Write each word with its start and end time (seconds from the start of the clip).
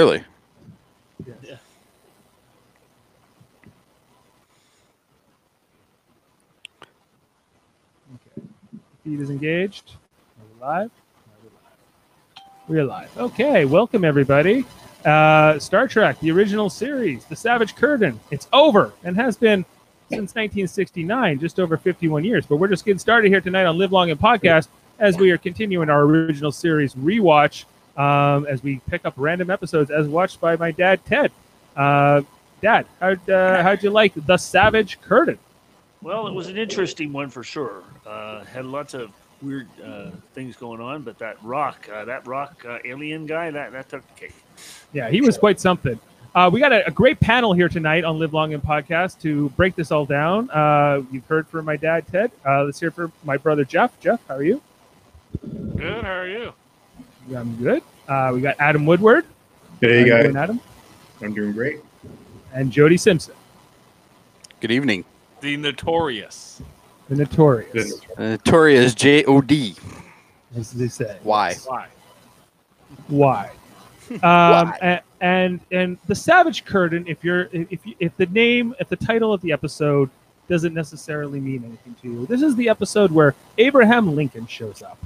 Really? 0.00 0.22
Yeah. 1.42 1.56
Okay. 8.14 8.46
Feed 9.02 9.18
is 9.20 9.28
engaged. 9.28 9.94
Are 10.38 10.44
we 10.54 10.60
live? 10.60 10.90
We're 12.68 12.84
live. 12.84 13.18
Okay, 13.18 13.64
welcome 13.64 14.04
everybody. 14.04 14.64
Uh, 15.04 15.58
Star 15.58 15.88
Trek, 15.88 16.20
the 16.20 16.30
original 16.30 16.70
series, 16.70 17.24
The 17.24 17.34
Savage 17.34 17.74
Curtain. 17.74 18.20
It's 18.30 18.46
over 18.52 18.92
and 19.02 19.16
has 19.16 19.36
been 19.36 19.64
since 20.10 20.36
1969, 20.36 21.40
just 21.40 21.58
over 21.58 21.76
51 21.76 22.22
years. 22.22 22.46
But 22.46 22.58
we're 22.58 22.68
just 22.68 22.84
getting 22.84 23.00
started 23.00 23.32
here 23.32 23.40
tonight 23.40 23.64
on 23.64 23.76
Live 23.76 23.90
Long 23.90 24.12
and 24.12 24.20
Podcast 24.20 24.68
as 25.00 25.16
we 25.18 25.32
are 25.32 25.38
continuing 25.38 25.90
our 25.90 26.02
original 26.02 26.52
series 26.52 26.94
rewatch 26.94 27.64
um, 27.98 28.46
as 28.46 28.62
we 28.62 28.80
pick 28.88 29.04
up 29.04 29.12
random 29.16 29.50
episodes 29.50 29.90
as 29.90 30.06
watched 30.08 30.40
by 30.40 30.56
my 30.56 30.70
dad, 30.70 31.04
Ted. 31.04 31.32
Uh, 31.76 32.22
dad, 32.62 32.86
how'd, 33.00 33.28
uh, 33.28 33.62
how'd 33.62 33.82
you 33.82 33.90
like 33.90 34.12
The 34.14 34.36
Savage 34.36 35.00
Curtain? 35.00 35.38
Well, 36.00 36.28
it 36.28 36.32
was 36.32 36.46
an 36.46 36.56
interesting 36.56 37.12
one 37.12 37.28
for 37.28 37.42
sure. 37.42 37.82
Uh, 38.06 38.44
had 38.44 38.64
lots 38.64 38.94
of 38.94 39.10
weird 39.42 39.68
uh, 39.84 40.10
things 40.32 40.56
going 40.56 40.80
on, 40.80 41.02
but 41.02 41.18
that 41.18 41.42
rock, 41.42 41.88
uh, 41.92 42.04
that 42.04 42.26
rock 42.26 42.64
uh, 42.66 42.78
alien 42.84 43.26
guy, 43.26 43.50
that 43.50 43.72
that 43.72 43.88
took 43.88 44.06
the 44.14 44.20
cake. 44.20 44.34
Yeah, 44.92 45.10
he 45.10 45.20
was 45.20 45.36
quite 45.36 45.60
something. 45.60 45.98
Uh, 46.34 46.48
we 46.52 46.60
got 46.60 46.72
a, 46.72 46.86
a 46.86 46.90
great 46.90 47.18
panel 47.18 47.52
here 47.52 47.68
tonight 47.68 48.04
on 48.04 48.18
Live 48.18 48.32
Long 48.32 48.54
and 48.54 48.62
Podcast 48.62 49.20
to 49.22 49.48
break 49.50 49.74
this 49.74 49.90
all 49.90 50.04
down. 50.04 50.50
Uh, 50.50 51.02
you've 51.10 51.26
heard 51.26 51.48
from 51.48 51.64
my 51.64 51.76
dad, 51.76 52.06
Ted. 52.06 52.30
Uh, 52.46 52.64
let's 52.64 52.78
hear 52.78 52.90
from 52.90 53.12
my 53.24 53.36
brother, 53.36 53.64
Jeff. 53.64 53.98
Jeff, 54.00 54.20
how 54.28 54.36
are 54.36 54.42
you? 54.42 54.60
Good. 55.76 56.04
How 56.04 56.12
are 56.12 56.28
you? 56.28 56.52
I'm 57.36 57.56
good. 57.56 57.82
Uh, 58.08 58.30
we 58.34 58.40
got 58.40 58.56
Adam 58.58 58.86
Woodward. 58.86 59.24
Hey 59.80 60.00
How 60.00 60.04
you 60.06 60.12
guys, 60.12 60.24
doing, 60.24 60.36
Adam. 60.36 60.60
I'm 61.22 61.34
doing 61.34 61.52
great. 61.52 61.80
And 62.54 62.70
Jody 62.70 62.96
Simpson, 62.96 63.34
Good 64.60 64.70
evening. 64.70 65.04
The 65.40 65.56
notorious. 65.56 66.62
the 67.08 67.16
notorious, 67.16 67.72
Goodness. 67.72 68.00
Notorious 68.18 68.94
J 68.94 69.24
O 69.24 69.40
D. 69.40 69.76
as 70.56 70.72
they 70.72 70.88
say. 70.88 71.18
Why? 71.22 71.54
Why? 71.66 71.86
Why? 73.08 73.50
Um, 74.22 74.72
a- 74.80 75.02
and 75.20 75.60
and 75.70 75.98
the 76.06 76.14
Savage 76.14 76.64
Curtain. 76.64 77.04
If 77.06 77.22
you're 77.22 77.50
if 77.52 77.84
you, 77.84 77.94
if 78.00 78.16
the 78.16 78.24
name 78.26 78.74
if 78.80 78.88
the 78.88 78.96
title 78.96 79.34
of 79.34 79.42
the 79.42 79.52
episode 79.52 80.08
doesn't 80.48 80.72
necessarily 80.72 81.40
mean 81.40 81.62
anything 81.62 81.94
to 82.00 82.08
you, 82.08 82.26
this 82.26 82.40
is 82.40 82.56
the 82.56 82.70
episode 82.70 83.10
where 83.12 83.34
Abraham 83.58 84.16
Lincoln 84.16 84.46
shows 84.46 84.82
up 84.82 84.96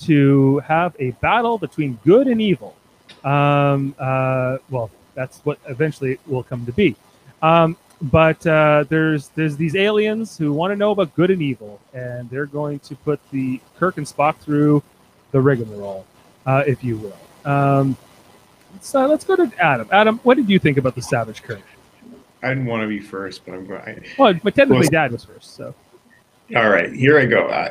to 0.00 0.58
have 0.60 0.94
a 0.98 1.10
battle 1.12 1.58
between 1.58 1.98
good 2.04 2.26
and 2.26 2.40
evil. 2.40 2.76
Um, 3.24 3.94
uh, 3.98 4.58
well, 4.70 4.90
that's 5.14 5.40
what 5.40 5.58
eventually 5.66 6.18
will 6.26 6.42
come 6.42 6.66
to 6.66 6.72
be. 6.72 6.96
Um, 7.42 7.76
but 8.02 8.46
uh, 8.46 8.84
there's 8.88 9.28
there's 9.28 9.56
these 9.56 9.74
aliens 9.74 10.36
who 10.36 10.52
want 10.52 10.70
to 10.72 10.76
know 10.76 10.90
about 10.90 11.14
good 11.14 11.30
and 11.30 11.40
evil, 11.40 11.80
and 11.94 12.28
they're 12.28 12.46
going 12.46 12.78
to 12.80 12.94
put 12.96 13.20
the 13.30 13.60
Kirk 13.78 13.96
and 13.96 14.06
Spock 14.06 14.36
through 14.36 14.82
the 15.32 15.40
rigmarole, 15.40 16.06
uh, 16.44 16.62
if 16.66 16.84
you 16.84 16.98
will. 16.98 17.50
Um, 17.50 17.96
so 18.80 19.06
let's 19.06 19.24
go 19.24 19.36
to 19.36 19.50
Adam. 19.58 19.88
Adam, 19.90 20.20
what 20.22 20.36
did 20.36 20.50
you 20.50 20.58
think 20.58 20.76
about 20.76 20.94
the 20.94 21.02
Savage 21.02 21.42
Curtain? 21.42 21.64
I 22.42 22.50
didn't 22.50 22.66
want 22.66 22.82
to 22.82 22.88
be 22.88 23.00
first, 23.00 23.46
but 23.46 23.54
I'm 23.54 23.66
going. 23.66 24.04
Well, 24.18 24.34
but 24.34 24.54
technically, 24.54 24.80
Well- 24.80 24.90
Dad 24.90 25.12
was 25.12 25.24
first. 25.24 25.56
So 25.56 25.74
All 26.54 26.68
right, 26.70 26.92
here 26.92 27.18
I 27.18 27.26
go. 27.26 27.48
Uh, 27.48 27.70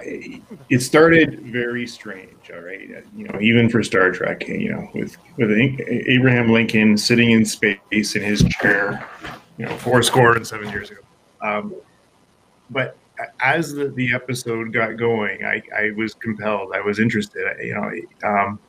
it 0.69 0.81
started 0.81 1.39
very 1.43 1.87
strange. 1.87 2.29
All 2.53 2.59
right, 2.61 2.89
Uh, 2.97 3.01
you 3.15 3.25
know, 3.25 3.39
even 3.39 3.69
for 3.69 3.81
Star 3.81 4.11
Trek, 4.11 4.45
you 4.47 4.73
know, 4.73 4.89
with 4.93 5.15
with 5.37 5.49
Abraham 5.51 6.51
Lincoln 6.51 6.97
sitting 6.97 7.31
in 7.31 7.45
space 7.45 8.15
in 8.15 8.21
his 8.21 8.43
chair, 8.43 9.07
you 9.57 9.65
know, 9.65 9.77
four 9.77 10.03
score 10.03 10.35
and 10.35 10.45
seven 10.45 10.69
years 10.69 10.91
ago. 10.91 10.99
Um, 11.41 11.73
but 12.69 12.97
as 13.39 13.71
the, 13.73 13.87
the 13.89 14.13
episode 14.13 14.73
got 14.73 14.97
going, 14.97 15.45
I, 15.45 15.61
I 15.75 15.91
was 15.95 16.13
compelled. 16.13 16.73
I 16.75 16.81
was 16.81 16.99
interested. 16.99 17.47
I- 17.47 17.61
You 17.61 17.73
know, 17.75 18.29
um, 18.29 18.59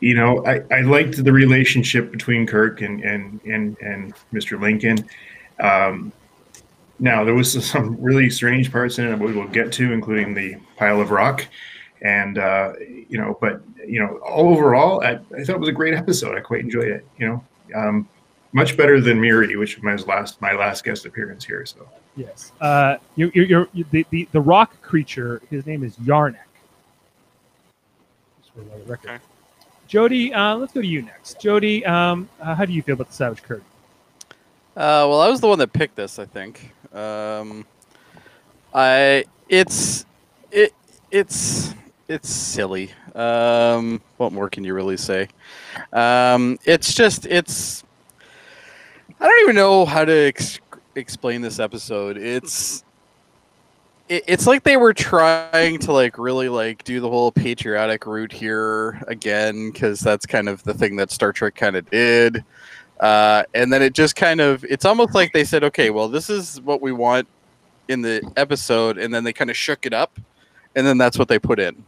you 0.00 0.14
know, 0.14 0.44
I, 0.46 0.62
I 0.72 0.80
liked 0.82 1.22
the 1.24 1.32
relationship 1.32 2.10
between 2.12 2.46
Kirk 2.46 2.80
and 2.80 3.00
and 3.02 3.40
and, 3.44 3.76
and 3.80 4.14
Mr. 4.32 4.60
Lincoln. 4.60 5.08
Um, 5.60 6.12
now 6.98 7.24
there 7.24 7.34
was 7.34 7.64
some 7.70 7.96
really 8.00 8.30
strange 8.30 8.72
parts 8.72 8.98
in 8.98 9.06
it 9.06 9.10
that 9.10 9.18
we 9.18 9.32
will 9.32 9.48
get 9.48 9.72
to, 9.72 9.92
including 9.92 10.34
the 10.34 10.56
pile 10.76 11.00
of 11.00 11.10
rock, 11.10 11.46
and 12.02 12.38
uh, 12.38 12.72
you 13.08 13.18
know, 13.18 13.36
but 13.40 13.62
you 13.86 14.00
know, 14.00 14.18
all 14.18 14.52
overall, 14.52 15.02
I, 15.02 15.12
I 15.36 15.44
thought 15.44 15.56
it 15.56 15.60
was 15.60 15.68
a 15.68 15.72
great 15.72 15.94
episode. 15.94 16.36
I 16.36 16.40
quite 16.40 16.60
enjoyed 16.60 16.88
it. 16.88 17.06
You 17.18 17.26
know, 17.28 17.44
um, 17.74 18.08
much 18.52 18.76
better 18.76 19.00
than 19.00 19.20
Miri, 19.20 19.56
which 19.56 19.76
was 19.76 19.82
my 19.82 20.12
last 20.12 20.40
my 20.40 20.52
last 20.52 20.84
guest 20.84 21.06
appearance 21.06 21.44
here. 21.44 21.64
So 21.66 21.88
yes, 22.16 22.52
uh, 22.60 22.96
you, 23.16 23.30
you're, 23.34 23.46
you're, 23.46 23.68
you 23.72 23.84
the, 23.90 24.06
the 24.10 24.28
the 24.32 24.40
rock 24.40 24.80
creature. 24.82 25.42
His 25.50 25.66
name 25.66 25.82
is 25.82 25.96
Yarnek. 25.96 26.36
Just 28.40 28.52
for 28.54 28.60
the 28.60 28.84
record. 28.84 29.10
Okay. 29.10 29.18
Jody, 29.86 30.34
uh, 30.34 30.54
let's 30.56 30.72
go 30.74 30.82
to 30.82 30.86
you 30.86 31.00
next. 31.00 31.40
Jody, 31.40 31.84
um, 31.86 32.28
uh, 32.42 32.54
how 32.54 32.66
do 32.66 32.74
you 32.74 32.82
feel 32.82 32.92
about 32.92 33.08
the 33.08 33.14
Savage 33.14 33.42
Curtain? 33.42 33.64
Uh, 34.76 35.08
well, 35.08 35.22
I 35.22 35.28
was 35.30 35.40
the 35.40 35.48
one 35.48 35.58
that 35.58 35.72
picked 35.72 35.96
this. 35.96 36.18
I 36.18 36.26
think. 36.26 36.72
Um, 36.92 37.66
I 38.74 39.24
it's 39.48 40.04
it 40.50 40.74
it's 41.10 41.74
it's 42.08 42.28
silly. 42.28 42.90
Um, 43.14 44.00
what 44.16 44.32
more 44.32 44.48
can 44.48 44.64
you 44.64 44.74
really 44.74 44.96
say? 44.96 45.28
Um, 45.92 46.58
it's 46.64 46.94
just 46.94 47.26
it's. 47.26 47.84
I 49.20 49.26
don't 49.26 49.42
even 49.42 49.56
know 49.56 49.84
how 49.84 50.04
to 50.04 50.28
ex- 50.28 50.60
explain 50.94 51.40
this 51.40 51.58
episode. 51.58 52.16
It's 52.16 52.84
it, 54.08 54.24
it's 54.26 54.46
like 54.46 54.62
they 54.62 54.76
were 54.76 54.94
trying 54.94 55.78
to 55.80 55.92
like 55.92 56.18
really 56.18 56.48
like 56.48 56.84
do 56.84 57.00
the 57.00 57.08
whole 57.08 57.32
patriotic 57.32 58.06
route 58.06 58.32
here 58.32 59.02
again 59.08 59.70
because 59.70 60.00
that's 60.00 60.26
kind 60.26 60.48
of 60.48 60.62
the 60.64 60.74
thing 60.74 60.96
that 60.96 61.10
Star 61.10 61.32
Trek 61.32 61.54
kind 61.54 61.76
of 61.76 61.88
did. 61.90 62.44
Uh, 63.00 63.44
and 63.54 63.72
then 63.72 63.82
it 63.82 63.92
just 63.92 64.16
kind 64.16 64.40
of 64.40 64.64
it's 64.64 64.84
almost 64.84 65.14
like 65.14 65.32
they 65.32 65.44
said, 65.44 65.62
okay, 65.64 65.90
well, 65.90 66.08
this 66.08 66.28
is 66.28 66.60
what 66.62 66.82
we 66.82 66.92
want 66.92 67.28
in 67.88 68.02
the 68.02 68.28
episode, 68.36 68.98
and 68.98 69.12
then 69.14 69.24
they 69.24 69.32
kind 69.32 69.50
of 69.50 69.56
shook 69.56 69.86
it 69.86 69.92
up, 69.92 70.18
and 70.74 70.86
then 70.86 70.98
that's 70.98 71.18
what 71.18 71.28
they 71.28 71.38
put 71.38 71.58
in. 71.58 71.84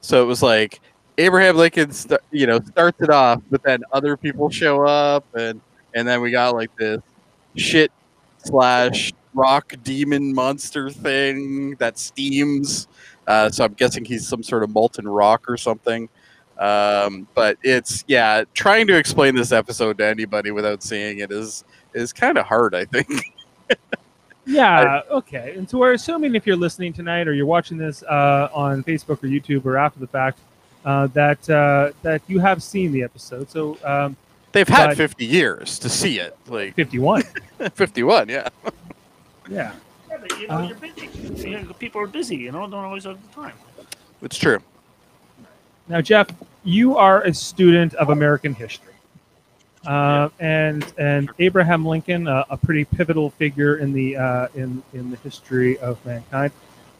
So 0.00 0.22
it 0.22 0.26
was 0.26 0.42
like 0.42 0.80
Abraham 1.18 1.56
Lincoln, 1.56 1.92
st- 1.92 2.20
you 2.30 2.46
know, 2.46 2.60
starts 2.60 3.00
it 3.00 3.10
off, 3.10 3.42
but 3.50 3.62
then 3.62 3.82
other 3.92 4.16
people 4.16 4.50
show 4.50 4.84
up, 4.84 5.24
and 5.34 5.60
and 5.94 6.06
then 6.06 6.20
we 6.20 6.30
got 6.30 6.54
like 6.54 6.74
this 6.76 7.00
shit 7.56 7.92
slash 8.38 9.12
rock 9.34 9.74
demon 9.84 10.34
monster 10.34 10.90
thing 10.90 11.74
that 11.76 11.98
steams. 11.98 12.88
Uh, 13.26 13.48
so 13.50 13.64
I'm 13.64 13.74
guessing 13.74 14.04
he's 14.04 14.26
some 14.26 14.42
sort 14.42 14.62
of 14.62 14.70
molten 14.70 15.06
rock 15.06 15.44
or 15.48 15.56
something. 15.56 16.08
Um, 16.60 17.26
but 17.34 17.58
it's 17.62 18.04
yeah, 18.06 18.44
trying 18.54 18.86
to 18.86 18.96
explain 18.96 19.34
this 19.34 19.50
episode 19.50 19.98
to 19.98 20.06
anybody 20.06 20.50
without 20.52 20.82
seeing 20.82 21.18
it 21.18 21.32
is 21.32 21.64
is 21.94 22.12
kind 22.12 22.38
of 22.38 22.46
hard. 22.46 22.74
I 22.74 22.84
think. 22.84 23.08
Yeah, 24.46 25.02
okay. 25.10 25.54
And 25.56 25.68
so 25.68 25.78
we're 25.78 25.92
assuming 25.92 26.34
if 26.34 26.44
you're 26.46 26.56
listening 26.56 26.92
tonight 26.92 27.28
or 27.28 27.34
you're 27.34 27.46
watching 27.46 27.76
this 27.78 28.02
uh, 28.02 28.48
on 28.52 28.82
Facebook 28.82 29.22
or 29.22 29.28
YouTube 29.28 29.64
or 29.64 29.76
after 29.76 30.00
the 30.00 30.08
fact, 30.08 30.40
uh, 30.84 31.06
that 31.08 31.48
uh, 31.48 31.92
that 32.02 32.22
you 32.26 32.40
have 32.40 32.62
seen 32.62 32.90
the 32.90 33.02
episode. 33.02 33.48
So 33.48 33.78
um, 33.84 34.16
They've 34.52 34.66
had 34.66 34.96
50 34.96 35.24
years 35.24 35.78
to 35.78 35.88
see 35.88 36.18
it. 36.18 36.36
Like 36.48 36.74
51. 36.74 37.22
51, 37.74 38.28
yeah. 38.28 38.48
yeah. 39.48 39.72
Yeah, 40.08 40.16
but 40.20 40.40
you 40.40 40.48
know, 40.48 40.54
Uh, 40.54 40.66
you're 40.66 40.76
busy. 40.76 41.50
You 41.50 41.60
know, 41.60 41.72
people 41.74 42.00
are 42.00 42.08
busy. 42.08 42.36
You 42.36 42.50
know, 42.50 42.62
don't 42.62 42.74
always 42.74 43.04
have 43.04 43.18
the 43.28 43.34
time. 43.34 43.54
It's 44.22 44.36
true. 44.36 44.58
Now, 45.86 46.00
Jeff, 46.00 46.28
you 46.64 46.96
are 46.96 47.22
a 47.22 47.32
student 47.32 47.94
of 47.94 48.10
American 48.10 48.54
history, 48.54 48.94
uh, 49.86 50.28
and 50.38 50.92
and 50.98 51.30
Abraham 51.38 51.84
Lincoln, 51.84 52.28
uh, 52.28 52.44
a 52.50 52.56
pretty 52.56 52.84
pivotal 52.84 53.30
figure 53.30 53.76
in 53.76 53.92
the 53.92 54.16
uh, 54.16 54.48
in 54.54 54.82
in 54.92 55.10
the 55.10 55.16
history 55.18 55.78
of 55.78 56.04
mankind, 56.04 56.52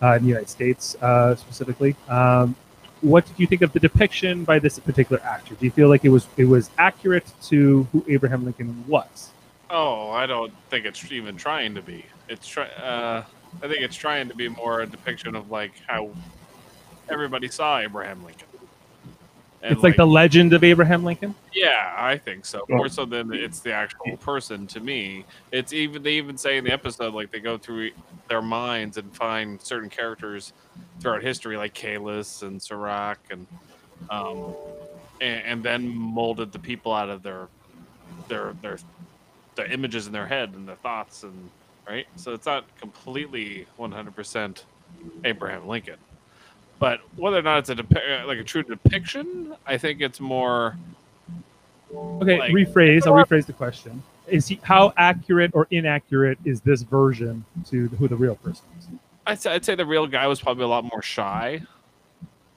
uh, 0.03 0.15
in 0.15 0.23
the 0.23 0.29
United 0.29 0.49
States 0.49 0.97
uh, 1.03 1.35
specifically. 1.37 1.95
Um, 2.09 2.57
what 3.03 3.27
did 3.27 3.39
you 3.39 3.47
think 3.47 3.63
of 3.63 3.73
the 3.73 3.81
depiction 3.81 4.45
by 4.45 4.59
this 4.59 4.79
particular 4.79 5.23
actor? 5.23 5.55
Do 5.55 5.65
you 5.65 5.71
feel 5.71 5.89
like 5.89 6.05
it 6.05 6.11
was 6.11 6.27
it 6.37 6.45
was 6.45 6.71
accurate 6.79 7.27
to 7.45 7.87
who 7.93 8.05
Abraham 8.09 8.45
Lincoln 8.45 8.85
was? 8.87 9.31
Oh, 9.71 10.11
I 10.11 10.27
don't 10.27 10.53
think 10.69 10.85
it's 10.85 11.11
even 11.13 11.37
trying 11.37 11.75
to 11.75 11.83
be. 11.83 12.05
It's 12.29 12.47
try. 12.47 12.67
Uh, 12.67 13.25
I 13.63 13.69
think 13.69 13.81
it's 13.81 13.97
trying 13.97 14.29
to 14.29 14.35
be 14.35 14.49
more 14.49 14.81
a 14.81 14.87
depiction 14.87 15.35
of 15.35 15.51
like 15.51 15.73
how 15.87 16.11
everybody 17.09 17.49
saw 17.49 17.79
Abraham 17.79 18.25
Lincoln. 18.25 18.47
And, 19.63 19.73
it's 19.73 19.83
like, 19.83 19.97
the 19.97 20.07
legend 20.07 20.55
of 20.55 20.65
Abraham 20.65 21.05
Lincoln. 21.05 21.35
Yeah, 21.53 21.95
I 21.97 22.17
think 22.17 22.47
so. 22.47 22.65
Well- 22.69 22.79
More 22.79 22.89
so 22.89 23.05
than 23.05 23.33
it's 23.33 23.61
the 23.61 23.73
actual 23.73 24.17
person. 24.17 24.67
To 24.69 24.81
me, 24.81 25.25
it's 25.53 25.73
even 25.73 26.03
they 26.03 26.13
even 26.15 26.39
say 26.39 26.57
in 26.57 26.65
the 26.65 26.73
episode 26.73 27.13
like 27.13 27.31
they 27.31 27.41
go 27.41 27.59
through 27.59 27.91
their 28.29 28.41
minds 28.41 28.97
and 28.97 29.15
find 29.15 29.61
certain 29.61 29.91
characters 29.91 30.55
throughout 31.01 31.23
history, 31.23 31.57
like 31.59 31.75
Kahless 31.75 32.43
and 32.43 32.59
Surak 32.59 33.17
and 33.31 33.47
um, 34.09 34.55
and, 35.21 35.43
and 35.45 35.63
then 35.63 35.95
molded 35.95 36.53
the 36.53 36.59
people 36.59 36.93
out 36.95 37.11
of 37.11 37.23
their 37.23 37.49
their 38.29 38.55
their 38.63 38.79
the 39.57 39.71
images 39.71 40.07
in 40.07 40.13
their 40.13 40.27
head 40.27 40.55
and 40.55 40.67
their 40.67 40.77
thoughts 40.77 41.23
and 41.23 41.51
right. 41.87 42.07
So 42.17 42.33
it's 42.33 42.47
not 42.47 42.65
completely 42.79 43.67
100% 43.79 44.63
Abraham 45.25 45.67
Lincoln. 45.67 45.97
But 46.81 47.01
whether 47.17 47.39
or 47.39 47.43
not 47.43 47.59
it's 47.59 47.69
a 47.71 47.77
depi- 47.77 48.23
uh, 48.23 48.27
like 48.27 48.39
a 48.39 48.43
true 48.45 48.63
depiction, 48.65 49.55
I 49.67 49.79
think 49.79 50.01
it's 50.01 50.19
more 50.19 50.77
Okay, 51.95 52.39
Like- 52.39 52.53
rephrase. 52.53 53.07
I'll 53.07 53.13
rephrase 53.15 53.47
the 53.47 53.53
question. 53.53 54.03
Is 54.29 54.47
he 54.49 54.61
how 54.63 54.93
accurate 54.97 55.51
or 55.55 55.67
inaccurate 55.73 56.39
is 56.45 56.61
this 56.61 56.83
version 56.83 57.45
to 57.67 57.89
who 57.89 58.07
the 58.09 58.15
real 58.17 58.37
person 58.37 58.65
is? 58.79 58.87
I'd 59.27 59.41
say, 59.41 59.53
I'd 59.53 59.65
say 59.65 59.75
the 59.75 59.85
real 59.85 60.07
guy 60.07 60.27
was 60.29 60.41
probably 60.41 60.65
a 60.65 60.69
lot 60.69 60.85
more 60.85 61.03
shy. 61.03 61.61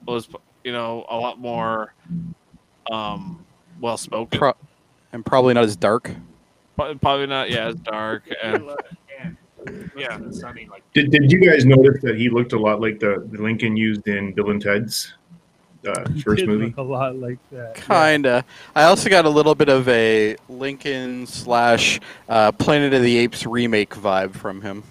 Was 0.06 0.28
you 0.62 0.72
know 0.72 1.04
a 1.08 1.16
lot 1.16 1.38
more 1.40 1.92
um, 2.90 3.44
well 3.80 3.96
spoken. 3.96 4.38
Pro- 4.38 4.56
and 5.12 5.26
probably 5.26 5.52
not 5.54 5.64
as 5.64 5.74
dark. 5.76 6.10
Probably 6.76 7.26
not. 7.26 7.50
Yeah, 7.50 7.66
as 7.68 7.74
dark 7.76 8.22
and 8.42 8.70
yeah, 9.96 10.18
sunny 10.30 10.66
like 10.70 10.82
Did, 10.92 11.10
did 11.10 11.30
you 11.32 11.38
guys 11.40 11.64
notice 11.64 12.00
that 12.02 12.16
he 12.16 12.28
looked 12.28 12.52
a 12.52 12.58
lot 12.58 12.80
like 12.80 13.00
the, 13.00 13.26
the 13.30 13.42
Lincoln 13.42 13.76
used 13.76 14.06
in 14.08 14.32
Bill 14.32 14.50
and 14.50 14.60
Ted's 14.60 15.14
uh, 15.86 16.08
He 16.10 16.22
first 16.22 16.40
did 16.40 16.48
movie? 16.48 16.66
look 16.66 16.76
a 16.78 16.82
lot 16.82 17.16
like 17.16 17.38
that. 17.52 17.74
Kinda. 17.74 18.44
I 18.74 18.84
also 18.84 19.08
got 19.10 19.24
a 19.24 19.28
little 19.30 19.54
bit 19.54 19.68
of 19.68 19.88
a 19.88 20.36
Lincoln 20.48 21.26
slash 21.26 22.00
uh, 22.28 22.52
Planet 22.52 22.94
of 22.94 23.02
the 23.02 23.16
Apes 23.18 23.44
remake 23.46 23.94
vibe 23.94 24.34
from 24.34 24.62
him. 24.62 24.82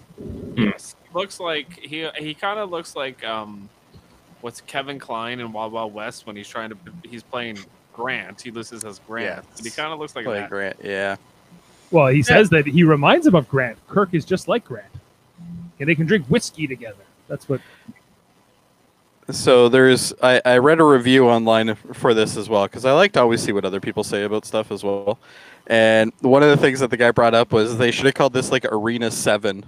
Yes. 0.55 0.95
Looks 1.13 1.39
like 1.39 1.77
he 1.79 2.07
he 2.17 2.33
kind 2.33 2.59
of 2.59 2.69
looks 2.71 2.95
like 2.95 3.23
um, 3.23 3.69
what's 4.41 4.61
Kevin 4.61 4.97
Kline 4.99 5.39
in 5.39 5.51
Wild 5.51 5.71
Wild 5.73 5.93
West 5.93 6.25
when 6.27 6.35
he's 6.35 6.47
trying 6.47 6.69
to 6.69 6.77
he's 7.03 7.21
playing 7.23 7.57
Grant. 7.93 8.41
He 8.41 8.49
lists 8.51 8.83
as 8.83 8.99
Grant, 9.07 9.25
Yeah. 9.25 9.41
but 9.55 9.63
he 9.63 9.69
kind 9.71 9.93
of 9.93 9.99
looks 9.99 10.15
like 10.15 10.25
Play 10.25 10.39
that. 10.39 10.49
Grant, 10.49 10.77
yeah. 10.83 11.15
Well, 11.93 12.07
he 12.07 12.23
says 12.23 12.49
that 12.49 12.65
he 12.65 12.83
reminds 12.83 13.27
him 13.27 13.35
of 13.35 13.47
Grant. 13.47 13.77
Kirk 13.87 14.13
is 14.13 14.25
just 14.25 14.47
like 14.47 14.65
Grant, 14.65 14.91
and 15.79 15.87
they 15.87 15.93
can 15.93 16.07
drink 16.07 16.25
whiskey 16.25 16.65
together. 16.65 17.03
That's 17.27 17.47
what. 17.47 17.61
So 19.29 19.69
there's, 19.69 20.11
I, 20.21 20.41
I 20.43 20.57
read 20.57 20.79
a 20.79 20.83
review 20.83 21.29
online 21.29 21.75
for 21.75 22.13
this 22.13 22.35
as 22.35 22.49
well 22.49 22.63
because 22.63 22.83
I 22.83 22.91
like 22.91 23.13
to 23.13 23.21
always 23.21 23.41
see 23.41 23.53
what 23.53 23.63
other 23.63 23.79
people 23.79 24.03
say 24.03 24.23
about 24.23 24.43
stuff 24.43 24.71
as 24.71 24.83
well. 24.83 25.17
And 25.67 26.11
one 26.19 26.43
of 26.43 26.49
the 26.49 26.57
things 26.57 26.81
that 26.81 26.89
the 26.89 26.97
guy 26.97 27.11
brought 27.11 27.33
up 27.33 27.53
was 27.53 27.77
they 27.77 27.91
should 27.91 28.05
have 28.05 28.15
called 28.15 28.33
this 28.33 28.51
like 28.51 28.65
Arena 28.65 29.11
Seven 29.11 29.65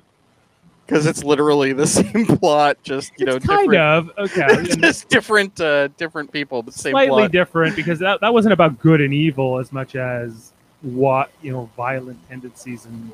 because 0.86 1.06
it's 1.06 1.24
literally 1.24 1.74
the 1.74 1.88
same 1.88 2.25
plot, 2.25 2.77
just 2.83 3.13
you 3.18 3.25
know, 3.27 3.36
it's 3.36 3.45
kind 3.45 3.69
different, 3.69 4.12
of 4.18 4.31
okay. 4.31 4.75
just 4.81 5.10
different, 5.10 5.62
uh, 5.62 5.89
different 5.89 6.31
people, 6.31 6.63
but 6.63 6.74
same 6.74 6.92
slightly 6.92 7.22
plot. 7.22 7.31
different 7.31 7.75
because 7.75 8.00
that, 8.00 8.19
that 8.22 8.33
wasn't 8.33 8.51
about 8.51 8.80
good 8.80 9.00
and 9.00 9.13
evil 9.13 9.60
as 9.60 9.72
much 9.72 9.95
as 9.95 10.51
what 10.81 11.31
you 11.42 11.51
know 11.51 11.69
violent 11.77 12.19
tendencies 12.30 12.86
and 12.86 13.12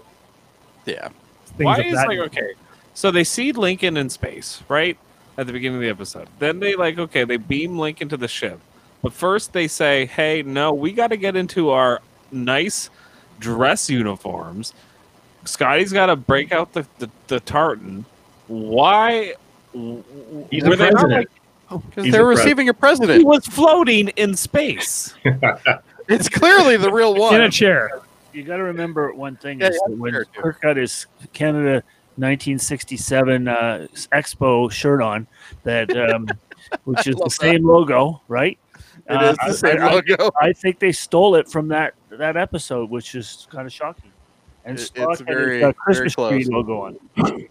yeah, 0.86 1.10
things 1.58 1.66
Why 1.66 1.78
of 1.78 1.86
is 1.86 1.94
that. 1.96 2.08
like 2.08 2.20
okay? 2.20 2.54
So 2.94 3.12
they 3.12 3.24
see 3.24 3.52
Lincoln 3.52 3.96
in 3.98 4.10
space, 4.10 4.64
right? 4.68 4.98
At 5.38 5.48
the 5.48 5.54
beginning 5.54 5.78
of 5.78 5.82
the 5.82 5.90
episode. 5.90 6.28
Then 6.40 6.60
they 6.60 6.76
like 6.76 6.98
okay, 7.00 7.24
they 7.24 7.38
beam 7.38 7.78
Lincoln 7.80 8.10
to 8.10 8.18
the 8.18 8.28
ship. 8.28 8.60
But 9.02 9.14
first 9.14 9.54
they 9.54 9.68
say, 9.68 10.06
"Hey, 10.06 10.44
no, 10.44 10.74
we 10.74 10.92
got 10.92 11.08
to 11.08 11.18
get 11.18 11.36
into 11.36 11.70
our 11.70 12.02
nice 12.32 12.90
dress 13.40 13.90
uniforms. 13.90 14.74
Scotty's 15.46 15.92
got 15.92 16.06
to 16.08 16.16
break 16.16 16.52
out 16.52 16.74
the, 16.74 16.86
the, 17.00 17.10
the 17.28 17.40
tartan. 17.40 18.06
Why? 18.48 19.34
w- 19.74 20.04
w- 20.04 20.48
He's 20.52 20.64
were 20.64 20.74
a 20.74 20.76
they 20.76 20.92
president. 20.92 21.30
Oh. 21.72 21.78
because 21.80 22.04
He's 22.06 22.14
they're 22.14 22.22
a 22.30 22.34
pres- 22.36 22.40
receiving 22.40 22.70
a 22.70 22.74
president. 22.76 23.20
he 23.20 23.26
was 23.26 23.46
floating 23.48 24.10
in 24.10 24.36
space. 24.36 25.16
It's 26.12 26.30
clearly 26.30 26.78
the 26.78 26.92
real 26.92 27.16
one. 27.16 27.36
in 27.36 27.42
a 27.42 27.50
chair. 27.50 28.02
you 28.34 28.44
got 28.44 28.58
to 28.58 28.64
remember 28.64 29.14
one 29.14 29.36
thing 29.38 29.60
Yeah, 29.62 29.70
is 29.70 29.76
yeah, 29.76 29.90
that 29.90 29.98
when 29.98 30.14
sure. 30.14 30.26
Kirk 30.36 30.62
got 30.62 30.78
his 30.78 31.06
Canada 31.34 31.84
1967 32.18 33.48
uh, 33.48 33.88
Expo 34.12 34.72
shirt 34.72 35.02
on, 35.02 35.28
that 35.64 35.96
um, 35.98 36.28
which 36.84 37.08
is 37.08 37.16
the 37.16 37.22
Love 37.24 37.32
same 37.34 37.66
logo, 37.66 38.22
right? 38.28 38.58
It 39.10 39.14
Uh, 39.16 39.32
is 39.32 39.38
the 39.38 39.44
I- 39.44 39.52
same 39.74 39.82
I- 39.82 39.88
I- 39.88 39.94
logo. 39.94 40.32
I 40.42 40.54
think 40.54 40.80
they 40.80 40.92
stole 40.92 41.36
it 41.36 41.50
from 41.50 41.68
that 41.70 41.94
that 42.10 42.36
episode, 42.38 42.90
which 42.90 43.16
is 43.16 43.48
kind 43.50 43.66
of 43.66 43.74
shocking. 43.74 44.12
And 44.66 44.78
It- 44.78 44.92
it's 44.96 45.20
had 45.20 45.28
very- 45.28 45.56
his, 45.56 45.64
uh, 45.64 45.66
very 45.66 45.74
Christmas 45.74 46.14
tree 46.30 46.44
logo 46.46 46.82
on. 46.82 47.00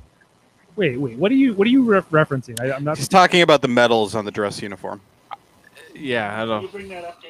Wait, 0.76 0.98
wait. 0.98 1.18
What 1.18 1.30
are 1.32 1.34
you? 1.34 1.52
What 1.54 1.66
are 1.66 1.70
you 1.70 1.82
re- 1.82 2.00
referencing? 2.00 2.58
I, 2.60 2.72
I'm 2.74 2.84
not. 2.84 2.96
He's 2.96 3.08
talking 3.08 3.42
about 3.42 3.60
the 3.60 3.68
medals 3.68 4.14
on 4.14 4.24
the 4.24 4.30
dress 4.30 4.62
uniform. 4.62 5.00
Yeah, 5.94 6.40
I 6.42 6.46
don't. 6.46 6.70
bring 6.72 6.88
that 6.88 7.04
up, 7.04 7.20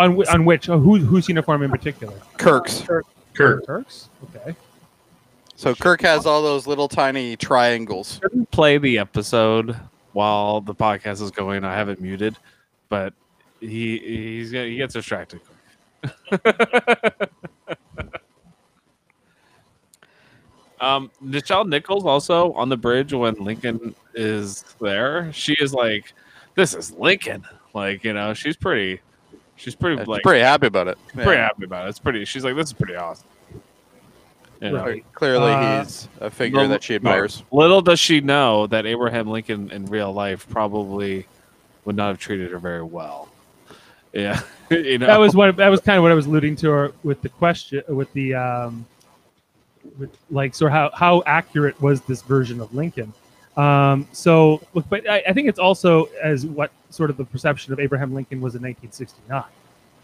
On, 0.00 0.16
whi- 0.16 0.32
on 0.32 0.44
which? 0.46 0.68
Oh, 0.70 0.78
who, 0.78 0.96
whose 0.96 1.28
uniform 1.28 1.62
in 1.62 1.70
particular? 1.70 2.14
Kirk's. 2.38 2.80
Kirk. 2.80 3.04
Kirk's. 3.34 4.08
Okay. 4.34 4.56
So 5.56 5.74
Kirk 5.74 6.00
has 6.00 6.24
all 6.24 6.40
those 6.42 6.66
little 6.66 6.88
tiny 6.88 7.36
triangles. 7.36 8.18
Couldn't 8.22 8.50
play 8.50 8.78
the 8.78 8.96
episode 8.96 9.76
while 10.12 10.62
the 10.62 10.74
podcast 10.74 11.20
is 11.20 11.30
going. 11.30 11.64
I 11.64 11.74
have 11.74 11.90
it 11.90 12.00
muted, 12.00 12.38
but 12.88 13.12
he 13.60 13.98
he's 13.98 14.52
he 14.52 14.76
gets 14.76 14.94
distracted. 14.94 15.42
um, 20.80 21.10
Nichelle 21.22 21.68
Nichols 21.68 22.06
also 22.06 22.54
on 22.54 22.70
the 22.70 22.78
bridge 22.78 23.12
when 23.12 23.34
Lincoln 23.34 23.94
is 24.14 24.64
there. 24.80 25.30
She 25.34 25.52
is 25.60 25.74
like, 25.74 26.14
"This 26.54 26.72
is 26.72 26.90
Lincoln." 26.92 27.44
Like 27.74 28.02
you 28.02 28.14
know, 28.14 28.32
she's 28.32 28.56
pretty. 28.56 29.02
She's 29.60 29.74
pretty 29.74 29.98
She's 29.98 30.08
like 30.08 30.22
pretty 30.22 30.40
happy 30.42 30.66
about 30.66 30.88
it. 30.88 30.98
pretty 31.12 31.30
Yeah. 31.32 31.44
happy 31.46 31.64
about 31.64 31.86
it. 31.86 31.90
It's 31.90 31.98
pretty. 31.98 32.24
She's 32.24 32.44
like, 32.44 32.56
"This 32.56 32.66
is 32.68 32.72
pretty 32.72 32.96
awesome." 32.96 33.26
You 34.60 34.70
know? 34.70 34.84
Right. 34.84 35.04
Clearly, 35.14 35.52
Uh, 35.52 35.82
he's 35.84 36.08
a 36.20 36.30
figure 36.30 36.56
Little- 36.60 36.70
that 36.72 36.82
she 36.82 36.94
admires. 36.94 37.42
Little 37.50 37.80
does 37.80 37.98
she 38.00 38.20
know 38.20 38.66
that 38.66 38.84
Abraham 38.86 39.28
Lincoln 39.28 39.70
in 39.70 39.86
real 39.86 40.12
life 40.12 40.46
probably 40.50 41.26
would 41.84 41.96
not 41.96 42.08
have 42.08 42.18
treated 42.18 42.50
her 42.50 42.58
very 42.58 42.82
well. 42.82 43.28
Yeah, 44.12 44.40
you 44.70 44.98
know 44.98 45.06
That 45.06 45.20
was 45.20 45.34
what. 45.34 45.56
That 45.56 45.68
was 45.68 45.80
kind 45.80 45.96
of 45.98 46.02
what 46.02 46.10
I 46.12 46.14
was 46.14 46.26
alluding 46.26 46.56
to 46.56 46.70
or 46.70 46.92
with 47.04 47.22
the 47.22 47.28
question, 47.28 47.82
with 47.88 48.12
the, 48.12 48.34
um, 48.34 48.84
with 49.98 50.10
like, 50.30 50.54
so 50.54 50.68
how 50.68 50.90
how 50.94 51.22
accurate 51.26 51.80
was 51.80 52.00
this 52.02 52.22
version 52.22 52.60
of 52.60 52.74
Lincoln? 52.74 53.12
Um, 53.56 54.08
so, 54.12 54.62
look, 54.74 54.88
but 54.88 55.08
I, 55.08 55.22
I 55.28 55.32
think 55.32 55.48
it's 55.48 55.58
also 55.58 56.08
as 56.22 56.44
what 56.46 56.70
sort 56.90 57.10
of 57.10 57.16
the 57.16 57.24
perception 57.24 57.72
of 57.72 57.80
Abraham 57.80 58.12
Lincoln 58.14 58.40
was 58.40 58.54
in 58.54 58.62
1969, 58.62 59.44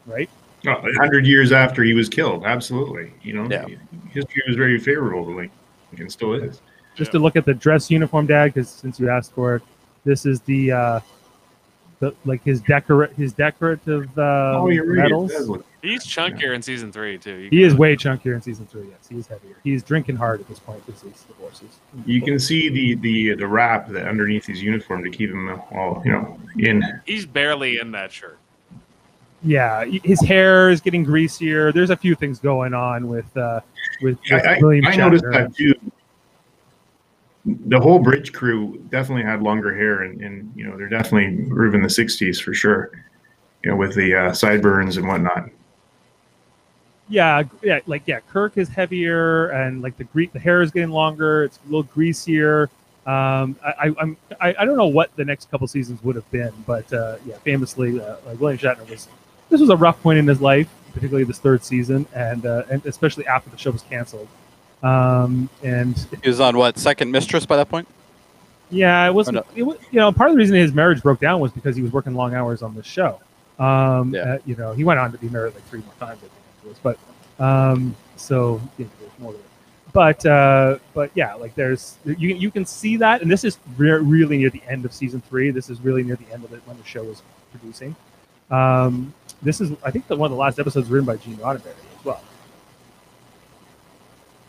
right? 0.07 0.29
No, 0.65 0.73
a 0.77 0.93
hundred 0.99 1.27
years 1.27 1.53
after 1.53 1.83
he 1.83 1.93
was 1.93 2.09
killed, 2.09 2.45
absolutely. 2.45 3.13
You 3.23 3.35
know, 3.35 3.49
Yeah. 3.49 3.67
history 4.11 4.43
was 4.47 4.57
very 4.57 4.79
favorable 4.79 5.25
to 5.27 5.31
Lincoln, 5.37 5.59
and 5.99 6.11
still 6.11 6.35
is. 6.35 6.61
Just 6.97 7.13
to 7.13 7.19
look 7.19 7.37
at 7.37 7.45
the 7.45 7.55
dress 7.55 7.91
uniform, 7.91 8.27
Dad, 8.27 8.55
because 8.55 8.69
since 8.71 8.99
you 8.99 9.09
asked 9.11 9.33
for 9.33 9.57
it, 9.57 9.63
this 10.05 10.25
is 10.25 10.41
the, 10.43 10.73
uh, 10.73 11.01
the 11.99 12.15
like 12.25 12.43
his 12.45 12.61
decor 12.61 13.07
his 13.17 13.33
decorative 13.33 14.07
uh, 14.19 14.59
oh, 14.61 14.69
you're 14.69 14.85
right. 14.87 15.03
medals. 15.05 15.31
does 15.33 15.51
he's 15.83 16.07
chunkier 16.07 16.55
in 16.55 16.61
season 16.61 16.93
three 16.93 17.17
too. 17.17 17.37
You 17.37 17.49
He 17.51 17.63
is 17.63 17.73
can- 17.73 17.81
way 17.81 17.97
chunkier 17.97 18.35
in 18.35 18.43
season 18.43 18.67
three. 18.67 18.87
Yes, 18.91 19.09
he 19.09 19.17
is 19.19 19.27
heavier. 19.27 19.57
He's 19.65 19.83
drinking 19.83 20.17
hard 20.17 20.41
at 20.41 20.49
this 20.49 20.59
point 20.59 20.85
because 20.85 21.01
he's 21.03 21.23
divorces. 21.23 21.79
You 22.05 22.21
can 22.21 22.39
see 22.39 22.69
the 22.69 22.95
the 22.97 23.35
the 23.37 23.47
wrap 23.47 23.89
that 23.91 24.07
underneath 24.07 24.45
his 24.47 24.63
uniform 24.63 25.05
to 25.05 25.11
keep 25.11 25.31
him 25.31 25.49
all 25.73 26.03
you 26.05 26.13
know 26.13 26.39
in. 26.59 26.83
He's 27.07 27.25
barely 27.25 27.79
in 27.79 27.93
that 27.93 28.13
shirt. 28.13 28.39
Yeah, 29.43 29.85
his 29.85 30.21
hair 30.23 30.71
is 30.71 30.81
getting 30.81 31.05
greasier. 31.05 31.73
There's 31.73 31.91
a 31.91 31.97
few 31.97 32.15
things 32.15 32.39
going 32.39 32.75
on 32.75 33.09
with 33.09 33.37
uh, 33.37 33.61
with, 34.03 34.19
with 34.31 34.47
I, 34.47 34.57
I, 34.57 34.59
William 34.61 34.87
I 34.87 34.97
noticed 34.97 35.25
that 35.31 35.55
too. 35.55 35.75
The 37.45 37.79
whole 37.79 38.01
bridge 38.01 38.33
crew 38.33 38.83
definitely 38.89 39.23
had 39.23 39.43
longer 39.43 39.75
hair, 39.75 40.03
and, 40.03 40.21
and 40.21 40.53
you 40.57 40.67
know 40.67 40.77
they're 40.77 40.89
definitely 40.89 41.27
in 41.27 41.83
the 41.83 41.89
'60s 41.89 42.43
for 42.43 42.55
sure. 42.55 42.91
You 43.63 43.71
know, 43.71 43.77
with 43.77 43.95
the 43.95 44.15
uh, 44.15 44.33
sideburns 44.33 44.97
and 44.97 45.07
whatnot. 45.07 45.51
Yeah, 47.09 47.45
yeah, 47.63 47.81
like 47.87 48.03
yeah, 48.07 48.21
Kirk 48.21 48.57
is 48.57 48.69
heavier, 48.69 49.49
and 49.51 49.81
like 49.81 49.97
the 49.97 50.05
gre- 50.05 50.25
the 50.33 50.41
hair 50.41 50.63
is 50.63 50.73
getting 50.73 50.91
longer. 50.91 51.45
It's 51.45 51.59
a 51.59 51.67
little 51.67 51.85
greasier. 51.85 52.69
Um, 53.07 53.57
I, 53.65 53.71
I, 53.79 53.95
I'm 54.01 54.17
I, 54.41 54.55
I 54.59 54.65
don't 54.65 54.77
know 54.77 54.89
what 54.89 55.15
the 55.15 55.25
next 55.25 55.49
couple 55.51 55.69
seasons 55.69 56.03
would 56.03 56.17
have 56.17 56.29
been, 56.33 56.53
but 56.67 56.93
uh, 56.93 57.17
yeah, 57.25 57.37
famously, 57.39 58.01
uh, 58.01 58.17
like 58.27 58.41
William 58.41 58.59
Shatner 58.59 58.89
was. 58.91 59.09
This 59.49 59.61
was 59.61 59.71
a 59.71 59.77
rough 59.77 60.01
point 60.03 60.19
in 60.19 60.27
his 60.27 60.41
life, 60.41 60.69
particularly 60.93 61.25
this 61.25 61.39
third 61.39 61.63
season, 61.65 62.07
and 62.15 62.45
uh, 62.47 62.65
and 62.71 62.85
especially 62.87 63.27
after 63.27 63.51
the 63.51 63.57
show 63.59 63.71
was 63.71 63.83
canceled. 63.83 64.29
Um, 64.83 65.49
and 65.63 65.97
He 66.23 66.29
was 66.29 66.41
on 66.41 66.57
what 66.57 66.79
second 66.79 67.11
mistress 67.11 67.47
by 67.47 67.57
that 67.57 67.69
point? 67.69 67.89
Yeah, 68.71 69.07
it 69.07 69.15
wasn't. 69.15 69.37
no. 69.37 69.45
It 69.55 69.63
was, 69.63 69.79
you 69.91 70.01
know, 70.01 70.11
part 70.13 70.29
of 70.31 70.35
the 70.35 70.39
reason 70.39 70.57
his 70.57 70.73
marriage 70.73 71.03
broke 71.03 71.21
down 71.21 71.41
was 71.41 71.53
because 71.53 71.77
he 71.77 71.83
was 71.83 71.93
working 71.93 72.15
long 72.15 72.35
hours 72.35 72.63
on 72.63 72.75
the 72.75 72.83
show. 72.83 73.21
Um, 73.59 74.15
Yeah. 74.15 74.23
uh, 74.35 74.39
you 74.45 74.57
know, 74.57 74.73
he 74.75 74.85
went 74.85 74.99
on 75.01 75.13
to 75.13 75.19
be 75.19 75.29
married 75.29 75.55
like 75.55 75.65
three 75.69 75.81
more 75.81 75.95
times, 75.99 76.19
I 76.19 76.29
think, 76.29 76.33
afterwards. 76.57 76.81
But 76.83 77.43
um, 77.43 77.95
so 78.17 78.61
you 78.77 78.85
know, 78.87 78.91
there's 79.01 79.13
more 79.19 79.33
to 79.33 79.39
it. 79.39 79.45
but 79.93 80.27
uh, 80.27 80.79
but 80.95 81.11
yeah, 81.15 81.35
like 81.35 81.55
there's 81.55 81.97
you 82.05 82.35
you 82.35 82.51
can 82.51 82.67
see 82.67 82.97
that, 82.99 83.23
and 83.23 83.31
this 83.31 83.45
is 83.45 83.59
re- 83.77 83.91
really 83.93 84.37
near 84.39 84.51
the 84.51 84.63
end 84.69 84.85
of 84.85 84.93
season 84.93 85.23
three. 85.23 85.51
This 85.51 85.71
is 85.71 85.81
really 85.81 86.03
near 86.03 86.17
the 86.17 86.31
end 86.33 86.45
of 86.45 86.53
it 86.53 86.61
when 86.67 86.77
the 86.77 86.85
show 86.85 87.05
was 87.05 87.23
producing. 87.53 87.95
Um, 88.51 89.15
this 89.43 89.61
is 89.61 89.73
I 89.85 89.91
think 89.91 90.07
the 90.07 90.17
one 90.17 90.27
of 90.27 90.37
the 90.37 90.41
last 90.41 90.59
episodes 90.59 90.89
written 90.89 91.07
by 91.07 91.17
Gene 91.17 91.37
Roddenberry 91.37 91.67
as 91.99 92.05
well. 92.05 92.23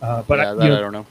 Uh, 0.02 0.22
but 0.24 0.40
yeah, 0.40 0.52
I, 0.52 0.54
know, 0.56 0.78
I 0.78 0.80
don't 0.80 0.94
know. 0.94 1.06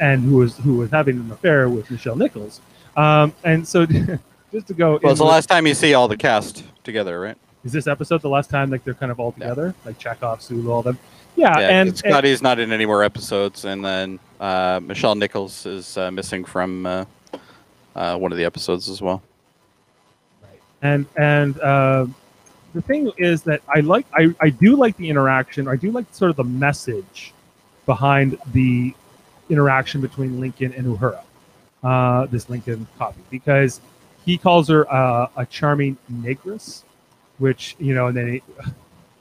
and 0.00 0.22
who 0.22 0.36
was 0.36 0.56
who 0.58 0.78
was 0.78 0.90
having 0.90 1.18
an 1.18 1.30
affair 1.30 1.68
with 1.68 1.88
Nichelle 1.88 2.16
Nichols. 2.16 2.60
Um, 2.96 3.32
and 3.44 3.66
so 3.66 3.86
just 4.52 4.66
to 4.66 4.74
go, 4.74 4.98
Well, 5.02 5.12
it's 5.12 5.20
the 5.20 5.24
last 5.24 5.46
time 5.46 5.66
you 5.66 5.74
see 5.74 5.94
all 5.94 6.08
the 6.08 6.16
cast 6.16 6.64
together, 6.84 7.20
right? 7.20 7.36
is 7.64 7.72
this 7.72 7.86
episode 7.86 8.22
the 8.22 8.28
last 8.28 8.50
time 8.50 8.70
like 8.70 8.84
they're 8.84 8.94
kind 8.94 9.12
of 9.12 9.20
all 9.20 9.32
together, 9.32 9.74
like 9.84 9.98
Chekhov, 9.98 10.40
Sulu, 10.42 10.70
all 10.70 10.82
them? 10.82 10.98
Yeah, 11.36 11.58
yeah, 11.58 11.68
and, 11.68 11.96
Scotty's 11.96 12.42
not 12.42 12.58
in 12.58 12.72
any 12.72 12.86
more 12.86 13.04
episodes, 13.04 13.64
and 13.64 13.84
then 13.84 14.18
uh, 14.40 14.80
Nichelle 14.80 15.16
Nichols 15.16 15.66
is 15.66 15.96
uh, 15.96 16.10
missing 16.10 16.44
from 16.44 16.86
uh, 16.86 17.04
uh, 17.94 18.16
one 18.16 18.32
of 18.32 18.38
the 18.38 18.44
episodes 18.44 18.88
as 18.88 19.00
well. 19.00 19.22
Right, 20.42 20.60
and 20.82 21.06
and 21.16 21.60
uh, 21.60 22.06
the 22.74 22.82
thing 22.82 23.10
is 23.16 23.42
that 23.42 23.62
I 23.68 23.80
like 23.80 24.06
I, 24.14 24.34
I 24.40 24.50
do 24.50 24.76
like 24.76 24.96
the 24.96 25.08
interaction. 25.08 25.68
I 25.68 25.76
do 25.76 25.90
like 25.90 26.06
sort 26.12 26.30
of 26.30 26.36
the 26.36 26.44
message 26.44 27.32
behind 27.86 28.38
the 28.52 28.94
interaction 29.48 30.00
between 30.00 30.40
Lincoln 30.40 30.74
and 30.74 30.86
Uhura, 30.86 31.22
uh, 31.82 32.26
this 32.26 32.48
Lincoln 32.50 32.86
copy, 32.98 33.20
because 33.30 33.80
he 34.24 34.36
calls 34.36 34.68
her 34.68 34.90
uh, 34.92 35.28
a 35.36 35.46
charming 35.46 35.96
negress, 36.12 36.82
which 37.38 37.76
you 37.78 37.94
know, 37.94 38.08
and 38.08 38.16
then 38.16 38.32
he, 38.34 38.42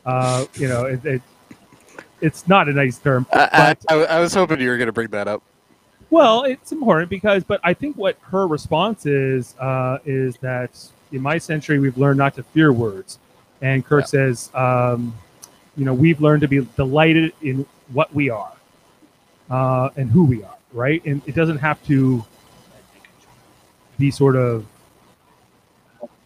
uh, 0.05 0.45
you 0.55 0.67
know, 0.67 0.85
it, 0.85 1.05
it, 1.05 1.21
it's 2.19 2.47
not 2.47 2.67
a 2.67 2.73
nice 2.73 2.97
term. 2.97 3.25
I, 3.31 3.75
I, 3.89 3.95
I 3.95 4.19
was 4.19 4.33
hoping 4.33 4.59
you 4.59 4.69
were 4.69 4.77
going 4.77 4.87
to 4.87 4.93
bring 4.93 5.09
that 5.11 5.27
up. 5.27 5.41
Well, 6.09 6.43
it's 6.43 6.71
important 6.71 7.09
because, 7.09 7.43
but 7.43 7.59
I 7.63 7.73
think 7.73 7.97
what 7.97 8.17
her 8.21 8.47
response 8.47 9.05
is 9.05 9.55
uh, 9.59 9.99
is 10.05 10.37
that 10.37 10.71
in 11.11 11.21
my 11.21 11.37
century 11.37 11.79
we've 11.79 11.97
learned 11.97 12.17
not 12.17 12.33
to 12.35 12.43
fear 12.43 12.71
words, 12.71 13.19
and 13.61 13.85
Kirk 13.85 14.07
says, 14.07 14.49
um, 14.53 15.13
you 15.75 15.85
know, 15.85 15.93
we've 15.93 16.21
learned 16.21 16.41
to 16.41 16.47
be 16.47 16.65
delighted 16.75 17.33
in 17.41 17.65
what 17.93 18.13
we 18.13 18.29
are 18.29 18.53
uh, 19.49 19.89
and 19.95 20.09
who 20.09 20.25
we 20.25 20.43
are, 20.43 20.57
right? 20.73 21.03
And 21.05 21.21
it 21.25 21.35
doesn't 21.35 21.57
have 21.57 21.83
to 21.87 22.23
be 23.99 24.11
sort 24.11 24.35
of 24.35 24.65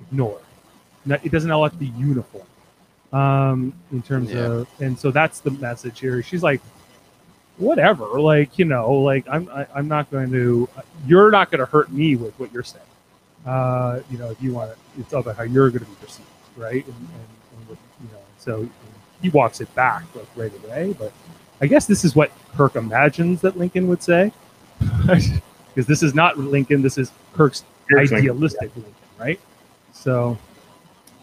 ignored. 0.02 0.42
It 1.24 1.32
doesn't 1.32 1.50
all 1.52 1.64
have 1.64 1.72
to 1.74 1.78
be 1.78 1.88
uniform 1.98 2.46
um, 3.14 3.74
in 3.92 4.02
terms 4.02 4.32
Yeah. 4.32 4.46
of, 4.46 4.68
and 4.80 4.98
so 4.98 5.12
that's 5.12 5.40
the 5.40 5.52
message 5.52 6.00
here. 6.00 6.22
She's 6.22 6.44
like, 6.44 6.62
whatever, 7.58 8.20
like 8.20 8.58
you 8.60 8.66
know, 8.66 8.92
like 8.94 9.26
I'm 9.30 9.50
I, 9.50 9.66
I'm 9.76 9.88
not 9.88 10.10
going 10.12 10.32
to, 10.32 10.68
you're 11.08 11.32
not 11.32 11.52
going 11.52 11.60
to 11.60 11.66
hurt 11.66 11.92
me 11.92 12.16
with 12.16 12.34
what 12.40 12.52
you're 12.54 12.64
saying. 12.64 12.86
Uh, 13.46 14.02
you 14.12 14.18
know, 14.18 14.30
if 14.30 14.42
you 14.42 14.54
want 14.54 14.72
to, 14.72 14.78
it's 15.02 15.14
all 15.14 15.22
about 15.22 15.36
how 15.38 15.44
you're 15.44 15.70
going 15.70 15.84
to 15.84 15.90
be 15.90 15.96
perceived, 15.96 16.28
right? 16.58 16.86
And, 16.86 16.96
and, 16.96 17.28
and 17.58 17.70
what, 17.70 17.78
you 18.02 18.08
know, 18.12 18.22
so 18.38 18.68
he 19.22 19.30
walks 19.30 19.62
it 19.62 19.74
back 19.76 20.04
like 20.16 20.28
right 20.36 20.66
away. 20.66 20.96
But 20.98 21.12
I 21.62 21.68
guess 21.68 21.86
this 21.86 22.04
is 22.04 22.16
what 22.16 22.32
Kirk 22.56 22.76
imagines 22.76 23.42
that 23.42 23.58
Lincoln 23.58 23.88
would 23.88 24.04
say, 24.04 24.32
because 25.06 25.86
this 25.88 26.04
is 26.04 26.14
not 26.14 26.38
Lincoln. 26.38 26.82
This 26.82 26.98
is 26.98 27.12
Kirk's 27.34 27.64
Kirk's 27.90 28.12
Lincoln, 28.12 28.18
idealistic 28.18 28.76
Lincoln, 28.76 28.94
right? 29.20 29.40
So 29.94 30.38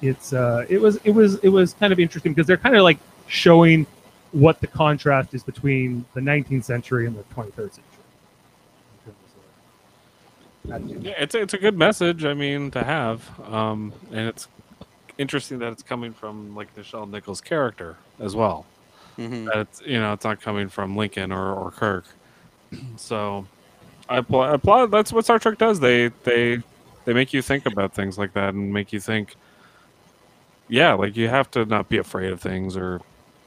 it's 0.03 0.33
uh, 0.33 0.65
it 0.69 0.81
was 0.81 0.97
it 1.05 1.11
was 1.11 1.37
it 1.37 1.49
was 1.49 1.75
kind 1.75 1.93
of 1.93 1.99
interesting 1.99 2.33
because 2.33 2.47
they're 2.47 2.57
kind 2.57 2.77
of 2.77 2.83
like 2.83 2.99
showing 3.27 3.87
what 4.33 4.61
the 4.61 4.67
contrast 4.67 5.35
is 5.35 5.43
between 5.43 6.05
the 6.15 6.21
19th 6.21 6.65
century 6.65 7.07
and 7.07 7.17
the 7.17 7.23
23rd 7.35 7.55
century. 7.57 7.83
in 9.07 9.13
terms 9.13 9.17
of 10.65 10.73
attitude. 10.73 11.03
Yeah, 11.03 11.15
it's 11.19 11.35
a, 11.35 11.43
it's 11.43 11.55
a 11.55 11.59
good 11.59 11.79
message. 11.79 12.25
I 12.25 12.35
mean, 12.35 12.71
to 12.73 12.85
have, 12.85 13.29
um, 13.51 13.93
and 14.13 14.29
it's 14.29 14.49
interesting 15.19 15.59
that 15.61 15.73
it's 15.73 15.83
coming 15.83 16.13
from 16.13 16.55
like 16.57 16.75
Nichelle 16.77 17.09
Nichols' 17.11 17.41
character 17.41 17.97
as 18.21 18.35
well. 18.37 18.67
hmm 19.17 19.47
That 19.47 19.59
it's 19.59 19.83
you 19.83 19.99
know 20.01 20.13
it's 20.13 20.25
not 20.25 20.41
coming 20.41 20.69
from 20.69 20.97
Lincoln 20.97 21.33
or, 21.33 21.53
or 21.55 21.71
Kirk. 21.73 22.05
So 22.97 23.47
I 24.09 24.19
applaud, 24.19 24.51
I 24.51 24.55
applaud. 24.55 24.91
That's 24.91 25.13
what 25.13 25.25
Star 25.25 25.39
Trek 25.39 25.59
does. 25.59 25.81
They 25.81 26.09
they 26.25 26.63
they 27.05 27.13
make 27.15 27.33
you 27.33 27.43
think 27.43 27.67
about 27.67 27.95
things 27.95 28.19
like 28.19 28.33
that 28.35 28.55
and 28.55 28.73
make 28.73 28.93
you 28.93 29.01
think. 29.01 29.37
Yeah, 30.69 30.93
like 30.95 31.17
you 31.17 31.29
have 31.29 31.51
to 31.53 31.65
not 31.65 31.89
be 31.89 31.99
afraid 31.99 32.31
of 32.31 32.41
things 32.41 32.77
or 32.77 33.01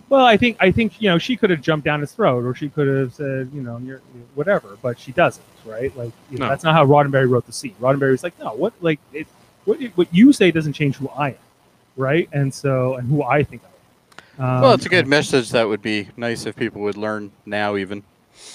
Well, 0.09 0.25
I 0.25 0.37
think 0.37 0.57
I 0.59 0.71
think 0.71 0.99
you 1.01 1.09
know 1.09 1.17
she 1.19 1.37
could 1.37 1.49
have 1.51 1.61
jumped 1.61 1.85
down 1.85 2.01
his 2.01 2.11
throat, 2.13 2.43
or 2.43 2.55
she 2.55 2.69
could 2.69 2.87
have 2.87 3.13
said 3.13 3.51
you 3.53 3.61
know 3.61 3.77
you're 3.77 4.01
whatever, 4.35 4.77
but 4.81 4.99
she 4.99 5.11
doesn't, 5.11 5.45
right? 5.65 5.95
Like 5.95 6.11
you 6.31 6.39
know, 6.39 6.45
No. 6.45 6.49
that's 6.49 6.63
not 6.63 6.73
how 6.73 6.85
Roddenberry 6.85 7.29
wrote 7.29 7.45
the 7.45 7.53
scene. 7.53 7.75
Roddenberry 7.79 8.11
was 8.11 8.23
like, 8.23 8.37
no, 8.39 8.53
what 8.53 8.73
like 8.81 8.99
it, 9.13 9.27
what 9.65 9.79
what 9.95 10.07
you 10.13 10.33
say 10.33 10.49
doesn't 10.51 10.73
change 10.73 10.95
who 10.97 11.09
I 11.09 11.29
am, 11.29 11.35
right? 11.97 12.29
And 12.33 12.53
so 12.53 12.95
and 12.95 13.07
who 13.09 13.23
I 13.23 13.43
think 13.43 13.61
I 13.63 13.67
am. 13.67 13.71
Um, 14.55 14.61
well, 14.61 14.73
it's 14.73 14.85
a 14.85 14.89
good 14.89 15.07
message 15.07 15.49
that 15.51 15.67
would 15.67 15.81
be 15.81 16.07
nice 16.17 16.45
if 16.45 16.55
people 16.55 16.81
would 16.81 16.97
learn 16.97 17.31
now, 17.45 17.75
even. 17.75 18.01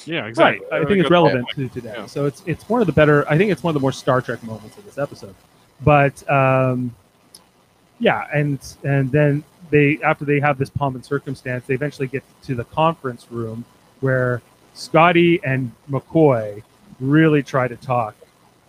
yeah, 0.05 0.21
Right. 0.21 0.29
exactly. 0.29 0.67
I 0.73 0.85
think 0.85 0.99
it's 1.01 1.11
relevant 1.11 1.47
to 1.55 1.69
today. 1.69 1.95
Yeah. 1.97 2.07
So 2.07 2.27
it's 2.27 2.43
it's 2.47 2.69
one 2.69 2.81
of 2.81 2.87
the 2.87 2.93
better. 2.93 3.29
I 3.31 3.37
think 3.37 3.53
it's 3.53 3.63
one 3.63 3.71
of 3.71 3.75
the 3.75 3.81
more 3.81 3.93
Star 3.93 4.21
Trek 4.21 4.43
moments 4.43 4.77
of 4.79 4.85
this 4.85 4.99
episode. 4.99 5.35
But 5.85 6.29
um, 6.31 6.95
yeah, 7.99 8.27
and 8.35 8.59
and 8.85 9.13
then 9.13 9.45
they 9.71 9.99
after 10.03 10.25
they 10.25 10.41
have 10.41 10.59
this 10.59 10.71
pomp 10.71 10.97
and 10.97 11.05
circumstance, 11.05 11.65
they 11.67 11.75
eventually 11.75 12.09
get 12.09 12.23
to 12.45 12.55
the 12.55 12.65
conference 12.65 13.27
room 13.31 13.65
where 14.01 14.43
Scotty 14.75 15.41
and 15.45 15.71
McCoy 15.91 16.63
really 17.01 17.43
try 17.43 17.69
to 17.69 17.77
talk 17.77 18.15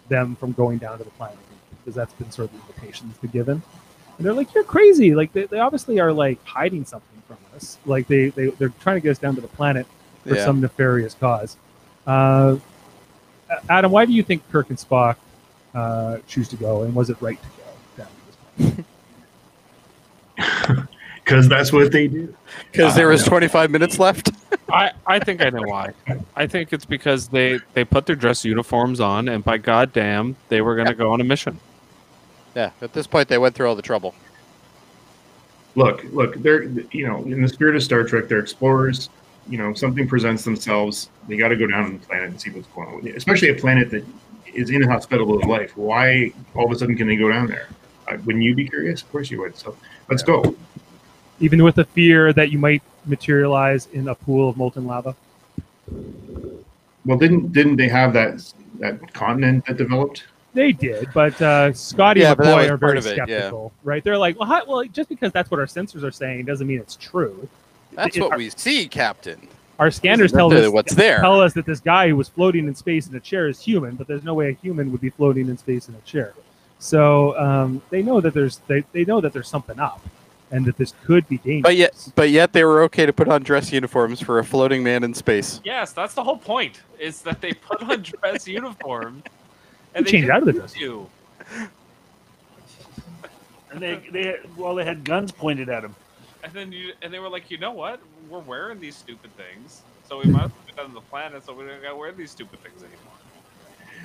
them 0.09 0.36
from 0.36 0.51
going 0.53 0.77
down 0.77 0.97
to 0.97 1.03
the 1.03 1.09
planet 1.12 1.38
because 1.79 1.95
that's 1.95 2.13
been 2.13 2.29
sort 2.31 2.50
of 2.51 2.55
the 2.62 2.67
invitation 2.74 3.07
that's 3.07 3.19
been 3.19 3.31
given. 3.31 3.62
And 4.17 4.25
they're 4.25 4.33
like, 4.33 4.53
"You're 4.53 4.63
crazy! 4.63 5.13
Like 5.15 5.31
they, 5.33 5.45
they 5.45 5.59
obviously 5.59 6.00
are 6.00 6.12
like 6.12 6.43
hiding 6.45 6.86
something 6.86 7.21
from 7.27 7.38
us. 7.55 7.77
Like 7.86 8.07
they 8.07 8.29
they 8.29 8.47
they're 8.47 8.69
trying 8.81 8.95
to 8.97 9.01
get 9.01 9.12
us 9.12 9.19
down 9.19 9.36
to 9.36 9.41
the 9.41 9.47
planet 9.47 9.86
for 10.24 10.36
Yeah. 10.36 10.45
some 10.45 10.59
nefarious 10.62 11.13
cause." 11.13 11.57
Uh, 12.05 12.57
Adam, 13.69 13.91
why 13.91 14.05
do 14.05 14.13
you 14.13 14.24
think 14.24 14.41
Kirk 14.51 14.69
and 14.69 14.77
Spock 14.77 15.15
uh, 15.75 16.17
choose 16.27 16.47
to 16.50 16.55
go, 16.55 16.83
and 16.83 16.93
was 16.95 17.09
it 17.09 17.17
right 17.21 17.39
to 17.41 17.47
go 17.97 18.03
down 18.03 18.07
to 18.07 18.75
this 18.75 18.86
planet? 20.36 20.88
because 21.24 21.47
that's 21.50 21.71
what 21.74 21.91
they 21.91 22.07
do. 22.07 22.33
Because 22.71 22.95
there 22.95 23.07
was 23.09 23.24
no. 23.25 23.29
25 23.31 23.69
minutes 23.71 24.00
left. 24.00 24.31
I, 24.69 24.91
I 25.05 25.19
think 25.19 25.41
I 25.41 25.50
know 25.50 25.62
why. 25.65 25.91
I 26.36 26.47
think 26.47 26.71
it's 26.74 26.86
because 26.86 27.27
they, 27.29 27.59
they 27.74 27.83
put 27.86 28.05
their 28.05 28.15
dress 28.15 28.43
uniforms 28.45 29.00
on, 29.00 29.27
and 29.29 29.43
by 29.43 29.57
goddamn, 29.57 30.36
they 30.50 30.62
were 30.62 30.75
going 30.75 30.88
to 30.88 30.93
go 30.93 31.12
on 31.12 31.21
a 31.21 31.24
mission. 31.25 31.59
Yeah, 32.57 32.71
at 32.81 32.91
this 32.91 33.05
point, 33.05 33.29
they 33.29 33.37
went 33.37 33.53
through 33.53 33.69
all 33.69 33.75
the 33.75 33.83
trouble. 33.83 34.15
Look, 35.75 36.03
look, 36.05 36.33
they're 36.37 36.63
you 36.63 37.07
know 37.07 37.19
in 37.19 37.39
the 37.39 37.47
spirit 37.47 37.75
of 37.75 37.83
Star 37.83 38.03
Trek, 38.03 38.27
they're 38.27 38.39
explorers. 38.39 39.09
You 39.47 39.59
know, 39.59 39.75
something 39.75 40.07
presents 40.07 40.43
themselves. 40.43 41.11
They 41.27 41.37
got 41.37 41.49
to 41.49 41.55
go 41.55 41.67
down 41.67 41.83
on 41.83 41.93
the 41.93 41.99
planet 41.99 42.29
and 42.29 42.41
see 42.41 42.49
what's 42.49 42.67
going 42.69 42.87
on. 42.87 43.07
Especially 43.09 43.49
a 43.49 43.53
planet 43.53 43.91
that 43.91 44.03
is 44.55 44.71
inhospitable 44.71 45.39
to 45.39 45.47
life. 45.47 45.77
Why 45.77 46.33
all 46.55 46.65
of 46.65 46.71
a 46.71 46.79
sudden 46.79 46.97
can 46.97 47.07
they 47.07 47.15
go 47.15 47.29
down 47.29 47.45
there? 47.45 47.69
Uh, 48.07 48.17
wouldn't 48.25 48.43
you 48.43 48.55
be 48.55 48.67
curious? 48.67 49.03
Of 49.03 49.11
course 49.11 49.29
you 49.29 49.39
would. 49.41 49.55
So 49.55 49.77
let's 50.09 50.23
go. 50.23 50.55
Even 51.39 51.63
with 51.63 51.75
the 51.75 51.85
fear 51.85 52.33
that 52.33 52.51
you 52.51 52.57
might 52.57 52.81
materialize 53.05 53.87
in 53.93 54.07
a 54.07 54.15
pool 54.15 54.49
of 54.49 54.57
molten 54.57 54.87
lava. 54.87 55.15
Well, 57.05 57.19
didn't 57.19 57.53
didn't 57.53 57.75
they 57.75 57.87
have 57.87 58.13
that 58.13 58.51
that 58.79 59.13
continent 59.13 59.67
that 59.67 59.77
developed? 59.77 60.23
They 60.57 60.71
did, 60.71 61.09
but 61.13 61.39
uh, 61.39 61.71
Scotty 61.71 62.21
Yeah, 62.21 62.29
and 62.29 62.37
but 62.37 62.43
that 62.45 62.57
McCoy 62.57 62.69
are 62.71 62.77
very 62.77 62.97
of 62.97 63.05
it, 63.05 63.15
yeah. 63.15 63.25
skeptical, 63.25 63.71
right? 63.83 64.03
They're 64.03 64.17
like, 64.17 64.39
well, 64.39 64.49
how, 64.49 64.65
well, 64.65 64.83
just 64.85 65.07
because 65.07 65.31
that's 65.31 65.51
what 65.51 65.59
our 65.59 65.67
sensors 65.67 66.01
are 66.01 66.09
saying 66.11 66.45
doesn't 66.45 66.65
mean 66.65 66.79
it's 66.79 66.95
true. 66.95 67.47
That's 67.93 68.17
It- 68.17 68.21
what 68.23 68.31
our- 68.31 68.37
we 68.39 68.49
see, 68.49 68.87
Captain. 68.87 69.47
Our 69.77 69.91
scanners 69.91 70.31
tell 70.31 70.51
us 70.51 70.67
what's 70.71 70.95
there. 70.95 71.19
tell 71.19 71.39
us 71.39 71.53
that 71.53 71.67
this 71.67 71.79
guy 71.79 72.09
who 72.09 72.15
was 72.15 72.27
floating 72.27 72.67
in 72.67 72.73
space 72.73 73.05
in 73.07 73.15
a 73.15 73.19
chair 73.19 73.47
is 73.47 73.59
human, 73.61 73.93
but 73.95 74.07
there's 74.07 74.23
no 74.23 74.33
way 74.33 74.49
a 74.49 74.53
human 74.53 74.91
would 74.91 75.01
be 75.01 75.11
floating 75.11 75.47
in 75.47 75.59
space 75.59 75.87
in 75.89 75.93
a 75.93 75.99
chair. 75.99 76.33
So 76.79 77.37
um, 77.37 77.83
they 77.91 78.01
know 78.01 78.19
that 78.19 78.33
there's 78.33 78.57
they, 78.65 78.83
they 78.93 79.05
know 79.05 79.21
that 79.21 79.33
there's 79.33 79.47
something 79.47 79.79
up, 79.79 80.01
and 80.49 80.65
that 80.65 80.77
this 80.77 80.95
could 81.05 81.27
be 81.29 81.37
dangerous. 81.37 81.61
But 81.61 81.75
yet, 81.75 82.09
but 82.15 82.29
yet, 82.31 82.53
they 82.53 82.63
were 82.63 82.81
okay 82.85 83.05
to 83.05 83.13
put 83.13 83.27
on 83.27 83.43
dress 83.43 83.71
uniforms 83.71 84.19
for 84.19 84.39
a 84.39 84.43
floating 84.43 84.81
man 84.83 85.03
in 85.03 85.13
space. 85.13 85.61
Yes, 85.63 85.93
that's 85.93 86.15
the 86.15 86.23
whole 86.23 86.37
point. 86.37 86.81
Is 86.99 87.21
that 87.21 87.41
they 87.41 87.53
put 87.53 87.83
on 87.83 88.01
dress 88.21 88.47
uniforms 88.47 89.21
They 90.03 90.11
changed 90.11 90.29
out 90.29 90.39
of 90.39 90.45
the 90.45 90.53
dress. 90.53 90.75
You. 90.77 91.09
And 93.69 93.81
they, 93.81 94.01
they 94.11 94.39
well, 94.55 94.75
they 94.75 94.85
had 94.85 95.03
guns 95.03 95.31
pointed 95.31 95.69
at 95.69 95.83
him. 95.83 95.93
And 96.43 96.53
then 96.53 96.71
you 96.71 96.93
and 97.01 97.13
they 97.13 97.19
were 97.19 97.29
like, 97.29 97.51
you 97.51 97.57
know 97.57 97.71
what? 97.73 97.99
We're 98.29 98.39
wearing 98.39 98.79
these 98.79 98.95
stupid 98.95 99.29
things, 99.35 99.81
so 100.07 100.19
we 100.19 100.25
might 100.31 100.45
as 100.45 100.51
well 100.51 100.61
put 100.75 100.79
on 100.85 100.93
the 100.93 101.01
planet, 101.01 101.45
so 101.45 101.53
we 101.53 101.65
don't 101.65 101.81
gotta 101.81 101.95
wear 101.95 102.11
these 102.11 102.31
stupid 102.31 102.59
things 102.63 102.81
anymore. 102.81 103.13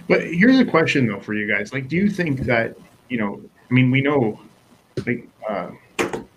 But 0.08 0.22
here's 0.34 0.58
a 0.58 0.64
question 0.64 1.06
though 1.06 1.20
for 1.20 1.34
you 1.34 1.46
guys. 1.46 1.72
Like, 1.72 1.88
do 1.88 1.96
you 1.96 2.11
think 2.11 2.40
that 2.40 2.76
you 3.08 3.18
know? 3.18 3.40
I 3.70 3.72
mean, 3.75 3.90
we 3.90 4.00
know 4.00 4.40
like 5.06 5.28
uh, 5.49 5.70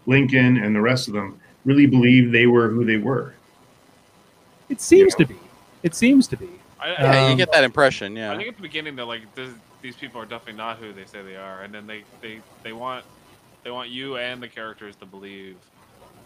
Lincoln 0.06 0.58
and 0.58 0.76
the 0.76 0.82
rest 0.82 1.08
of 1.08 1.14
them 1.16 1.40
really 1.66 1.88
believe 1.88 2.32
they 2.32 2.46
were 2.46 2.70
who 2.70 2.86
they 2.86 2.98
were. 2.98 3.34
It 4.70 4.80
seems 4.82 5.14
Yeah. 5.18 5.26
to 5.26 5.34
be. 5.34 5.40
It 5.84 5.96
seems 5.96 6.28
to 6.28 6.38
be. 6.38 6.50
I, 6.86 7.02
Yeah, 7.02 7.26
you 7.26 7.32
Um, 7.32 7.38
get 7.38 7.52
that 7.52 7.64
impression. 7.64 8.16
Yeah. 8.16 8.32
I 8.32 8.38
think 8.38 8.50
at 8.50 8.56
the 8.56 8.62
beginning 8.62 8.96
they're 8.96 9.06
like, 9.06 9.34
this, 9.36 9.50
these 9.82 9.96
people 9.96 10.22
are 10.22 10.26
definitely 10.26 10.58
not 10.58 10.78
who 10.78 10.94
they 10.94 11.06
say 11.06 11.22
they 11.22 11.36
are, 11.36 11.64
and 11.64 11.74
then 11.74 11.88
they, 11.88 12.04
they, 12.22 12.40
they 12.64 12.74
want 12.74 13.06
they 13.64 13.72
want 13.72 13.90
you 13.90 14.18
and 14.18 14.42
the 14.42 14.48
characters 14.48 14.96
to 14.98 15.06
believe 15.08 15.58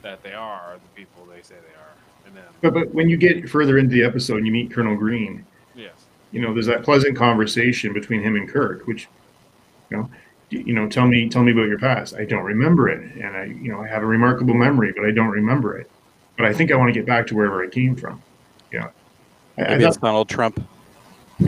that 0.01 0.21
they 0.23 0.33
are 0.33 0.73
the 0.75 1.01
people 1.01 1.25
they 1.25 1.41
say 1.41 1.55
they 1.55 1.75
are, 1.75 2.27
and 2.27 2.35
then 2.35 2.43
But 2.61 2.73
but 2.73 2.93
when 2.93 3.09
you 3.09 3.17
get 3.17 3.49
further 3.49 3.77
into 3.77 3.93
the 3.93 4.03
episode 4.03 4.37
and 4.37 4.45
you 4.45 4.51
meet 4.51 4.71
Colonel 4.71 4.95
Green, 4.95 5.45
yes, 5.75 5.93
you 6.31 6.41
know, 6.41 6.53
there's 6.53 6.67
that 6.67 6.83
pleasant 6.83 7.15
conversation 7.17 7.93
between 7.93 8.21
him 8.21 8.35
and 8.35 8.47
Kirk, 8.47 8.85
which, 8.87 9.07
you 9.89 9.97
know, 9.97 10.09
you 10.49 10.73
know, 10.73 10.87
tell 10.89 11.07
me, 11.07 11.29
tell 11.29 11.43
me 11.43 11.51
about 11.51 11.67
your 11.67 11.79
past. 11.79 12.15
I 12.15 12.25
don't 12.25 12.43
remember 12.43 12.89
it, 12.89 13.01
and 13.15 13.35
I, 13.35 13.45
you 13.45 13.71
know, 13.71 13.81
I 13.81 13.87
have 13.87 14.03
a 14.03 14.05
remarkable 14.05 14.53
memory, 14.53 14.91
but 14.95 15.05
I 15.05 15.11
don't 15.11 15.29
remember 15.29 15.77
it. 15.77 15.89
But 16.37 16.45
I 16.45 16.53
think 16.53 16.71
I 16.71 16.75
want 16.75 16.89
to 16.89 16.99
get 16.99 17.05
back 17.05 17.27
to 17.27 17.35
wherever 17.35 17.63
I 17.63 17.67
came 17.67 17.95
from. 17.95 18.21
You 18.71 18.79
know, 18.79 18.85
I, 18.85 18.89
I, 18.89 19.48
Maybe 19.67 19.83
thought- 19.83 19.87
it's 19.89 19.97
Donald 19.97 20.29
Trump. 20.29 20.65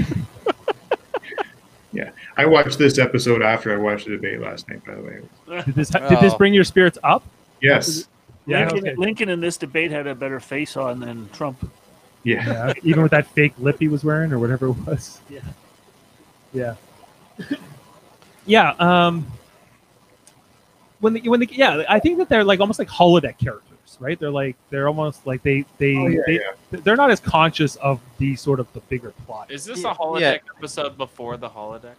Yeah, 1.94 2.12
I 2.38 2.46
watched 2.46 2.77
this 2.77 2.98
episode 2.98 3.41
after 3.41 3.74
I 3.74 3.77
watched 3.77 4.06
the 4.06 4.12
debate 4.12 4.39
last 4.39 4.70
night. 4.70 4.82
By 4.86 4.96
the 4.96 5.01
way, 5.01 5.20
Did 5.65 5.75
this 5.75 5.89
did 5.89 6.22
this 6.22 6.34
bring 6.36 6.53
your 6.53 6.63
spirits 6.63 6.98
up? 7.03 7.22
yes, 7.62 8.08
Yeah. 8.46 8.60
Lincoln, 8.60 8.77
okay. 8.88 8.96
Lincoln 8.96 9.27
in 9.30 9.41
this 9.41 9.58
debate 9.58 9.91
had 9.91 10.08
a 10.08 10.15
better 10.15 10.39
face 10.39 10.77
on 10.77 11.01
than 11.01 11.27
Trump. 11.34 11.70
yeah, 12.24 12.48
Yeah, 12.70 12.74
even 12.84 13.03
with 13.03 13.12
that 13.12 13.27
fake 13.27 13.51
lip 13.58 13.75
he 13.77 13.89
was 13.89 14.06
wearing 14.06 14.32
or 14.32 14.39
whatever 14.39 14.68
it 14.68 14.72
was. 14.88 15.20
Yeah. 15.30 15.41
Yeah. 16.53 16.75
yeah. 18.46 18.74
Um. 18.80 19.27
When 21.01 21.12
the 21.13 21.27
when 21.27 21.41
the 21.41 21.50
yeah, 21.51 21.84
I 21.89 22.00
think 22.00 22.20
that 22.20 22.30
they're 22.30 22.46
like 22.46 22.62
almost 22.62 22.80
like 22.80 22.88
holodeck 22.88 23.38
characters, 23.38 23.71
right? 24.00 24.19
They're 24.19 24.31
like 24.31 24.55
they're 24.69 24.88
almost 24.88 25.25
like 25.27 25.43
they 25.43 25.65
they, 25.77 25.95
Oh, 25.98 26.07
yeah, 26.07 26.21
they 26.25 26.33
yeah. 26.36 26.79
they're 26.83 26.95
not 26.95 27.12
as 27.12 27.19
conscious 27.19 27.75
of 27.77 28.00
the 28.17 28.36
sort 28.36 28.60
of 28.60 28.71
the 28.74 28.79
bigger 28.81 29.12
plot. 29.25 29.51
is 29.51 29.65
this 29.65 29.83
a 29.83 29.93
holodeck 29.93 30.41
episode 30.57 30.98
before 30.98 31.38
the 31.38 31.50
holodeck? 31.50 31.95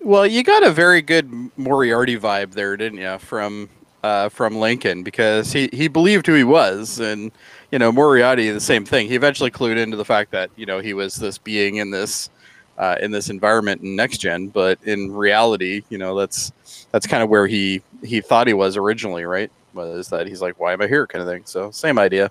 Well, 0.00 0.26
you 0.26 0.44
got 0.44 0.62
a 0.64 0.70
very 0.70 1.02
good 1.02 1.28
Moriarty 1.56 2.16
vibe 2.18 2.52
there, 2.52 2.76
didn't 2.76 2.98
you, 2.98 3.18
from 3.18 3.68
uh, 4.04 4.28
from 4.28 4.56
Lincoln? 4.56 5.02
Because 5.02 5.52
he, 5.52 5.68
he 5.72 5.88
believed 5.88 6.26
who 6.26 6.34
he 6.34 6.44
was, 6.44 7.00
and 7.00 7.32
you 7.72 7.78
know 7.80 7.90
Moriarty 7.90 8.50
the 8.50 8.60
same 8.60 8.84
thing. 8.84 9.08
He 9.08 9.16
eventually 9.16 9.50
clued 9.50 9.76
into 9.76 9.96
the 9.96 10.04
fact 10.04 10.30
that 10.30 10.50
you 10.56 10.66
know 10.66 10.78
he 10.78 10.94
was 10.94 11.16
this 11.16 11.36
being 11.38 11.76
in 11.76 11.90
this 11.90 12.30
uh, 12.78 12.96
in 13.00 13.10
this 13.10 13.28
environment 13.28 13.82
in 13.82 13.96
next 13.96 14.18
gen, 14.18 14.46
but 14.48 14.78
in 14.84 15.10
reality, 15.12 15.82
you 15.88 15.98
know 15.98 16.16
that's 16.16 16.52
that's 16.92 17.06
kind 17.08 17.22
of 17.24 17.28
where 17.28 17.48
he 17.48 17.82
he 18.02 18.20
thought 18.20 18.46
he 18.46 18.54
was 18.54 18.76
originally, 18.76 19.24
right? 19.24 19.50
Was 19.74 20.08
that 20.08 20.26
he's 20.26 20.40
like, 20.40 20.58
why 20.58 20.72
am 20.72 20.82
I 20.82 20.88
here, 20.88 21.06
kind 21.06 21.22
of 21.22 21.28
thing. 21.28 21.42
So 21.44 21.70
same 21.70 21.98
idea. 21.98 22.30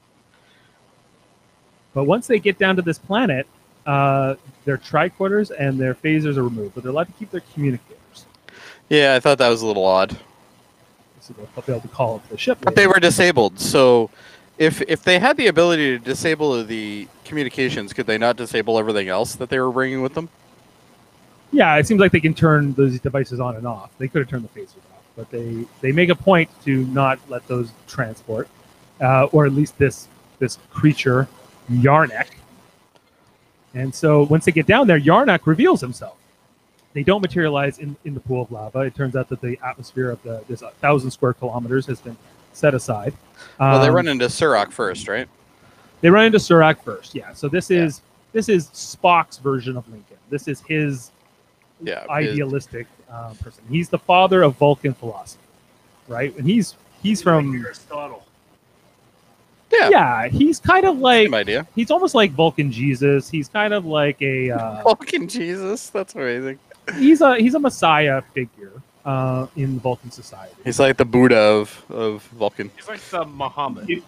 But 1.94 2.06
once 2.06 2.28
they 2.28 2.40
get 2.40 2.60
down 2.60 2.76
to 2.76 2.82
this 2.82 2.98
planet, 2.98 3.48
uh, 3.86 4.36
their 4.66 4.78
tricorders 4.78 5.52
and 5.58 5.80
their 5.80 5.96
phasers 5.96 6.38
are 6.38 6.44
removed, 6.44 6.76
but 6.76 6.84
they're 6.84 6.92
allowed 6.92 7.08
to 7.08 7.14
keep 7.14 7.32
their 7.32 7.44
communicators. 7.54 8.26
Yeah, 8.90 9.16
I 9.16 9.20
thought 9.20 9.38
that 9.38 9.50
was 9.50 9.62
a 9.62 9.66
little 9.66 9.86
odd. 9.86 10.18
So 11.22 11.34
they'll 11.34 11.64
be 11.64 11.72
able 11.72 11.82
to 11.82 11.88
call 11.88 12.16
up 12.16 12.30
the 12.30 12.38
ship. 12.38 12.60
But 12.62 12.76
they 12.76 12.88
were 12.88 13.00
disabled, 13.00 13.60
so 13.60 14.10
if 14.58 14.82
if 14.84 15.04
they 15.04 15.20
had 15.20 15.38
the 15.38 15.48
ability 15.48 15.98
to 15.98 16.04
disable 16.04 16.64
the 16.64 17.08
communications, 17.26 17.94
could 17.94 18.08
they 18.08 18.18
not 18.18 18.38
disable 18.38 18.80
everything 18.80 19.10
else 19.10 19.36
that 19.36 19.50
they 19.50 19.60
were 19.60 19.72
bringing 19.72 20.02
with 20.02 20.14
them? 20.14 20.30
Yeah, 21.52 21.76
it 21.76 21.88
seems 21.88 22.00
like 22.00 22.12
they 22.12 22.20
can 22.20 22.34
turn 22.34 22.74
those 22.74 23.00
devices 23.00 23.40
on 23.40 23.56
and 23.56 23.66
off. 23.66 23.90
They 23.98 24.08
could 24.08 24.20
have 24.20 24.30
turned 24.30 24.44
the 24.44 24.60
phasers 24.60 24.76
but 25.18 25.30
they 25.32 25.66
they 25.82 25.92
make 25.92 26.08
a 26.10 26.16
point 26.16 26.50
to 26.64 26.86
not 26.86 27.20
let 27.28 27.46
those 27.48 27.72
transport, 27.88 28.48
uh, 29.02 29.26
or 29.34 29.46
at 29.46 29.52
least 29.52 29.78
this 29.78 30.08
this 30.40 30.58
creature, 30.72 31.28
Yarnek. 31.70 32.28
And 33.74 33.94
so 33.94 34.24
once 34.24 34.46
they 34.46 34.52
get 34.54 34.66
down 34.68 34.88
there, 34.88 35.00
Yarnek 35.00 35.46
reveals 35.46 35.82
himself. 35.82 36.16
They 36.94 37.04
don't 37.04 37.22
materialize 37.22 37.80
in, 37.80 37.96
in 38.06 38.14
the 38.14 38.20
pool 38.20 38.42
of 38.44 38.52
lava. 38.52 38.80
It 38.80 38.96
turns 38.96 39.16
out 39.16 39.28
that 39.30 39.42
the 39.42 39.60
atmosphere 39.64 40.10
of 40.12 40.22
the 40.24 40.44
this 40.48 40.64
thousand 40.82 41.12
square 41.12 41.34
kilometers 41.34 41.86
has 41.88 42.00
been 42.00 42.16
set 42.54 42.74
aside. 42.74 43.14
Well, 43.60 43.82
they 43.82 43.90
Um, 43.90 43.96
run 43.96 44.08
into 44.08 44.26
Surak 44.26 44.72
first, 44.72 45.08
right? 45.08 45.28
they 46.02 46.10
run 46.12 46.26
into 46.26 46.38
Surak 46.38 46.80
first. 46.84 47.14
Yeah. 47.16 47.34
So 47.34 47.50
this 47.50 47.70
Yeah. 47.70 47.84
is 47.86 48.02
this 48.34 48.50
is 48.50 48.68
Spock's 48.68 49.38
version 49.38 49.78
of 49.78 49.88
Lincoln. 49.90 50.18
This 50.30 50.48
is 50.48 50.62
his 50.62 51.12
Yeah. 51.82 52.06
idealistic 52.10 52.88
um, 53.10 53.36
person. 53.38 53.64
He's 53.70 53.90
the 53.90 54.00
father 54.00 54.42
of 54.44 54.56
Vulcan 54.58 54.94
philosophy, 54.94 55.44
right? 56.08 56.36
And 56.38 56.48
he's 56.48 56.76
he's 57.04 57.22
from 57.22 57.56
Aristotle. 57.56 58.24
yeah. 59.72 59.90
yeah, 59.90 60.28
he's 60.28 60.60
kind 60.60 60.86
of 60.86 60.98
like 61.00 61.26
Same 61.26 61.34
idea. 61.34 61.68
he's 61.76 61.92
almost 61.92 62.16
like 62.16 62.32
Vulcan 62.32 62.72
Jesus. 62.72 63.30
He's 63.30 63.48
kind 63.48 63.74
of 63.74 63.86
like 63.86 64.22
a 64.22 64.52
uh, 64.52 64.82
Fucking 64.84 65.28
Jesus, 65.28 65.90
that's 65.90 66.16
amazing. 66.16 66.58
he's 66.98 67.22
a 67.22 67.36
he's 67.38 67.54
a 67.54 67.60
messiah 67.60 68.22
figure 68.34 68.72
uh, 69.06 69.48
in 69.56 69.80
Vulcan 69.80 70.10
society. 70.12 70.56
He's 70.64 70.80
like 70.80 70.98
the 70.98 71.06
Buddha 71.06 71.38
of 71.38 71.84
of 71.90 72.24
Vulcan. 72.40 72.72
He's 72.76 72.88
like 72.88 73.02
the 73.12 73.26
Muhammad. 73.26 73.88
You- 73.90 74.04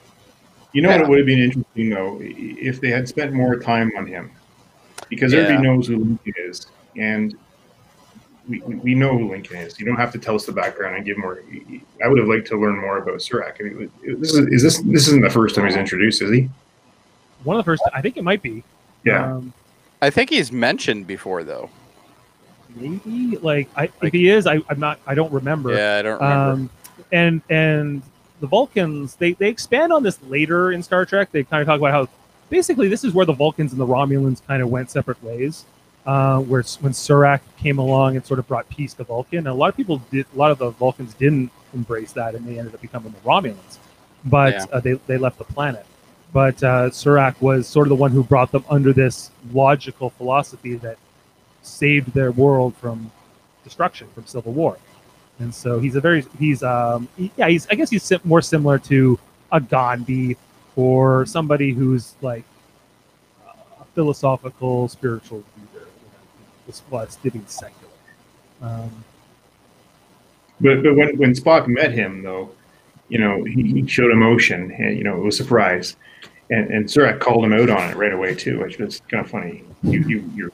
You 0.71 0.84
know 0.84 0.89
what? 0.91 1.01
It 1.01 1.08
would 1.10 1.17
have 1.17 1.25
been 1.25 1.39
interesting 1.41 1.89
though 1.89 2.17
i- 2.21 2.58
if 2.69 2.79
they 2.79 2.91
had 2.91 3.08
spent 3.10 3.34
more 3.34 3.55
time 3.58 3.91
on 3.97 4.05
him, 4.05 4.29
because 5.10 5.34
Yeah. 5.34 5.39
everybody 5.39 5.67
knows 5.67 5.88
who 5.88 5.97
Lincoln 5.97 6.34
is, 6.47 6.67
and 6.95 7.36
we, 8.49 8.59
we 8.62 8.75
we 8.75 8.95
know 8.95 9.17
who 9.17 9.29
Lincoln 9.29 9.57
is. 9.57 9.79
You 9.79 9.85
don't 9.85 9.95
have 9.95 10.12
to 10.13 10.19
tell 10.19 10.35
us 10.35 10.45
the 10.45 10.51
background 10.51 10.95
and 10.95 11.05
give 11.05 11.17
more. 11.17 11.43
I 12.03 12.07
would 12.07 12.17
have 12.17 12.27
liked 12.27 12.47
to 12.47 12.59
learn 12.59 12.81
more 12.81 12.97
about 12.97 13.19
Surak. 13.19 13.55
I 13.59 13.63
mean, 13.63 13.91
this 14.19 14.33
is, 14.33 14.47
is 14.47 14.63
this 14.63 14.79
this 14.79 15.07
isn't 15.07 15.21
the 15.21 15.29
first 15.29 15.55
time 15.55 15.65
he's 15.65 15.75
introduced, 15.75 16.21
is 16.21 16.31
he? 16.31 16.49
One 17.43 17.57
of 17.57 17.63
the 17.63 17.71
first, 17.71 17.83
I 17.93 18.01
think 18.01 18.17
it 18.17 18.23
might 18.23 18.41
be. 18.41 18.63
Yeah. 19.05 19.35
Um, 19.35 19.53
I 20.01 20.09
think 20.09 20.29
he's 20.29 20.51
mentioned 20.51 21.07
before 21.07 21.43
though. 21.43 21.69
maybe 22.75 23.38
like 23.38 23.69
I, 23.75 23.89
if 24.01 24.13
he 24.13 24.29
is, 24.29 24.47
I, 24.47 24.59
I'm 24.69 24.79
not. 24.79 24.99
I 25.05 25.15
don't 25.15 25.31
remember. 25.31 25.73
Yeah, 25.73 25.97
I 25.97 26.01
don't 26.01 26.19
remember. 26.19 26.51
Um, 26.51 26.69
and 27.12 27.41
and 27.49 28.01
the 28.39 28.47
Vulcans 28.47 29.15
they 29.15 29.33
they 29.33 29.49
expand 29.49 29.93
on 29.93 30.03
this 30.03 30.21
later 30.23 30.71
in 30.71 30.83
Star 30.83 31.05
Trek. 31.05 31.31
They 31.31 31.43
kind 31.43 31.62
of 31.62 31.67
talk 31.67 31.79
about 31.79 31.91
how 31.91 32.07
basically 32.49 32.88
this 32.88 33.03
is 33.03 33.13
where 33.13 33.25
the 33.25 33.33
Vulcans 33.33 33.71
and 33.71 33.79
the 33.81 33.88
Romulans 33.88 34.45
kind 34.45 34.62
of 34.62 34.69
went 34.69 34.91
separate 34.91 35.21
ways. 35.23 35.65
Uh, 36.05 36.39
where 36.39 36.63
when 36.81 36.93
Surak 36.93 37.41
came 37.57 37.77
along 37.77 38.15
and 38.15 38.25
sort 38.25 38.39
of 38.39 38.47
brought 38.47 38.67
peace 38.69 38.93
to 38.95 39.03
Vulcan, 39.03 39.39
and 39.39 39.47
a 39.47 39.53
lot 39.53 39.69
of 39.69 39.75
people 39.77 40.01
did. 40.12 40.25
A 40.33 40.38
lot 40.38 40.49
of 40.49 40.57
the 40.57 40.69
Vulcans 40.71 41.13
didn't 41.13 41.51
embrace 41.73 42.13
that, 42.13 42.33
and 42.35 42.45
they 42.47 42.57
ended 42.57 42.73
up 42.73 42.81
becoming 42.81 43.12
the 43.13 43.29
Romulans. 43.29 43.77
But 44.25 44.53
Yeah. 44.53 44.65
uh, 44.71 44.79
they 44.79 44.93
they 45.07 45.17
left 45.17 45.38
the 45.38 45.43
planet. 45.43 45.85
But 46.31 46.63
uh, 46.63 46.89
Surak 46.89 47.41
was 47.41 47.67
sort 47.67 47.85
of 47.88 47.89
the 47.89 47.95
one 47.95 48.12
who 48.12 48.23
brought 48.23 48.51
them 48.51 48.63
under 48.69 48.93
this 48.93 49.29
logical 49.51 50.09
philosophy 50.12 50.75
that 50.75 50.97
saved 51.63 52.13
their 52.13 52.31
world 52.31 52.75
from 52.77 53.12
destruction, 53.63 54.07
from 54.15 54.25
civil 54.25 54.53
war. 54.53 54.77
And 55.39 55.53
so 55.53 55.79
he's 55.79 55.95
a 55.95 56.01
very 56.01 56.25
he's 56.39 56.63
um 56.63 57.07
he- 57.17 57.31
yeah 57.38 57.47
he's 57.49 57.67
I 57.69 57.75
guess 57.75 57.89
he's 57.89 58.12
more 58.23 58.41
similar 58.41 58.79
to 58.79 59.19
a 59.51 59.59
Gandhi 59.59 60.38
or 60.75 61.25
somebody 61.25 61.71
who's 61.71 62.15
like 62.21 62.43
a 63.79 63.85
philosophical 63.95 64.88
spiritual 64.88 65.43
leader. 65.57 65.79
You 66.69 66.73
know, 66.73 66.82
well, 66.89 67.03
it's 67.03 67.17
living 67.23 67.43
secular. 67.47 67.91
Um, 68.62 69.03
But 70.62 70.84
but 70.84 70.95
when 70.95 71.17
when 71.17 71.34
Spock 71.34 71.67
met 71.67 71.91
him 71.93 72.21
though, 72.23 72.51
you 73.08 73.17
know 73.17 73.43
he, 73.43 73.63
he 73.82 73.88
showed 73.88 74.12
emotion, 74.12 74.71
and 74.71 74.97
you 74.97 75.03
know 75.03 75.15
it 75.17 75.23
was 75.23 75.39
a 75.39 75.43
surprise, 75.43 75.95
and 76.49 76.69
and 76.69 76.86
Surak 76.86 77.19
called 77.19 77.45
him 77.45 77.53
out 77.53 77.69
on 77.69 77.89
it 77.89 77.95
right 77.95 78.12
away 78.13 78.36
too, 78.36 78.60
which 78.60 78.77
was 78.77 79.01
kind 79.10 79.23
of 79.23 79.32
funny. 79.32 79.63
You 79.84 80.01
you 80.01 80.32
you're 80.36 80.51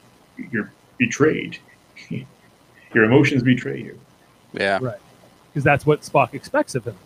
you're 0.52 0.72
betrayed. 0.98 1.58
Your 2.94 3.04
emotions 3.04 3.42
betray 3.42 3.82
you. 3.82 3.98
yeah. 4.54 4.78
Right. 4.80 4.96
because 5.50 5.64
that's 5.64 5.84
what 5.84 6.00
Spock 6.02 6.32
expects 6.32 6.74
of 6.74 6.86
him. 6.86 6.96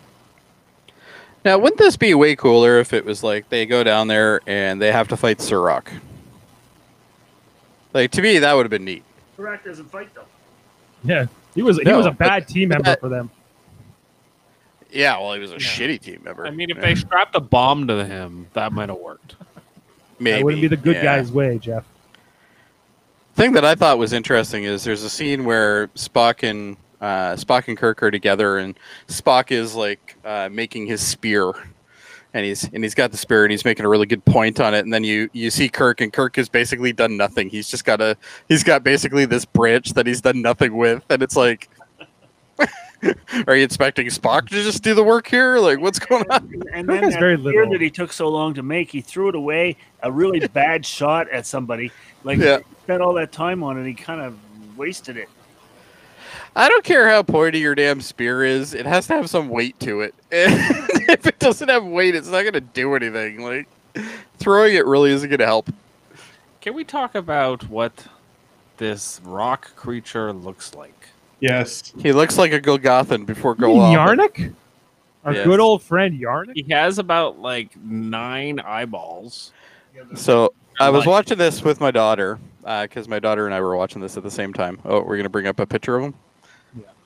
Now, 1.44 1.58
wouldn't 1.58 1.78
this 1.78 1.96
be 1.96 2.14
way 2.14 2.36
cooler 2.36 2.78
if 2.78 2.92
it 2.92 3.04
was 3.04 3.24
like 3.24 3.48
they 3.48 3.66
go 3.66 3.82
down 3.82 4.06
there 4.06 4.40
and 4.46 4.80
they 4.80 4.92
have 4.92 5.08
to 5.08 5.16
fight 5.16 5.38
Surak? 5.38 5.88
Like 7.92 8.10
to 8.12 8.22
me, 8.22 8.38
that 8.38 8.52
would 8.54 8.64
have 8.64 8.70
been 8.70 8.84
neat. 8.84 9.02
Surak 9.36 9.64
doesn't 9.64 9.90
fight 9.90 10.12
though. 10.14 10.24
Yeah, 11.04 11.26
he 11.54 11.62
was 11.62 11.78
he 11.78 11.84
No, 11.84 11.96
was 11.98 12.06
a 12.06 12.10
but- 12.10 12.18
bad 12.18 12.48
team 12.48 12.68
member 12.70 12.84
that- 12.84 13.00
for 13.00 13.08
them. 13.08 13.30
Yeah, 14.92 15.18
well, 15.18 15.34
he 15.34 15.40
was 15.40 15.50
a 15.52 15.54
Yeah. 15.54 15.58
shitty 15.60 16.00
team 16.00 16.20
member. 16.24 16.44
I 16.46 16.50
mean, 16.50 16.68
if 16.70 16.76
Yeah. 16.76 16.82
they 16.82 16.94
strapped 16.96 17.36
a 17.36 17.40
bomb 17.40 17.86
to 17.86 18.04
him, 18.04 18.48
that 18.54 18.72
might 18.72 18.88
have 18.88 18.98
worked. 18.98 19.36
maybe 20.18 20.38
That 20.38 20.44
wouldn't 20.44 20.60
be 20.62 20.68
the 20.68 20.76
good 20.76 20.96
yeah. 20.96 21.02
guy's 21.02 21.30
way, 21.32 21.58
Jeff. 21.58 21.84
thing 23.36 23.52
that 23.52 23.64
I 23.64 23.74
thought 23.74 23.96
was 23.98 24.12
interesting 24.12 24.64
is 24.64 24.84
there's 24.84 25.02
a 25.04 25.08
scene 25.08 25.44
where 25.46 25.86
Spock 25.88 26.42
and 26.42 26.76
uh, 27.00 27.34
Spock 27.36 27.68
and 27.68 27.76
Kirk 27.78 28.02
are 28.02 28.10
together, 28.10 28.58
and 28.58 28.78
Spock 29.08 29.50
is 29.50 29.74
like 29.74 30.16
uh, 30.24 30.50
making 30.52 30.86
his 30.86 31.00
spear, 31.00 31.52
and 32.34 32.44
he's 32.44 32.64
and 32.72 32.82
he's 32.84 32.94
got 32.94 33.10
the 33.10 33.16
spear, 33.16 33.44
and 33.44 33.50
he's 33.50 33.64
making 33.64 33.84
a 33.84 33.88
really 33.88 34.06
good 34.06 34.24
point 34.24 34.60
on 34.60 34.74
it. 34.74 34.80
And 34.80 34.92
then 34.92 35.04
you 35.04 35.28
you 35.32 35.50
see 35.50 35.68
Kirk, 35.68 36.00
and 36.00 36.12
Kirk 36.12 36.36
has 36.36 36.48
basically 36.48 36.92
done 36.92 37.16
nothing. 37.16 37.48
He's 37.48 37.68
just 37.68 37.84
got 37.84 38.00
a 38.00 38.16
he's 38.48 38.62
got 38.64 38.82
basically 38.84 39.24
this 39.24 39.44
branch 39.44 39.94
that 39.94 40.06
he's 40.06 40.20
done 40.20 40.42
nothing 40.42 40.76
with, 40.76 41.04
and 41.10 41.22
it's 41.22 41.36
like. 41.36 41.68
Are 43.46 43.56
you 43.56 43.64
expecting 43.64 44.06
Spock 44.08 44.50
to 44.50 44.62
just 44.62 44.82
do 44.82 44.92
the 44.92 45.02
work 45.02 45.26
here? 45.26 45.56
Like, 45.58 45.80
what's 45.80 45.98
going 45.98 46.30
on? 46.30 46.52
And 46.74 46.86
Kirk 46.86 47.00
then 47.00 47.02
has 47.04 47.14
that 47.14 47.20
very 47.20 47.38
little. 47.38 47.70
that 47.70 47.80
he 47.80 47.88
took 47.88 48.12
so 48.12 48.28
long 48.28 48.52
to 48.52 48.62
make, 48.62 48.90
he 48.90 49.00
threw 49.00 49.30
it 49.30 49.34
away. 49.34 49.78
A 50.02 50.12
really 50.12 50.46
bad 50.48 50.84
shot 50.84 51.26
at 51.30 51.46
somebody. 51.46 51.90
Like 52.24 52.36
Yeah. 52.38 52.58
he 52.58 52.64
spent 52.82 53.00
all 53.00 53.14
that 53.14 53.32
time 53.32 53.62
on 53.62 53.78
it. 53.80 53.86
He 53.86 53.94
kind 53.94 54.20
of 54.20 54.36
wasted 54.76 55.16
it. 55.16 55.30
I 56.56 56.68
don't 56.68 56.84
care 56.84 57.08
how 57.08 57.22
pointy 57.22 57.60
your 57.60 57.74
damn 57.74 58.00
spear 58.00 58.42
is. 58.44 58.74
It 58.74 58.86
has 58.86 59.06
to 59.06 59.14
have 59.14 59.30
some 59.30 59.48
weight 59.48 59.78
to 59.80 60.00
it. 60.00 60.14
if 60.30 61.26
it 61.26 61.38
doesn't 61.38 61.68
have 61.68 61.84
weight, 61.84 62.14
it's 62.14 62.28
not 62.28 62.42
going 62.42 62.54
to 62.54 62.60
do 62.60 62.94
anything. 62.94 63.40
Like, 63.42 63.68
throwing 64.38 64.74
it 64.74 64.84
really 64.86 65.10
isn't 65.12 65.28
going 65.28 65.38
to 65.38 65.46
help. 65.46 65.70
Can 66.60 66.74
we 66.74 66.84
talk 66.84 67.14
about 67.14 67.68
what 67.68 68.06
this 68.78 69.20
rock 69.24 69.74
creature 69.76 70.32
looks 70.32 70.74
like? 70.74 70.94
Yes. 71.38 71.92
He 72.00 72.12
looks 72.12 72.36
like 72.36 72.52
a 72.52 72.60
Golgothan 72.60 73.24
before 73.26 73.54
You 73.58 73.66
Golgothan. 73.66 74.18
Yarnek? 74.18 74.54
Our 75.24 75.34
Yes. 75.34 75.46
good 75.46 75.60
old 75.60 75.82
friend 75.82 76.18
Yarnek? 76.18 76.52
He 76.54 76.72
has 76.72 76.98
about 76.98 77.38
like 77.38 77.76
nine 77.76 78.58
eyeballs. 78.60 79.52
So 80.14 80.52
I 80.78 80.90
was 80.90 81.06
watching 81.06 81.38
this 81.38 81.62
with 81.62 81.80
my 81.80 81.90
daughter 81.90 82.38
uh, 82.64 82.82
because 82.82 83.06
my 83.06 83.18
daughter 83.18 83.46
and 83.46 83.54
I 83.54 83.60
were 83.60 83.76
watching 83.76 84.00
this 84.00 84.16
at 84.16 84.22
the 84.22 84.30
same 84.30 84.52
time. 84.52 84.78
Oh, 84.84 85.02
we're 85.02 85.16
gonna 85.16 85.28
bring 85.28 85.46
up 85.46 85.60
a 85.60 85.66
picture 85.66 85.96
of 85.96 86.04
him. 86.04 86.14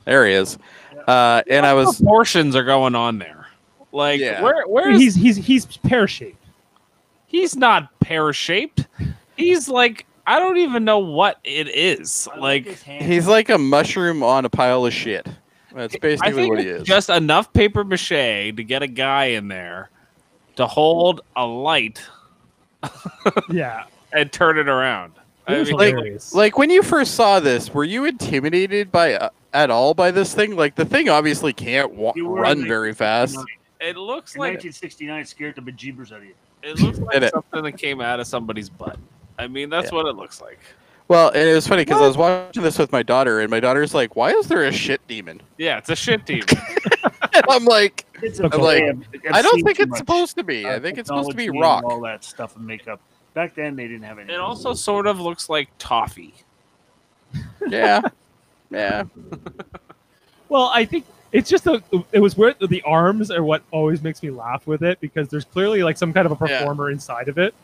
Yeah. 0.06 0.12
There 0.12 0.26
he 0.26 0.32
is. 0.34 0.58
Uh, 1.06 1.42
and 1.48 1.66
I 1.66 1.74
was 1.74 1.96
proportions 1.96 2.56
are 2.56 2.64
going 2.64 2.94
on 2.94 3.18
there. 3.18 3.46
Like 3.92 4.20
Yeah. 4.20 4.42
where 4.42 4.66
where 4.66 4.90
is 4.90 5.00
He's 5.00 5.14
he's 5.14 5.36
he's 5.36 5.66
pear 5.78 6.08
shaped. 6.08 6.42
he's 7.26 7.56
not 7.56 7.88
pear 8.00 8.32
shaped. 8.32 8.86
He's 9.36 9.68
like 9.68 10.06
I 10.26 10.38
don't 10.38 10.56
even 10.56 10.84
know 10.84 10.98
what 11.00 11.38
it 11.44 11.68
is. 11.68 12.26
I 12.32 12.38
Like 12.38 12.66
he's 12.82 13.26
like 13.28 13.50
a 13.50 13.58
mushroom 13.58 14.22
on 14.22 14.44
a 14.44 14.50
pile 14.50 14.86
of 14.86 14.92
shit. 14.92 15.28
That's 15.74 15.94
I 15.96 15.98
basically 15.98 16.32
think 16.32 16.50
what 16.54 16.60
he 16.62 16.68
is. 16.68 16.82
just 16.84 17.10
enough 17.10 17.52
paper 17.52 17.82
mache 17.84 18.08
to 18.56 18.62
get 18.64 18.82
a 18.82 18.86
guy 18.86 19.26
in 19.26 19.48
there 19.48 19.90
to 20.56 20.66
hold 20.66 21.20
a 21.36 21.44
light 21.44 22.00
Yeah. 23.50 23.84
and 24.12 24.30
turn 24.32 24.58
it 24.58 24.68
around. 24.68 25.12
I 25.46 25.59
was 25.59 25.68
mean, 25.70 25.76
like- 25.78 26.33
Like 26.35 26.59
when 26.59 26.70
you 26.70 26.83
first 26.83 27.14
saw 27.14 27.40
this, 27.40 27.72
were 27.72 27.85
you 27.85 28.04
intimidated 28.07 28.90
by 28.90 29.14
uh, 29.14 29.28
at 29.52 29.70
all 29.70 29.94
by 29.94 30.11
this 30.11 30.35
thing? 30.35 30.57
Like 30.57 30.74
the 30.74 30.85
thing 30.85 31.09
obviously 31.09 31.52
can't 31.52 31.92
wa- 31.94 32.14
run 32.16 32.66
very 32.66 32.94
fast. 32.94 33.37
it 33.80 33.96
looks 33.96 34.35
In 34.35 34.40
like 34.40 34.54
1969 34.54 35.24
scared 35.26 35.54
the 35.57 35.61
bejeebers 35.62 36.12
out 36.12 36.18
of 36.18 36.24
you. 36.24 36.35
it 36.62 36.80
looks 36.80 36.98
like 36.98 37.14
And 37.16 37.24
it- 37.24 37.33
something 37.33 37.62
that 37.64 37.72
came 37.78 38.00
out 38.00 38.20
of 38.20 38.26
somebody's 38.26 38.68
butt. 38.70 38.96
I 39.38 39.46
mean, 39.48 39.68
that's 39.68 39.90
Yeah. 39.90 39.96
what 39.96 40.07
it 40.07 40.16
looks 40.16 40.40
like. 40.40 40.61
Well, 41.09 41.28
and 41.28 41.46
it 41.46 41.52
was 41.54 41.66
funny 41.66 41.85
because 41.85 42.00
I 42.00 42.07
was 42.07 42.16
watching 42.16 42.62
this 42.62 42.78
with 42.78 42.90
my 42.90 43.02
daughter, 43.02 43.40
and 43.40 43.50
my 43.50 43.61
daughter's 43.61 43.92
like, 43.92 44.16
"Why 44.16 44.30
is 44.30 44.46
there 44.48 44.62
a 44.64 44.72
shit 44.72 45.07
demon?" 45.07 45.42
Yeah, 45.59 45.76
it's 45.76 45.90
a 45.90 45.96
shit 45.96 46.24
demon. 46.24 46.46
And 47.35 47.44
I'm 47.50 47.64
like, 47.64 48.07
It's 48.22 48.38
I'm 48.38 48.48
like, 48.52 48.85
I've- 48.85 49.02
I've 49.28 49.35
"I 49.35 49.42
don't 49.42 49.61
think 49.64 49.80
it's 49.80 49.90
much, 49.90 49.98
supposed 49.98 50.37
to 50.37 50.44
be. 50.44 50.64
uh, 50.64 50.76
I 50.76 50.78
think 50.78 50.96
it's 50.98 51.09
supposed 51.09 51.30
to 51.30 51.37
be 51.37 51.50
rock." 51.50 51.83
All 51.85 52.00
that 52.02 52.22
stuff 52.24 52.54
and 52.57 52.64
makeup. 52.64 53.00
Back 53.34 53.54
then, 53.56 53.74
they 53.76 53.88
didn't 53.88 54.04
have 54.04 54.18
any. 54.18 54.32
it 54.32 54.38
also 54.40 54.74
sort 54.74 55.06
of 55.06 55.18
looks 55.20 55.48
like 55.48 55.68
toffee. 55.78 56.34
Yeah, 57.68 58.00
yeah. 58.70 59.04
Well, 60.48 60.70
I 60.72 60.84
think 60.84 61.04
it's 61.32 61.50
just 61.50 61.66
a, 61.66 61.82
it 62.12 62.20
was 62.20 62.36
weird. 62.36 62.56
The 62.60 62.82
arms 62.82 63.30
are 63.30 63.42
what 63.42 63.62
always 63.72 64.02
makes 64.02 64.22
me 64.22 64.30
laugh 64.30 64.66
with 64.66 64.82
it 64.82 65.00
because 65.00 65.28
there's 65.28 65.44
clearly 65.44 65.82
like 65.82 65.96
some 65.96 66.12
kind 66.12 66.26
of 66.26 66.32
a 66.40 66.48
Yeah. 66.48 66.58
performer 66.60 66.90
inside 66.90 67.28
of 67.28 67.38
it, 67.38 67.54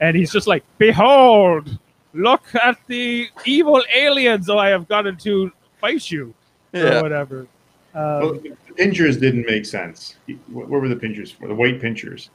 and 0.00 0.16
he's 0.16 0.32
just 0.32 0.46
like, 0.46 0.64
"Behold, 0.78 1.76
look 2.14 2.42
at 2.54 2.78
the 2.86 3.28
evil 3.44 3.82
aliens! 3.94 4.48
I 4.48 4.68
have 4.68 4.88
gotten 4.88 5.16
to 5.18 5.52
fight 5.80 6.10
you 6.10 6.32
or 6.72 6.80
Yeah. 6.80 7.02
whatever." 7.02 7.46
Well, 7.94 8.30
Um, 8.30 8.40
the 8.42 8.74
pinchers 8.76 9.16
didn't 9.18 9.44
make 9.46 9.66
sense. 9.66 10.16
What, 10.46 10.68
what 10.68 10.80
were 10.80 10.88
the 10.88 10.96
pinchers 10.96 11.30
for? 11.32 11.48
The 11.48 11.54
white 11.54 11.80
pinchers. 11.80 12.30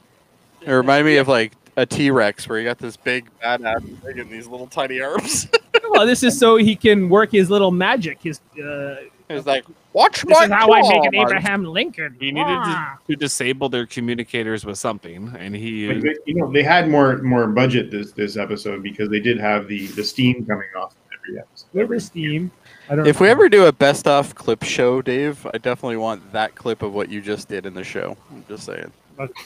It 0.60 0.70
reminded 0.70 1.06
me 1.06 1.16
of 1.16 1.26
like 1.28 1.52
a 1.76 1.86
T 1.86 2.10
Rex 2.10 2.48
where 2.48 2.58
you 2.58 2.64
got 2.64 2.78
this 2.78 2.96
big 2.96 3.28
badass 3.42 3.82
thing 4.00 4.20
and 4.20 4.30
these 4.30 4.46
little 4.46 4.66
tiny 4.66 5.00
arms. 5.00 5.48
well, 5.90 6.06
this 6.06 6.22
is 6.22 6.38
so 6.38 6.56
he 6.56 6.76
can 6.76 7.08
work 7.08 7.32
his 7.32 7.50
little 7.50 7.70
magic. 7.70 8.22
His 8.22 8.40
uh, 8.62 8.96
it's 9.28 9.46
like, 9.46 9.64
watch 9.92 10.22
this 10.22 10.38
my 10.38 10.44
is 10.44 10.50
how 10.50 10.72
I 10.72 10.82
make 10.82 11.04
an. 11.04 11.14
Abraham 11.14 11.64
Lincoln. 11.64 12.16
He 12.20 12.30
needed 12.30 12.46
to, 12.46 12.98
to 13.08 13.16
disable 13.16 13.68
their 13.68 13.86
communicators 13.86 14.64
with 14.64 14.78
something, 14.78 15.34
and 15.38 15.54
he 15.54 15.88
But, 15.88 16.02
but, 16.02 16.16
you 16.26 16.34
know, 16.34 16.52
they 16.52 16.62
had 16.62 16.88
more 16.88 17.18
more 17.18 17.46
budget 17.46 17.90
this 17.90 18.12
this 18.12 18.36
episode 18.36 18.82
because 18.82 19.08
they 19.08 19.20
did 19.20 19.38
have 19.38 19.66
the 19.66 19.86
the 19.88 20.04
steam 20.04 20.44
coming 20.44 20.68
off 20.76 20.94
every 21.12 21.38
episode. 21.38 21.66
River 21.72 22.00
Steam. 22.00 22.50
I 22.88 22.96
don't 22.96 23.06
If 23.06 23.18
we 23.18 23.28
ever 23.28 23.48
do 23.48 23.64
a 23.64 23.72
best 23.72 24.06
off 24.06 24.34
clip 24.34 24.62
show, 24.62 25.00
Dave, 25.00 25.46
I 25.54 25.58
definitely 25.58 25.96
want 25.96 26.32
that 26.32 26.54
clip 26.54 26.82
of 26.82 26.92
what 26.92 27.08
you 27.08 27.22
just 27.22 27.48
did 27.48 27.64
in 27.64 27.72
the 27.72 27.84
show. 27.84 28.16
I'm 28.30 28.44
just 28.46 28.64
saying. 28.66 28.92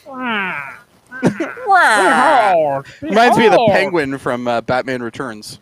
Ah. 0.08 0.80
Reminds 3.02 3.38
me 3.38 3.46
of 3.46 3.52
the 3.52 3.68
penguin 3.72 4.18
from 4.18 4.46
uh, 4.48 4.60
Batman 4.62 5.02
Returns. 5.02 5.58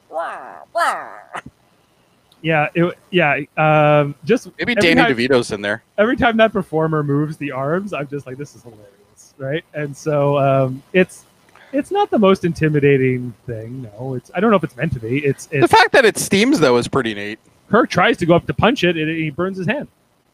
Yeah, 2.43 2.69
it, 2.75 2.99
yeah. 3.11 3.41
Um, 3.57 4.15
just 4.25 4.47
Maybe 4.59 4.73
every 4.73 4.75
Danny 4.77 4.95
time- 5.01 5.17
DeVito's 5.17 5.51
in 5.53 5.63
there. 5.63 5.83
every 5.99 6.17
time 6.17 6.37
that 6.37 6.53
performer 6.53 7.03
moves 7.03 7.37
the 7.39 7.51
arms, 7.51 7.93
I'm 7.93 8.07
just 8.09 8.27
like, 8.27 8.37
this 8.37 8.55
is 8.55 8.63
hilarious, 8.63 9.35
right? 9.39 9.65
And 9.75 9.97
so 9.97 10.39
um, 10.39 10.83
it's 10.93 11.25
it's 11.73 11.91
not 11.91 12.11
the 12.11 12.19
most 12.19 12.45
intimidating 12.45 13.35
thing. 13.47 13.83
No, 13.99 14.15
it's 14.15 14.31
I 14.35 14.41
don't 14.41 14.51
know 14.51 14.57
if 14.57 14.65
it's 14.65 14.77
meant 14.77 14.93
to 14.93 15.01
be. 15.01 15.25
It's 15.25 15.47
The 15.47 15.65
it's 15.65 15.73
fact 15.73 15.93
that 15.93 16.05
it 16.05 16.19
steams 16.19 16.61
though 16.61 16.77
is 16.77 16.87
pretty 16.87 17.15
neat. 17.15 17.39
Kirk 17.69 17.91
tries 17.91 18.17
to 18.19 18.27
go 18.27 18.35
up 18.37 18.47
to 18.47 18.55
punch 18.55 18.85
it, 18.85 18.97
and 18.97 19.09
he 19.11 19.31
burns 19.31 19.57
his 19.59 19.67
hand. 19.67 19.89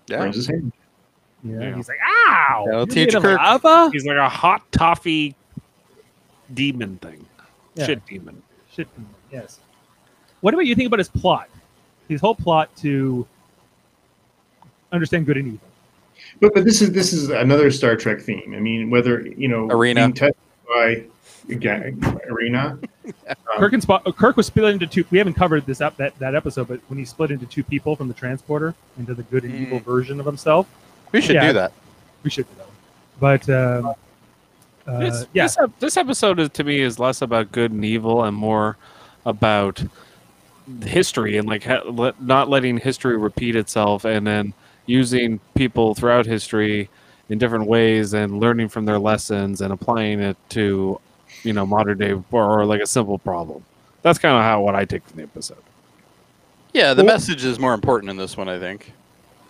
Yeah. 0.08 0.18
Burns 0.18 0.36
his 0.36 0.46
hand. 0.48 0.72
Yeah, 1.44 1.60
Yeah. 1.60 1.76
he's 1.76 1.88
like, 1.88 1.98
"Ow!" 2.28 2.64
That'll 2.66 2.86
teach 2.86 3.12
Kirk. 3.14 3.38
lava? 3.38 3.90
he's 3.92 4.04
like 4.06 4.16
a 4.16 4.28
hot 4.28 4.62
toffee 4.72 5.34
demon 6.54 6.98
thing, 6.98 7.24
Yeah. 7.74 7.86
shit 7.86 8.06
demon. 8.06 8.42
Shit. 8.72 8.88
demon, 8.94 9.10
Yes. 9.32 9.58
What 10.40 10.54
about 10.54 10.66
you 10.66 10.74
think 10.74 10.86
about 10.86 10.98
his 10.98 11.08
plot? 11.08 11.48
His 12.08 12.20
whole 12.20 12.34
plot 12.34 12.74
to 12.78 13.26
understand 14.92 15.26
good 15.26 15.36
and 15.36 15.46
evil. 15.48 15.68
But 16.40 16.54
but 16.54 16.64
this 16.64 16.80
is 16.82 16.92
this 16.92 17.12
is 17.12 17.30
another 17.30 17.70
Star 17.70 17.96
Trek 17.96 18.20
theme. 18.20 18.54
I 18.56 18.60
mean, 18.60 18.90
whether 18.90 19.22
you 19.22 19.48
know 19.48 19.66
Arena. 19.68 20.00
being 20.02 20.12
tested 20.12 20.36
by 20.68 21.04
again, 21.48 21.98
arena. 22.30 22.78
Um, 23.04 23.12
Kirk 23.58 23.72
and 23.72 23.82
Spock, 23.82 24.16
Kirk 24.16 24.36
was 24.36 24.46
split 24.46 24.72
into 24.72 24.86
two. 24.86 25.04
We 25.10 25.18
haven't 25.18 25.34
covered 25.34 25.66
this 25.66 25.80
up 25.80 25.96
that, 25.96 26.16
that 26.20 26.34
episode, 26.36 26.68
but 26.68 26.80
when 26.88 26.98
he 26.98 27.04
split 27.04 27.30
into 27.32 27.46
two 27.46 27.64
people 27.64 27.96
from 27.96 28.08
the 28.08 28.14
transporter 28.14 28.74
into 28.98 29.14
the 29.14 29.24
good 29.24 29.44
and 29.44 29.54
evil 29.54 29.80
Mm. 29.80 29.84
version 29.84 30.20
of 30.20 30.26
himself, 30.26 30.66
We 31.12 31.20
should 31.20 31.34
Yeah. 31.34 31.46
do 31.48 31.52
that. 31.54 31.72
we 32.22 32.30
should 32.30 32.46
do 32.48 32.54
that. 32.58 32.66
But 33.20 33.48
um, 33.50 33.94
uh, 34.86 34.98
this, 34.98 35.26
yeah, 35.32 35.44
this, 35.44 35.56
this 35.78 35.96
episode 35.96 36.40
is 36.40 36.48
to 36.50 36.64
me 36.64 36.80
is 36.80 36.98
less 36.98 37.22
about 37.22 37.52
good 37.52 37.70
and 37.70 37.84
evil 37.84 38.24
and 38.24 38.36
more 38.36 38.76
about 39.26 39.82
history 40.84 41.36
and 41.36 41.46
like 41.48 41.64
ha- 41.64 41.82
let, 41.88 42.20
not 42.22 42.48
letting 42.48 42.78
history 42.78 43.16
repeat 43.16 43.54
itself 43.56 44.04
and 44.04 44.26
then 44.26 44.52
using 44.86 45.38
people 45.54 45.94
throughout 45.94 46.26
history 46.26 46.88
in 47.28 47.38
different 47.38 47.66
ways 47.66 48.14
and 48.14 48.38
learning 48.40 48.68
from 48.68 48.84
their 48.84 48.98
lessons 48.98 49.60
and 49.60 49.72
applying 49.72 50.20
it 50.20 50.36
to 50.48 51.00
you 51.44 51.52
know 51.52 51.64
modern 51.66 51.98
day 51.98 52.12
or, 52.12 52.22
or 52.60 52.64
like 52.66 52.80
a 52.80 52.86
simple 52.86 53.18
problem 53.18 53.64
that's 54.02 54.18
kind 54.18 54.36
of 54.36 54.42
how 54.42 54.60
what 54.60 54.74
i 54.74 54.84
take 54.84 55.04
from 55.06 55.16
the 55.18 55.22
episode 55.22 55.56
Yeah, 56.72 56.94
the 56.94 57.04
Well- 57.04 57.14
message 57.14 57.44
is 57.44 57.58
more 57.58 57.74
important 57.74 58.10
in 58.10 58.16
this 58.16 58.36
one, 58.36 58.48
I 58.48 58.58
think, 58.58 58.92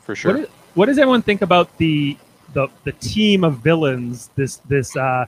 for 0.02 0.14
sure. 0.14 0.46
What, 0.74 0.74
is, 0.74 0.76
what 0.76 0.86
does 0.86 0.98
everyone 0.98 1.22
think 1.22 1.42
about 1.42 1.76
the 1.78 2.16
the 2.54 2.68
the 2.84 2.92
team 2.92 3.44
of 3.44 3.58
villains? 3.58 4.30
This 4.36 4.56
this 4.68 4.96
uh, 4.96 5.26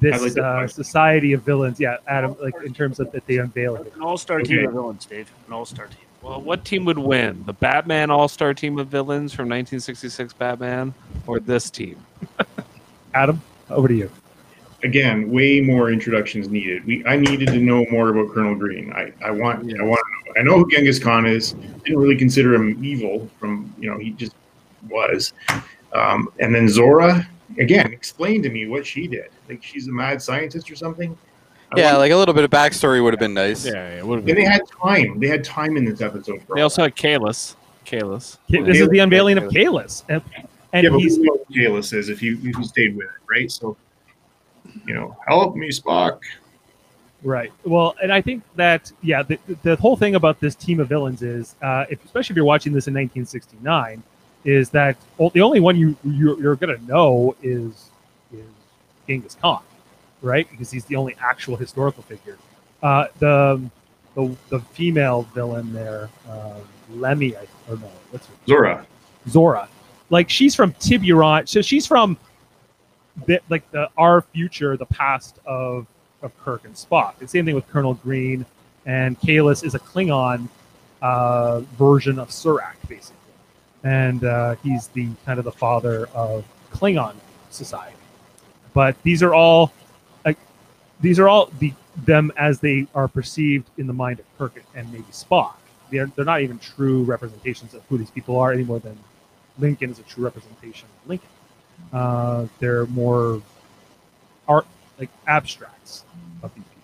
this 0.00 0.20
like 0.20 0.38
uh, 0.44 0.66
society 0.66 1.32
of 1.32 1.42
villains. 1.42 1.78
Yeah, 1.80 1.96
Adam. 2.06 2.36
Like 2.40 2.54
in 2.64 2.74
terms 2.74 3.00
of 3.00 3.10
that 3.12 3.26
they 3.26 3.38
unveil 3.38 3.76
it. 3.76 3.92
An 3.94 4.02
all-star 4.02 4.40
Okay. 4.40 4.56
team 4.56 4.66
of 4.68 4.72
villains, 4.74 5.04
Dave. 5.06 5.30
An 5.46 5.52
all-star 5.52 5.86
team. 5.86 5.98
well 6.22 6.40
what 6.40 6.64
team 6.64 6.84
would 6.84 6.98
win 6.98 7.42
the 7.46 7.52
batman 7.52 8.10
all-star 8.10 8.54
team 8.54 8.78
of 8.78 8.88
villains 8.88 9.32
from 9.32 9.44
1966 9.44 10.32
batman 10.34 10.94
or 11.26 11.38
this 11.38 11.70
team 11.70 11.96
Adam, 13.14 13.40
over 13.70 13.86
to 13.88 13.94
you. 13.94 14.10
again, 14.82 15.30
way 15.30 15.60
more 15.60 15.90
introductions 15.90 16.48
needed. 16.48 16.84
We 16.86 17.04
I 17.06 17.16
needed 17.16 17.48
to 17.48 17.58
know 17.58 17.84
more 17.90 18.08
about 18.08 18.32
Colonel 18.34 18.54
Green. 18.54 18.92
I, 18.92 19.12
I 19.24 19.30
want 19.30 19.70
I 19.78 19.82
want 19.82 20.00
to 20.00 20.32
know. 20.32 20.40
I 20.40 20.42
know 20.42 20.58
who 20.58 20.70
Genghis 20.70 20.98
Khan 20.98 21.26
is. 21.26 21.52
Didn't 21.84 21.98
really 21.98 22.16
consider 22.16 22.54
him 22.54 22.82
evil 22.84 23.28
from 23.38 23.72
you 23.78 23.90
know 23.90 23.98
he 23.98 24.10
just 24.10 24.34
was. 24.88 25.32
Um, 25.92 26.28
and 26.40 26.54
then 26.54 26.68
Zora 26.68 27.26
again 27.58 27.92
explain 27.92 28.42
to 28.42 28.50
me 28.50 28.66
what 28.66 28.86
she 28.86 29.06
did. 29.06 29.30
Like 29.48 29.62
she's 29.62 29.88
a 29.88 29.92
mad 29.92 30.20
scientist 30.20 30.70
or 30.70 30.76
something. 30.76 31.16
I 31.72 31.80
yeah, 31.80 31.96
like 31.96 32.12
a 32.12 32.16
little 32.16 32.34
bit 32.34 32.44
of 32.44 32.50
backstory 32.50 33.02
would 33.02 33.12
have 33.12 33.20
been 33.20 33.34
nice. 33.34 33.64
yeah, 33.66 33.72
yeah 33.72 33.98
it 33.98 34.06
would 34.06 34.20
have 34.20 34.28
and 34.28 34.36
they 34.38 34.44
had 34.44 34.62
time. 34.82 35.18
They 35.18 35.28
had 35.28 35.44
time 35.44 35.76
in 35.76 35.84
this 35.84 36.00
episode. 36.00 36.42
For 36.42 36.54
They 36.54 36.60
all 36.60 36.66
also 36.66 36.82
had 36.82 36.94
Kahless. 36.96 37.56
Kahless. 37.84 38.38
K- 38.50 38.62
This 38.62 38.80
is 38.80 38.88
the 38.88 39.00
unveiling 39.00 39.38
of 39.38 39.44
Kahless, 39.44 40.04
and, 40.08 40.22
that. 40.22 40.48
and 40.72 40.84
yeah, 40.84 40.90
but 40.90 40.98
he's 40.98 41.18
we 41.18 41.24
know 41.24 41.32
what 41.32 41.50
Kahless 41.50 41.92
is 41.92 42.08
if 42.08 42.22
you 42.22 42.38
if 42.42 42.56
you 42.56 42.64
stayed 42.64 42.96
with 42.96 43.06
it, 43.06 43.12
right? 43.28 43.50
So 43.50 43.76
you 44.86 44.94
know, 44.94 45.16
help 45.26 45.56
me, 45.56 45.68
Spock. 45.70 46.20
Right. 47.22 47.52
Well, 47.64 47.94
and 48.02 48.12
I 48.12 48.20
think 48.20 48.42
that 48.56 48.92
yeah, 49.02 49.22
the, 49.22 49.38
the 49.62 49.76
whole 49.76 49.96
thing 49.96 50.14
about 50.14 50.40
this 50.40 50.54
team 50.54 50.78
of 50.78 50.88
villains 50.88 51.22
is, 51.22 51.56
uh, 51.62 51.86
if, 51.88 52.04
especially 52.04 52.34
if 52.34 52.36
you're 52.36 52.44
watching 52.44 52.72
this 52.72 52.86
in 52.86 52.92
1969, 52.94 54.02
is 54.44 54.70
that 54.70 54.96
o- 55.18 55.30
the 55.30 55.40
only 55.40 55.60
one 55.60 55.76
you 55.76 55.96
you're, 56.04 56.40
you're 56.40 56.56
gonna 56.56 56.78
know 56.86 57.34
is 57.42 57.90
is 58.32 58.44
Genghis 59.08 59.36
Khan, 59.40 59.62
right? 60.22 60.48
Because 60.50 60.70
he's 60.70 60.84
the 60.84 60.96
only 60.96 61.16
actual 61.20 61.56
historical 61.56 62.02
figure. 62.02 62.38
Uh, 62.82 63.06
the 63.18 63.60
the 64.14 64.36
the 64.50 64.60
female 64.60 65.22
villain 65.34 65.72
there, 65.72 66.08
uh, 66.28 66.54
Lemmy, 66.90 67.36
I 67.36 67.46
or 67.68 67.76
no, 67.76 67.90
what's 68.10 68.26
her 68.26 68.34
Zora. 68.46 68.86
Zora. 69.28 69.68
Like 70.10 70.28
she's 70.28 70.54
from 70.54 70.72
Tiburon, 70.74 71.46
so 71.48 71.62
she's 71.62 71.86
from 71.86 72.16
the, 73.26 73.40
like 73.48 73.68
the 73.70 73.88
our 73.96 74.20
future, 74.20 74.76
the 74.76 74.86
past 74.86 75.38
of 75.46 75.86
of 76.22 76.36
Kirk 76.44 76.64
and 76.64 76.74
Spock. 76.74 77.16
The 77.18 77.28
same 77.28 77.44
thing 77.44 77.54
with 77.54 77.66
Colonel 77.68 77.94
Green 77.94 78.44
and 78.86 79.18
Kahless 79.20 79.64
is 79.64 79.74
a 79.74 79.78
Klingon 79.78 80.48
uh, 81.00 81.60
version 81.78 82.18
of 82.18 82.28
Surak, 82.28 82.74
basically, 82.88 83.16
and 83.84 84.24
uh, 84.24 84.56
he's 84.62 84.88
the 84.88 85.08
kind 85.24 85.38
of 85.38 85.44
the 85.44 85.52
father 85.52 86.08
of 86.14 86.44
Klingon 86.72 87.14
society. 87.50 87.96
But 88.72 89.00
these 89.02 89.22
are 89.22 89.34
all 89.34 89.72
like 90.24 90.38
these 91.00 91.20
are 91.20 91.28
all 91.28 91.50
the 91.60 91.72
them 92.04 92.32
as 92.36 92.58
they 92.58 92.86
are 92.94 93.06
perceived 93.06 93.70
in 93.78 93.86
the 93.86 93.92
mind 93.92 94.18
of 94.18 94.26
Kirk 94.38 94.60
and 94.74 94.90
maybe 94.90 95.04
Spock. 95.12 95.54
They're 95.90 96.06
they're 96.16 96.24
not 96.24 96.40
even 96.40 96.58
true 96.58 97.04
representations 97.04 97.74
of 97.74 97.82
who 97.88 97.98
these 97.98 98.10
people 98.10 98.38
are 98.40 98.52
any 98.52 98.64
more 98.64 98.80
than 98.80 98.98
Lincoln 99.58 99.90
is 99.90 99.98
a 99.98 100.02
true 100.02 100.24
representation 100.24 100.88
of 101.02 101.08
Lincoln. 101.08 101.28
Uh, 101.92 102.46
they're 102.58 102.86
more 102.86 103.40
art 104.48 104.66
like 104.98 105.10
abstracts 105.26 106.04
of 106.42 106.54
these 106.54 106.64
people. 106.64 106.82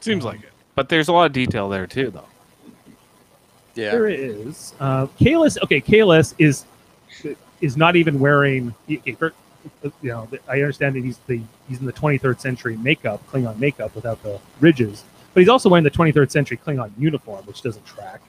Seems 0.00 0.24
like 0.24 0.42
it. 0.42 0.50
But 0.74 0.88
there's 0.88 1.08
a 1.08 1.12
lot 1.12 1.26
of 1.26 1.32
detail 1.32 1.68
there 1.68 1.86
too, 1.86 2.10
though. 2.10 2.26
Yeah. 3.74 3.90
There 3.90 4.06
is. 4.08 4.72
Uh, 4.78 5.06
Kahless. 5.20 5.60
Okay, 5.62 5.80
Kahless 5.80 6.34
is 6.38 6.64
is 7.60 7.76
not 7.76 7.96
even 7.96 8.20
wearing. 8.20 8.74
You 8.86 9.00
know, 10.02 10.28
I 10.48 10.60
understand 10.60 10.94
that 10.96 11.04
he's 11.04 11.18
the 11.26 11.40
he's 11.68 11.80
in 11.80 11.86
the 11.86 11.92
23rd 11.92 12.38
century 12.38 12.76
makeup, 12.76 13.22
Klingon 13.30 13.58
makeup 13.58 13.94
without 13.94 14.22
the 14.22 14.38
ridges, 14.60 15.04
but 15.32 15.40
he's 15.40 15.48
also 15.48 15.68
wearing 15.68 15.84
the 15.84 15.90
23rd 15.90 16.30
century 16.30 16.58
Klingon 16.58 16.90
uniform, 16.98 17.44
which 17.46 17.62
doesn't 17.62 17.84
track. 17.86 18.20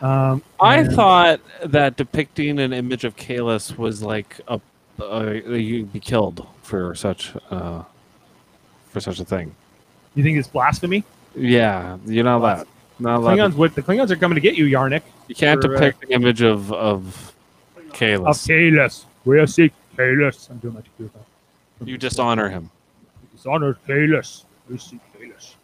Um, 0.00 0.42
I 0.60 0.84
thought 0.84 1.40
that 1.64 1.96
depicting 1.96 2.58
an 2.60 2.72
image 2.72 3.04
of 3.04 3.16
Kahless 3.16 3.76
was 3.76 4.02
like 4.02 4.40
a 4.46 4.60
uh, 5.00 5.30
you'd 5.30 5.92
be 5.92 6.00
killed 6.00 6.46
for 6.62 6.94
such 6.94 7.32
uh, 7.50 7.82
for 8.88 9.00
such 9.00 9.20
a 9.20 9.24
thing. 9.24 9.54
you 10.14 10.22
think 10.22 10.38
it's 10.38 10.48
blasphemy. 10.48 11.04
Yeah, 11.34 11.98
you're 12.06 12.24
not 12.24 12.38
allowed. 12.38 12.68
Not 12.98 13.16
allowed. 13.18 13.36
Klingons 13.38 13.50
to- 13.52 13.56
would 13.58 13.74
the 13.74 13.82
Klingons 13.82 14.10
are 14.10 14.16
coming 14.16 14.34
to 14.36 14.40
get 14.40 14.54
you, 14.56 14.64
Yarnek. 14.66 15.02
you 15.28 15.34
can't 15.34 15.60
for, 15.62 15.70
uh, 15.76 15.78
depict 15.80 16.00
the 16.02 16.12
image 16.14 16.42
of 16.42 16.72
of 16.72 17.34
Of 17.76 17.92
Kahless. 17.92 18.46
Kahless, 18.48 19.04
we 19.24 19.44
seek 19.46 19.72
Kahless. 19.96 20.50
I'm 20.50 20.58
doing 20.58 20.74
my 20.74 20.80
computer. 20.82 21.18
You 21.84 21.98
dishonor 21.98 22.48
him. 22.48 22.70
Dishonor 23.34 23.76
Kahless. 23.86 24.44
We 24.70 24.78
seek 24.78 25.00
Kahless. 25.14 25.54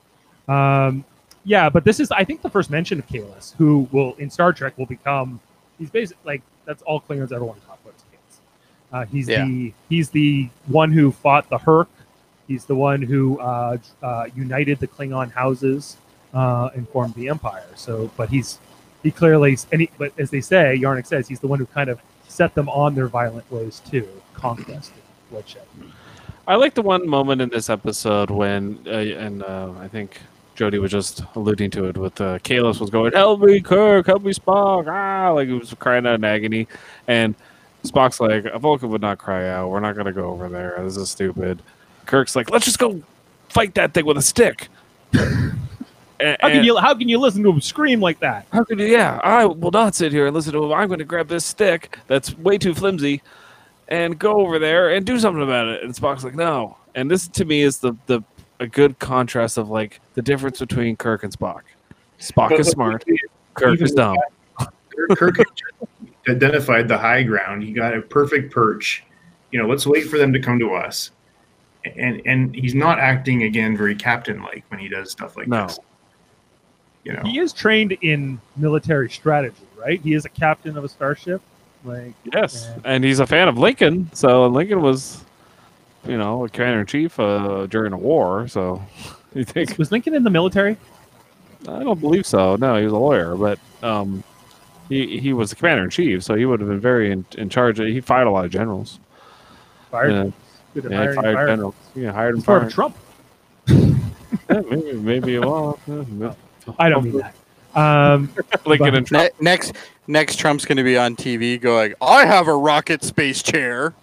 Um, 0.53 1.05
yeah, 1.45 1.69
but 1.71 1.85
this 1.85 2.01
is 2.01 2.11
I 2.11 2.25
think 2.25 2.43
the 2.43 2.51
first 2.51 2.71
mention 2.71 2.99
of 2.99 3.07
Kahless, 3.09 3.55
who 3.57 3.89
will 3.93 4.15
in 4.19 4.29
Star 4.31 4.53
Trek 4.53 4.77
will 4.77 4.87
become. 4.87 5.41
He's 5.79 5.91
basically 5.91 6.23
like 6.25 6.43
that's 6.67 6.83
all 6.83 7.01
Klingons 7.01 7.33
ever 7.33 7.45
want 7.45 7.61
to 7.61 7.67
talk 7.67 7.79
about 7.83 7.95
is 7.97 8.03
Kahless. 8.13 8.39
Uh, 9.03 9.07
he's 9.07 9.29
Yeah. 9.29 9.45
the 9.47 9.73
he's 9.89 10.11
the 10.11 10.49
one 10.67 10.93
who 10.93 11.11
fought 11.13 11.49
the 11.49 11.59
Herc. 11.59 11.89
He's 12.47 12.67
the 12.67 12.75
one 12.75 13.01
who 13.01 13.39
uh, 13.41 13.79
uh, 14.03 14.27
united 14.37 14.79
the 14.81 14.87
Klingon 14.89 15.33
houses 15.33 15.97
uh, 16.33 16.71
and 16.75 16.89
formed 16.89 17.15
the 17.15 17.29
Empire. 17.29 17.67
So, 17.75 18.11
but 18.17 18.29
he's 18.29 18.59
he 19.03 19.11
clearly 19.11 19.59
and 19.71 19.83
he, 19.83 19.91
but 19.99 20.13
as 20.19 20.31
they 20.31 20.41
say, 20.41 20.79
Yarnek 20.81 21.07
says 21.07 21.29
he's 21.29 21.41
the 21.41 21.47
one 21.47 21.59
who 21.59 21.67
kind 21.67 21.91
of 21.91 22.01
set 22.29 22.55
them 22.55 22.69
on 22.69 22.95
their 22.95 23.09
violent 23.09 23.51
ways 23.51 23.81
too, 23.89 24.09
conquest, 24.35 24.93
and 24.93 25.03
bloodshed. 25.31 25.63
I 26.47 26.57
like 26.57 26.75
the 26.75 26.83
one 26.83 27.09
moment 27.09 27.41
in 27.41 27.49
this 27.51 27.71
episode 27.71 28.31
when, 28.31 28.79
uh, 28.87 28.91
and 28.91 29.43
uh, 29.43 29.73
I 29.79 29.87
think 29.87 30.21
Jody 30.55 30.79
was 30.79 30.91
just 30.91 31.23
alluding 31.37 31.71
to 31.71 31.85
it 31.85 31.97
with 31.97 32.21
uh, 32.21 32.39
Kahless 32.41 32.81
was 32.81 32.91
going, 32.91 33.13
"Help 33.13 33.41
me, 33.41 33.61
Kirk! 33.61 34.07
Help 34.07 34.23
me, 34.23 34.33
Spock!" 34.33 34.87
Ah, 34.89 35.31
like 35.31 35.49
he 35.49 35.55
was 35.55 35.73
crying 35.75 36.07
out 36.07 36.15
in 36.15 36.25
agony, 36.25 36.67
and 37.07 37.35
Spock's 37.85 38.21
like, 38.21 38.45
"A 38.47 38.59
Vulcan 38.59 38.89
would 38.91 39.01
not 39.01 39.19
cry 39.19 39.49
out. 39.49 39.71
We're 39.71 39.81
not 39.81 39.97
gonna 39.97 40.13
go 40.13 40.31
over 40.31 40.49
there. 40.49 40.77
This 40.81 40.97
is 40.97 41.11
stupid." 41.11 41.63
Kirk's 42.07 42.35
like, 42.35 42.51
"Let's 42.51 42.65
just 42.65 42.79
go 42.79 43.03
fight 43.49 43.75
that 43.75 43.95
thing 43.95 44.05
with 44.05 44.17
a 44.17 44.23
stick." 44.23 44.69
And- 46.23 46.37
How 46.41 46.49
can 46.49 46.57
and- 46.59 46.67
you 46.67 46.77
how 46.77 46.95
can 46.95 47.09
you 47.09 47.19
listen 47.19 47.43
to 47.43 47.51
him 47.51 47.61
scream 47.61 48.01
like 48.01 48.21
that? 48.21 48.47
how 48.53 48.65
could 48.65 48.79
you? 48.79 48.87
Yeah, 48.87 49.21
I 49.25 49.45
will 49.45 49.71
not 49.73 49.95
sit 49.95 50.13
here 50.13 50.27
and 50.27 50.35
listen 50.35 50.53
to 50.53 50.65
him. 50.65 50.73
I'm 50.73 50.89
going 50.89 50.99
to 51.01 51.05
grab 51.05 51.29
this 51.29 51.45
stick 51.45 51.99
that's 52.07 52.37
way 52.39 52.59
too 52.59 52.75
flimsy 52.75 53.23
and 53.89 54.19
go 54.19 54.41
over 54.41 54.59
there 54.59 54.91
and 54.95 55.05
do 55.05 55.19
something 55.19 55.43
about 55.43 55.67
it. 55.69 55.83
And 55.83 55.93
Spock's 55.95 56.25
like, 56.25 56.35
no. 56.35 56.77
And 56.95 57.11
this 57.11 57.29
to 57.29 57.45
me 57.45 57.63
is 57.63 57.79
the 57.79 57.95
the 58.07 58.23
a 58.61 58.67
good 58.67 58.99
contrast 59.01 59.59
of 59.59 59.69
like 59.69 60.01
the 60.15 60.23
difference 60.23 60.61
between 60.61 60.95
Kirk 60.97 61.25
and 61.25 61.33
Spock. 61.37 61.63
Spock 62.21 62.51
But- 62.51 62.61
is 62.61 62.67
but 62.69 62.73
smart. 62.73 63.05
Kirk 63.55 63.75
even 63.75 63.85
is 63.85 63.93
dumb. 63.93 64.17
Kirk- 64.59 65.19
Kirk 65.19 65.37
had 65.39 65.47
just 65.57 66.29
identified 66.29 66.87
the 66.87 66.97
high 66.99 67.23
ground. 67.25 67.63
He 67.65 67.73
got 67.73 67.97
a 67.97 68.01
perfect 68.03 68.53
perch. 68.53 69.03
You 69.51 69.61
know, 69.61 69.69
let's 69.69 69.87
wait 69.87 70.09
for 70.09 70.17
them 70.19 70.33
to 70.33 70.39
come 70.39 70.59
to 70.61 70.75
us. 70.75 71.11
And 71.97 72.23
and 72.27 72.55
he's 72.55 72.75
not 72.77 73.01
acting 73.01 73.43
again 73.43 73.77
very 73.77 73.97
captain 73.97 74.41
like 74.43 74.65
when 74.69 74.79
he 74.79 74.89
does 74.89 75.11
stuff 75.11 75.37
like 75.37 75.49
No. 75.49 75.67
this. 75.67 75.79
You 77.05 77.15
know, 77.15 77.23
He 77.25 77.39
is 77.39 77.53
trained 77.53 77.93
in 78.01 78.41
military 78.57 79.11
strategy, 79.11 79.57
right? 79.77 80.01
He 80.01 80.15
is 80.15 80.25
a 80.25 80.29
captain 80.29 80.77
of 80.77 80.85
a 80.85 80.89
starship. 80.89 81.43
Like 81.85 82.15
Yes, 82.33 82.69
Yeah. 82.69 82.81
and 82.85 83.03
he's 83.05 83.19
a 83.19 83.27
fan 83.27 83.49
of 83.49 83.59
Lincoln. 83.59 84.09
So 84.13 84.47
Lincoln 84.47 84.83
was, 84.83 85.25
you 86.07 86.17
know, 86.17 86.45
a 86.45 86.49
commander 86.49 86.81
in 86.81 86.87
chief 86.87 87.19
uh, 87.19 87.67
during 87.67 87.93
a 87.93 87.97
war. 87.99 88.47
So 88.47 88.81
you 89.35 89.45
think? 89.45 89.77
was 89.79 89.91
Lincoln 89.91 90.15
in 90.15 90.23
the 90.23 90.31
military? 90.31 90.77
I 91.69 91.83
don't 91.83 92.01
believe 92.01 92.27
so. 92.27 92.57
No, 92.57 92.77
he 92.77 92.85
was 92.85 92.93
a 92.93 92.97
lawyer, 92.99 93.37
but 93.37 93.59
um, 93.83 94.23
he 94.89 95.19
he 95.21 95.33
was 95.33 95.51
the 95.51 95.57
commander 95.57 95.85
in 95.85 95.91
chief, 95.91 96.23
so 96.25 96.35
he 96.35 96.45
would 96.45 96.59
have 96.61 96.69
been 96.69 96.81
very 96.81 97.11
in, 97.13 97.25
in 97.39 97.49
charge. 97.49 97.79
Of, 97.81 97.87
he 97.87 98.01
fired 98.01 98.27
a 98.27 98.31
lot 98.31 98.45
of 98.45 98.51
generals. 98.51 98.99
Fired. 99.91 100.11
Yeah, 100.13 100.31
Good 100.75 100.87
at 100.87 100.91
yeah, 100.91 100.99
he 101.11 101.15
fired 101.15 101.35
fired. 101.35 101.47
generals. 101.49 101.75
Yeah, 101.95 102.13
hired 102.13 102.35
him. 102.37 102.43
Fired. 102.43 102.71
Trump. 102.71 102.97
Yeah, 104.51 104.61
maybe, 104.71 104.93
maybe. 104.95 105.39
Well, 105.39 105.79
yeah, 105.87 106.03
maybe. 106.09 106.35
I 106.79 106.89
don't 106.89 107.05
mean 107.05 107.19
that. 107.21 107.35
Um, 107.75 108.33
Lincoln 108.67 108.87
but- 108.91 108.95
and 108.95 109.07
Trump. 109.07 109.25
Ne- 109.41 109.45
next, 109.45 109.73
next, 110.07 110.37
Trump's 110.37 110.65
going 110.65 110.77
to 110.77 110.85
be 110.85 110.97
on 110.97 111.17
TV 111.17 111.61
going, 111.61 111.95
"I 112.03 112.27
have 112.27 112.49
a 112.49 112.55
rocket 112.55 113.03
space 113.03 113.43
chair." 113.43 113.95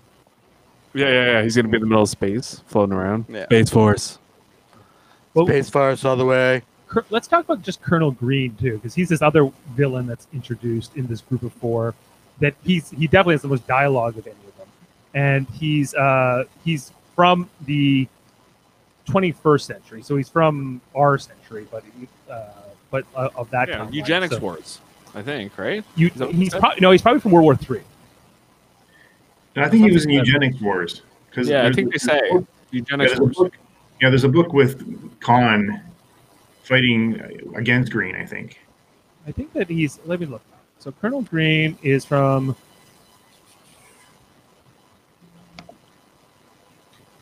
Yeah, 0.94 1.08
yeah, 1.08 1.26
yeah. 1.26 1.44
He's 1.44 1.56
gonna 1.56 1.68
be 1.68 1.76
in 1.78 1.82
the 1.82 1.88
middle 1.88 2.02
of 2.04 2.10
space, 2.10 2.64
floating 2.68 2.94
around. 2.96 3.26
Yeah. 3.30 3.46
Space 3.46 3.70
Force. 3.70 4.18
well, 5.36 5.46
Space 5.46 5.70
Force 5.70 6.04
all 6.04 6.16
the 6.16 6.26
way. 6.26 6.64
Let's 7.12 7.28
talk 7.28 7.46
about 7.46 7.62
just 7.62 7.80
Colonel 7.84 8.10
Green 8.10 8.56
too, 8.56 8.74
because 8.78 8.96
he's 8.96 9.10
this 9.10 9.22
other 9.22 9.52
villain 9.76 10.08
that's 10.08 10.28
introduced 10.34 10.98
in 10.98 11.06
this 11.06 11.22
group 11.22 11.44
of 11.44 11.54
four. 11.54 11.94
That 12.40 12.56
he's 12.64 12.90
he 12.90 13.06
definitely 13.06 13.36
has 13.36 13.44
the 13.44 13.50
most 13.50 13.68
dialogue 13.68 14.18
of 14.18 14.26
any 14.26 14.36
of 14.48 14.58
them, 14.58 14.68
and 15.14 15.48
he's 15.50 15.94
uh, 15.94 16.46
he's 16.66 16.92
from 17.16 17.48
the 17.68 18.08
21st 19.12 19.62
century, 19.62 20.02
so 20.02 20.16
he's 20.16 20.30
from 20.30 20.82
our 20.96 21.18
century, 21.18 21.68
but 21.72 21.84
he, 22.00 22.08
uh, 22.30 22.50
but 22.92 23.06
uh, 23.16 23.30
of 23.36 23.50
that 23.52 23.70
Yeah, 23.70 23.78
kind. 23.78 23.94
eugenics 23.94 24.36
so 24.36 24.42
wars. 24.42 24.80
I 25.16 25.22
think, 25.22 25.58
right? 25.58 25.84
You, 25.96 26.08
Is 26.08 26.14
that 26.16 26.28
what 26.28 26.36
he's 26.36 26.54
you 26.54 26.60
probably 26.60 26.82
no, 26.82 26.92
he's 26.92 27.02
probably 27.02 27.20
from 27.22 27.32
World 27.32 27.46
War 27.46 27.56
Three. 27.56 27.82
and 29.56 29.66
I 29.66 29.70
think 29.70 29.84
he 29.86 29.92
was 29.92 30.06
in 30.06 30.12
Something 30.12 30.18
like 30.20 30.28
eugenics 30.28 30.62
wars. 30.62 31.02
Because 31.30 31.50
Yeah, 31.50 31.66
I 31.68 31.72
think 31.72 31.92
they 31.92 31.98
say 31.98 32.20
Yeah, 32.32 32.40
eugenics 32.72 33.12
there's 33.12 33.20
a 33.20 33.24
wars. 33.24 33.38
book, 33.38 33.58
yeah, 34.02 34.10
there's 34.10 34.24
a 34.24 34.30
book 34.30 34.54
with 34.54 35.20
Khan 35.20 35.82
fighting 36.64 37.20
against 37.56 37.92
Green. 37.92 38.16
I 38.16 38.26
think. 38.26 38.60
I 39.28 39.32
think 39.32 39.54
that 39.54 39.70
he's. 39.70 40.00
Let 40.06 40.20
me 40.20 40.26
look. 40.26 40.42
So 40.80 40.92
Colonel 40.92 41.24
Green 41.24 41.78
is 41.82 42.06
from. 42.06 42.56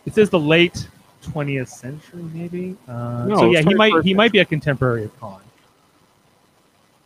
It 0.05 0.13
says 0.13 0.29
the 0.29 0.39
late 0.39 0.87
20th 1.31 1.69
century, 1.69 2.23
maybe. 2.33 2.75
Uh, 2.87 3.25
No, 3.27 3.35
so 3.37 3.51
yeah, 3.51 3.61
he 3.61 3.73
might 3.73 3.93
21st 3.93 4.03
he 4.03 4.13
might 4.13 4.31
be 4.31 4.39
a 4.39 4.45
contemporary 4.45 5.05
of 5.05 5.19
Khan. 5.19 5.41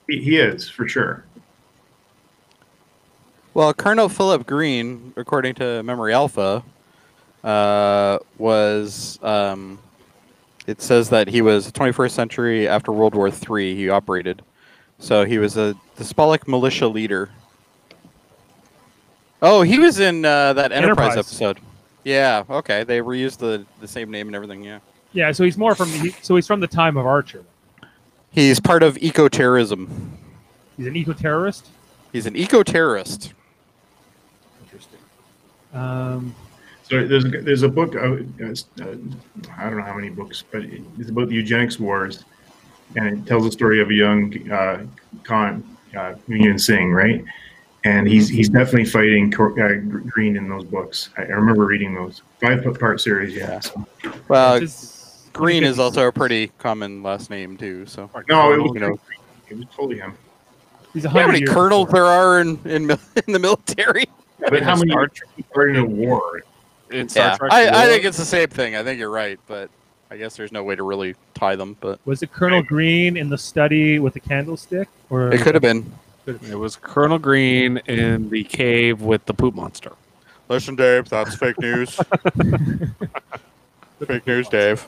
He, 0.08 0.22
he 0.22 0.38
is 0.38 0.70
for 0.70 0.88
sure. 0.88 1.26
Well, 3.54 3.74
Colonel 3.74 4.08
Philip 4.08 4.46
Green, 4.48 5.14
according 5.18 5.56
to 5.56 5.84
Memory 5.84 6.14
Alpha, 6.14 6.64
uh, 7.44 8.20
was. 8.38 9.20
Um, 9.22 9.80
it 10.68 10.82
says 10.82 11.10
that 11.10 11.28
he 11.28 11.42
was 11.42 11.72
21st 11.72 12.12
century 12.12 12.68
after 12.68 12.92
World 12.92 13.16
War 13.16 13.30
III. 13.30 13.76
He 13.76 13.90
operated, 13.90 14.42
so 15.00 15.26
he 15.26 15.38
was 15.38 15.58
a 15.58 15.76
the 15.96 16.04
Spalek 16.04 16.48
militia 16.48 16.88
leader. 16.88 17.30
Oh, 19.42 19.64
he 19.64 19.80
was 19.80 20.00
in 20.00 20.24
uh, 20.24 20.54
that 20.54 20.72
Enterprise, 20.72 21.18
Enterprise. 21.18 21.18
episode. 21.18 21.60
Yeah. 22.04 22.44
Okay. 22.50 22.84
They 22.84 23.00
reused 23.00 23.38
the 23.38 23.66
the 23.80 23.88
same 23.88 24.10
name 24.12 24.28
and 24.28 24.36
everything. 24.36 24.64
Yeah. 24.64 24.80
Yeah, 25.14 25.32
so 25.34 25.44
he's 25.44 25.58
more 25.58 25.76
from 25.76 25.90
he, 25.90 26.12
so 26.22 26.36
he's 26.36 26.48
from 26.48 26.62
the 26.62 26.68
time 26.68 26.96
of 26.98 27.06
Archer. 27.06 27.44
He's 28.32 28.60
part 28.62 28.82
of 28.82 28.98
eco 29.00 29.28
terrorism. 29.28 30.18
He's 30.78 30.88
an 30.88 30.96
eco 30.96 31.12
terrorist. 31.14 31.68
He's 32.14 32.26
an 32.26 32.36
eco 32.38 32.64
terrorist. 32.64 33.34
Um, 35.74 36.36
So 36.84 37.06
there's 37.08 37.24
there's 37.24 37.64
a 37.64 37.70
book. 37.70 37.96
Uh, 37.96 38.00
uh, 38.00 38.96
I 39.58 39.64
don't 39.70 39.78
know 39.78 39.84
how 39.84 39.96
many 39.96 40.10
books, 40.10 40.44
but 40.52 40.64
it's 41.00 41.10
about 41.10 41.30
the 41.30 41.36
eugenics 41.36 41.80
wars, 41.80 42.26
and 42.98 43.08
it 43.20 43.26
tells 43.26 43.46
the 43.46 43.52
story 43.52 43.82
of 43.82 43.90
a 43.90 43.94
young 43.94 44.52
uh, 44.52 44.86
Khan, 45.24 45.64
uh, 45.96 46.16
Noonien 46.28 46.60
Singh, 46.60 46.92
right? 46.92 47.24
And 47.84 48.08
he's 48.08 48.30
he's 48.30 48.50
definitely 48.50 48.86
fighting 48.86 49.32
Cor- 49.32 49.60
uh, 49.60 49.76
Green 49.78 50.38
in 50.38 50.48
those 50.48 50.64
books. 50.64 51.10
I, 51.18 51.24
I 51.24 51.26
remember 51.26 51.66
reading 51.66 51.96
those 51.96 52.22
five 52.40 52.64
part 52.80 53.02
series. 53.02 53.36
Yeah. 53.36 53.60
So, 53.60 53.86
Well, 54.28 54.56
which 54.56 54.64
is- 54.64 54.98
Green 55.34 55.64
is 55.64 55.80
also 55.80 56.08
a 56.08 56.12
pretty 56.12 56.52
common 56.58 57.02
last 57.04 57.30
name 57.30 57.58
too. 57.58 57.86
So 57.86 58.10
no, 58.30 58.54
it 58.54 58.62
was, 58.62 58.72
you 58.74 58.82
know, 58.82 59.00
it 59.50 59.58
was 59.58 59.66
totally 59.76 59.98
him. 59.98 60.14
He's 60.94 61.04
you 61.04 61.10
know 61.10 61.22
how 61.22 61.28
many 61.28 61.42
colonels 61.46 61.90
there 61.90 62.06
are 62.06 62.42
in 62.42 62.60
in, 62.66 62.92
in 63.28 63.34
the 63.34 63.40
military? 63.40 64.06
But 64.40 64.62
how 64.62 64.76
many 64.76 64.92
Star 64.92 65.04
are 65.04 65.12
starting 65.52 65.78
a 65.78 65.86
war? 65.86 66.42
In 66.92 67.08
Star 67.08 67.28
Yeah, 67.30 67.38
Trek 67.38 67.52
I, 67.54 67.84
I 67.84 67.86
think 67.88 68.04
it's 68.04 68.18
the 68.18 68.26
same 68.26 68.50
thing. 68.50 68.76
I 68.76 68.84
think 68.84 69.00
you're 69.00 69.10
right, 69.10 69.40
but 69.48 69.70
I 70.10 70.18
guess 70.18 70.36
there's 70.36 70.52
no 70.52 70.64
way 70.64 70.76
to 70.76 70.84
really 70.84 71.16
tie 71.34 71.56
them. 71.56 71.78
But 71.80 72.00
Was 72.06 72.22
it 72.22 72.34
Colonel 72.34 72.62
Green 72.62 73.16
in 73.16 73.30
the 73.30 73.38
study 73.38 74.00
with 74.00 74.14
the 74.14 74.20
candlestick? 74.20 74.90
Or 75.10 75.32
it 75.34 75.40
could 75.42 75.56
have 75.56 75.62
been. 75.62 75.90
It 76.28 76.56
was 76.56 76.76
Colonel 76.76 77.20
Green 77.20 77.78
in 77.88 78.30
the 78.30 78.44
cave 78.44 79.02
with 79.02 79.26
the 79.26 79.34
poop 79.34 79.56
monster. 79.56 79.94
Listen, 80.50 80.76
Dave, 80.76 81.08
that's 81.10 81.36
fake 81.36 81.58
news. 81.60 81.96
fake 84.06 84.28
news, 84.28 84.48
Dave. 84.50 84.86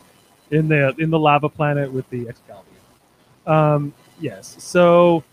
in 0.52 0.68
the 0.68 0.94
in 0.98 1.10
the 1.10 1.20
lava 1.20 1.50
planet 1.50 1.92
with 1.92 2.10
the 2.10 2.28
Excalibur. 2.28 2.68
Um, 3.48 3.94
yes. 4.20 4.56
So 4.60 5.24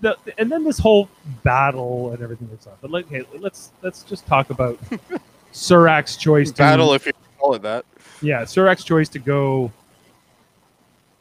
the 0.00 0.16
and 0.38 0.50
then 0.50 0.64
this 0.64 0.78
whole 0.78 1.08
battle 1.44 2.10
and 2.12 2.22
everything 2.22 2.48
that's 2.50 2.66
on. 2.66 2.74
But 2.80 2.90
like, 2.90 3.06
okay, 3.06 3.22
let's 3.38 3.70
let's 3.82 4.02
just 4.02 4.26
talk 4.26 4.50
about 4.50 4.78
Surak's 5.52 6.16
choice 6.16 6.50
to 6.50 6.56
Battle, 6.58 6.92
if 6.94 7.06
you 7.06 7.12
call 7.38 7.54
it 7.54 7.62
that. 7.62 7.84
yeah, 8.20 8.42
Surak's 8.42 8.84
choice 8.84 9.08
to 9.10 9.18
go 9.18 9.70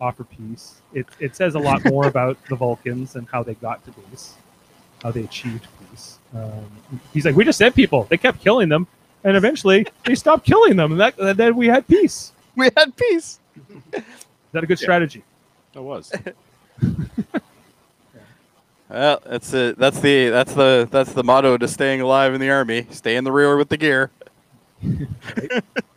offer 0.01 0.25
peace. 0.25 0.81
It 0.93 1.05
it 1.19 1.35
says 1.35 1.55
a 1.55 1.59
lot 1.59 1.85
more 1.85 2.07
about 2.13 2.37
the 2.49 2.55
Vulcans 2.55 3.15
and 3.15 3.27
how 3.29 3.43
they 3.43 3.53
got 3.55 3.85
to 3.85 3.91
peace, 3.91 4.35
how 5.01 5.11
they 5.11 5.23
achieved 5.23 5.67
peace. 5.79 6.17
Um, 6.35 6.65
he's 7.13 7.25
like, 7.25 7.35
we 7.35 7.45
just 7.45 7.57
sent 7.57 7.75
people. 7.75 8.05
They 8.09 8.17
kept 8.17 8.41
killing 8.41 8.67
them, 8.69 8.87
and 9.23 9.37
eventually 9.37 9.85
they 10.05 10.15
stopped 10.15 10.45
killing 10.45 10.75
them, 10.75 10.91
and, 10.93 11.01
that, 11.01 11.17
and 11.19 11.37
then 11.37 11.55
we 11.55 11.67
had 11.67 11.87
peace. 11.87 12.33
We 12.55 12.69
had 12.75 12.95
peace. 12.97 13.39
Is 13.93 14.03
that 14.51 14.63
a 14.63 14.67
good 14.67 14.79
strategy? 14.79 15.23
It 15.73 15.79
was. 15.79 16.11
Well, 18.91 19.21
that's 19.25 19.53
it. 19.53 19.77
That's 19.79 20.01
the 20.01 20.29
that's 20.29 20.53
the 20.53 20.85
that's 20.91 21.13
the 21.13 21.23
motto 21.23 21.57
to 21.57 21.65
staying 21.69 22.01
alive 22.01 22.33
in 22.33 22.41
the 22.41 22.49
army. 22.49 22.87
Stay 22.89 23.15
in 23.15 23.23
the 23.23 23.31
rear 23.31 23.55
with 23.55 23.69
the 23.69 23.77
gear. 23.77 24.11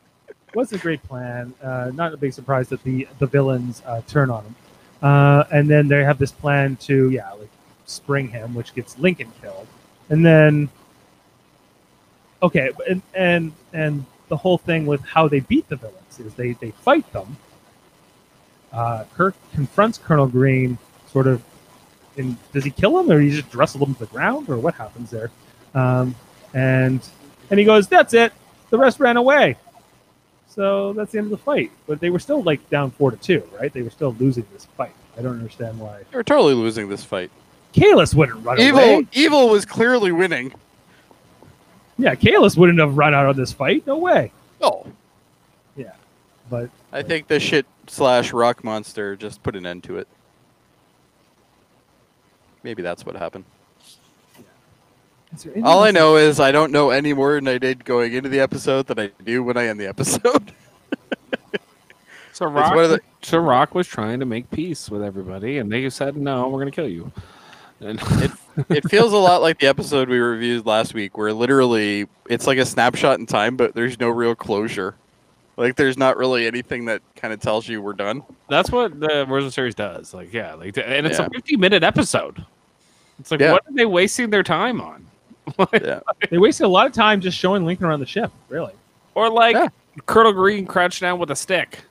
was 0.55 0.73
a 0.73 0.79
great 0.79 1.03
plan. 1.05 1.55
Uh, 1.63 1.91
not 1.95 2.13
a 2.13 2.17
big 2.17 2.33
surprise 2.33 2.69
that 2.69 2.83
the 2.83 3.07
the 3.19 3.27
villains 3.27 3.83
uh, 3.87 4.01
turn 4.07 4.31
on 4.31 4.45
him, 4.45 4.55
uh, 5.03 5.45
and 5.53 5.69
then 5.69 5.89
they 5.89 6.05
have 6.05 6.19
this 6.19 6.33
plan 6.33 6.77
to 6.77 7.11
yeah 7.11 7.31
like 7.33 7.51
spring 7.87 8.29
him, 8.29 8.55
which 8.55 8.75
gets 8.75 8.99
Lincoln 8.99 9.33
killed, 9.41 9.67
and 10.09 10.25
then 10.25 10.69
okay, 12.43 12.71
and 12.89 13.03
and 13.15 13.53
and 13.73 14.05
the 14.29 14.37
whole 14.37 14.59
thing 14.59 14.87
with 14.87 15.01
how 15.03 15.29
they 15.29 15.41
beat 15.41 15.69
the 15.69 15.77
villains 15.77 16.21
is 16.21 16.35
they 16.35 16.53
they 16.53 16.71
fight 16.71 17.11
them. 17.13 17.37
Uh, 18.73 19.05
Kirk 19.15 19.35
confronts 19.53 19.99
Colonel 19.99 20.27
Green, 20.27 20.79
sort 21.11 21.27
of. 21.27 21.43
And 22.17 22.37
does 22.53 22.63
he 22.63 22.71
kill 22.71 22.99
him, 23.01 23.11
or 23.11 23.21
he 23.21 23.31
just 23.31 23.53
wrestle 23.55 23.85
him 23.85 23.95
to 23.95 24.01
the 24.01 24.07
ground, 24.07 24.49
or 24.49 24.57
what 24.57 24.75
happens 24.75 25.11
there? 25.11 25.33
Um, 25.75 26.15
and 26.53 27.01
and 27.51 27.59
he 27.59 27.67
goes, 27.67 27.89
"That's 27.89 28.15
it. 28.15 28.33
The 28.71 28.79
rest 28.79 29.01
ran 29.01 29.17
away." 29.17 29.57
So 30.55 30.93
that's 30.93 31.13
the 31.13 31.19
end 31.19 31.27
of 31.27 31.31
the 31.33 31.39
fight. 31.39 31.73
But 31.87 32.01
they 32.01 32.11
were 32.11 32.19
still 32.19 32.43
like 32.43 32.69
down 32.71 32.91
four 32.93 33.11
to 33.11 33.17
two, 33.17 33.43
right? 33.59 33.73
They 33.73 33.83
were 33.83 33.91
still 33.91 34.15
losing 34.21 34.47
this 34.53 34.67
fight. 34.77 34.95
I 35.19 35.23
don't 35.23 35.39
understand 35.39 35.79
why. 35.79 36.03
You're 36.13 36.23
totally 36.23 36.55
losing 36.55 36.89
this 36.89 37.03
fight. 37.05 37.31
Kahless 37.73 38.15
wouldn't 38.15 38.45
run 38.45 38.61
Evil, 38.61 38.81
away. 38.81 38.93
evil 38.93 39.09
Evil 39.13 39.49
was 39.49 39.65
clearly 39.65 40.13
winning. 40.13 40.55
Yeah, 41.99 42.15
Kahless 42.15 42.57
wouldn't 42.57 42.79
have 42.79 42.97
run 42.97 43.15
out 43.15 43.27
of 43.27 43.37
this 43.37 43.53
fight. 43.53 43.87
No 43.87 43.99
way. 43.99 44.33
Oh, 44.61 44.87
But 46.51 46.69
I 46.93 47.03
think 47.03 47.27
the 47.29 47.41
shit 47.41 47.65
slash 47.87 48.33
rock 48.33 48.63
monster 48.63 49.17
just 49.17 49.43
put 49.43 49.57
an 49.57 49.65
end 49.65 49.83
to 49.85 49.97
it. 49.97 50.07
Maybe 52.63 52.83
that's 52.83 53.05
what 53.07 53.17
happened. 53.17 53.45
Is 55.35 55.43
there 55.43 55.53
any 55.55 55.63
All 55.63 55.83
I 55.83 55.91
know 55.91 56.17
is 56.17 56.39
I 56.41 56.53
don't 56.53 56.71
know 56.73 56.91
any 56.91 57.13
more 57.13 57.35
than 57.35 57.49
I 57.49 57.59
did 57.59 57.85
going 57.85 58.13
into 58.15 58.29
the 58.29 58.41
episode 58.41 58.87
than 58.87 58.99
I 58.99 59.11
do 59.25 59.43
when 59.43 59.57
I 59.57 59.67
end 59.67 59.81
the 59.81 59.89
episode. 59.89 60.53
So 62.33 62.47
Surak, 62.47 62.75
one 62.75 62.85
of 62.85 62.91
the- 62.91 63.01
so 63.23 63.39
Surak 63.41 63.75
was 63.75 63.87
trying 63.87 64.19
to 64.19 64.27
make 64.27 64.51
peace 64.51 64.91
with 64.91 65.05
everybody, 65.05 65.59
and 65.59 65.71
they 65.71 65.89
said, 65.89 66.17
"No, 66.17 66.49
we're 66.49 66.59
going 66.59 66.71
to 66.71 66.75
kill 66.75 66.89
you." 66.89 67.13
And 67.81 68.01
it 68.03 68.31
it 68.71 68.89
feels 68.91 69.13
a 69.13 69.17
lot 69.17 69.41
like 69.41 69.61
the 69.61 69.69
episode 69.69 70.09
we 70.09 70.19
reviewed 70.19 70.67
last 70.67 70.95
week, 70.95 71.17
where 71.17 71.33
literally 71.33 72.09
it's 72.29 72.49
like 72.49 72.59
a 72.59 72.67
snapshot 72.67 73.21
in 73.21 73.27
time, 73.27 73.57
but 73.57 73.75
there's 73.77 74.01
no 74.01 74.09
real 74.09 74.35
closure. 74.35 74.97
Like 75.57 75.77
there's 75.77 75.97
not 75.97 76.17
really 76.17 76.49
anything 76.49 76.87
that 76.87 77.03
kind 77.15 77.33
of 77.33 77.39
tells 77.39 77.69
you 77.69 77.81
we're 77.81 77.93
done. 77.93 78.25
that's 78.49 78.73
what 78.73 78.99
the 78.99 79.31
original 79.31 79.53
series 79.53 79.77
does. 79.77 80.13
Like, 80.13 80.33
yeah, 80.33 80.55
like, 80.55 80.77
and 80.77 81.07
it's 81.07 81.21
Yeah. 81.21 81.27
a 81.27 81.31
fifty-minute 81.31 81.85
episode. 81.85 82.45
It's 83.21 83.31
like, 83.31 83.39
Yeah. 83.39 83.53
what 83.53 83.63
are 83.69 83.73
they 83.73 83.87
wasting 83.87 84.31
their 84.31 84.43
time 84.43 84.81
on? 84.81 85.07
Yeah. 85.73 86.01
They 86.31 86.39
wasted 86.39 86.65
a 86.67 86.69
lot 86.69 86.87
of 86.87 86.93
time 86.93 87.21
just 87.21 87.37
showing 87.39 87.65
Lincoln 87.65 87.87
around 87.87 88.01
the 88.01 88.07
ship. 88.07 88.31
Really. 88.49 88.73
Or 89.15 89.29
like 89.31 89.55
Yeah. 89.55 89.69
Colonel 90.07 90.33
Green 90.33 90.67
crouched 90.67 91.01
down 91.01 91.19
with 91.19 91.31
a 91.31 91.37
stick. 91.37 91.85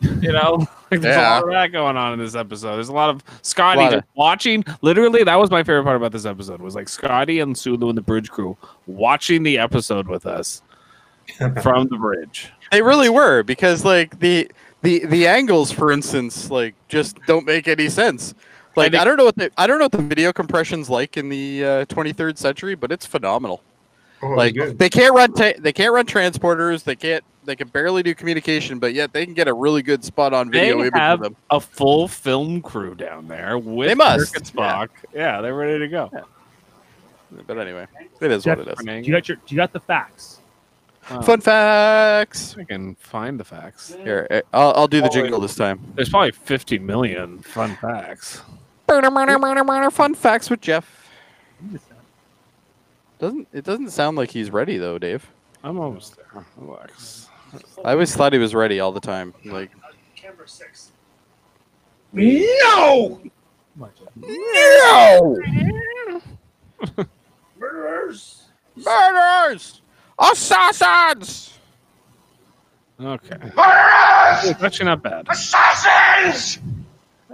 You 0.00 0.32
know, 0.32 0.58
like, 0.90 1.00
there's 1.00 1.16
Yeah. 1.16 1.28
a 1.28 1.40
lot 1.40 1.44
of 1.44 1.50
that 1.50 1.72
going 1.72 1.96
on 1.96 2.12
in 2.12 2.18
this 2.18 2.34
episode. 2.34 2.76
There's 2.76 2.88
a 2.88 2.92
lot 2.92 3.10
of 3.10 3.22
Scotty 3.42 3.80
Lot 3.80 3.90
just 3.92 4.04
of- 4.04 4.08
watching. 4.14 4.64
Literally, 4.82 5.24
that 5.24 5.36
was 5.36 5.50
my 5.50 5.62
favorite 5.62 5.84
part 5.84 5.96
about 5.96 6.12
this 6.12 6.26
episode. 6.26 6.60
Was 6.60 6.74
like 6.74 6.88
Scotty 6.88 7.40
and 7.40 7.56
Sulu 7.56 7.88
and 7.88 7.96
the 7.98 8.02
bridge 8.02 8.30
crew 8.30 8.56
watching 8.86 9.42
the 9.42 9.58
episode 9.58 10.06
with 10.08 10.26
us 10.26 10.62
from 11.62 11.88
the 11.88 11.96
bridge. 11.96 12.50
They 12.70 12.82
really 12.82 13.08
were 13.08 13.42
because 13.42 13.84
like 13.84 14.18
the 14.20 14.50
the 14.82 15.06
the 15.06 15.26
angles, 15.26 15.72
for 15.72 15.90
instance, 15.90 16.50
like 16.50 16.74
just 16.88 17.16
don't 17.26 17.46
make 17.46 17.66
any 17.66 17.88
sense. 17.88 18.34
Like 18.76 18.92
think- 18.92 19.00
I 19.00 19.04
don't 19.04 19.16
know 19.16 19.24
what 19.24 19.36
the 19.36 19.50
I 19.56 19.66
don't 19.66 19.78
know 19.78 19.84
what 19.86 19.92
the 19.92 20.02
video 20.02 20.32
compression's 20.32 20.90
like 20.90 21.16
in 21.16 21.28
the 21.28 21.64
uh, 21.64 21.84
23rd 21.86 22.38
century, 22.38 22.74
but 22.74 22.90
it's 22.92 23.06
phenomenal. 23.06 23.62
Oh, 24.22 24.28
like 24.30 24.54
good. 24.54 24.78
they 24.78 24.88
can't 24.88 25.14
run 25.14 25.32
ta- 25.32 25.52
they 25.58 25.72
can't 25.72 25.92
run 25.92 26.06
transporters. 26.06 26.84
They 26.84 26.96
can't 26.96 27.22
they 27.44 27.54
can 27.56 27.68
barely 27.68 28.02
do 28.02 28.14
communication, 28.14 28.78
but 28.78 28.94
yet 28.94 29.12
they 29.12 29.24
can 29.26 29.34
get 29.34 29.48
a 29.48 29.52
really 29.52 29.82
good 29.82 30.02
spot 30.02 30.32
on 30.32 30.50
video 30.50 30.82
They 30.82 30.90
have 30.98 31.20
them. 31.20 31.36
a 31.50 31.60
full 31.60 32.08
film 32.08 32.62
crew 32.62 32.94
down 32.94 33.28
there 33.28 33.58
with 33.58 33.88
They 33.88 33.94
must, 33.94 34.32
Kirk 34.32 34.42
and 34.42 34.50
Spock. 34.52 34.88
Yeah. 35.12 35.40
they're 35.42 35.54
ready 35.54 35.78
to 35.80 35.88
go. 35.88 36.10
But 37.46 37.58
anyway, 37.58 37.86
it 38.20 38.30
is 38.30 38.44
Jeff, 38.44 38.58
what 38.58 38.68
it 38.68 38.78
is. 38.78 38.84
Do 38.84 38.92
you 38.92 39.12
got 39.12 39.28
your? 39.28 39.36
Do 39.36 39.54
you 39.54 39.56
got 39.56 39.72
the 39.72 39.80
facts? 39.80 40.40
Fun 41.02 41.40
facts. 41.42 42.56
I 42.58 42.64
can 42.64 42.94
find 42.94 43.38
the 43.38 43.44
facts. 43.44 43.94
Here, 43.94 44.26
eh, 44.30 44.40
I'll, 44.54 44.72
I'll 44.74 44.88
do 44.88 45.02
the 45.02 45.08
jingle 45.10 45.38
this 45.38 45.54
time. 45.54 45.80
There's 45.96 46.08
probably 46.08 46.30
50 46.30 46.78
million 46.78 47.40
fun 47.40 47.76
facts. 47.76 48.40
Fun 48.86 50.14
facts 50.14 50.50
with 50.50 50.60
Jeff. 50.60 51.08
Doesn't 53.18 53.48
it 53.52 53.64
doesn't 53.64 53.90
sound 53.90 54.16
like 54.16 54.30
he's 54.30 54.50
ready 54.50 54.76
though, 54.78 54.98
Dave? 54.98 55.30
I'm 55.62 55.78
almost 55.78 56.16
there. 56.16 56.44
Relax. 56.56 57.28
I 57.84 57.92
always 57.92 58.14
thought 58.14 58.32
he 58.32 58.38
was 58.38 58.54
ready 58.54 58.80
all 58.80 58.92
the 58.92 59.00
time. 59.00 59.32
Like 59.44 59.70
Camera 60.16 60.46
six. 60.48 60.90
no, 62.12 63.20
Come 63.74 63.82
on, 63.82 63.90
Jeff. 63.98 64.08
no, 64.16 65.36
Murderers! 67.58 68.42
murders, 68.76 69.80
assassins. 70.18 71.58
Okay. 73.00 73.36
It's 73.42 74.62
actually 74.62 74.86
not 74.86 75.02
bad. 75.02 75.26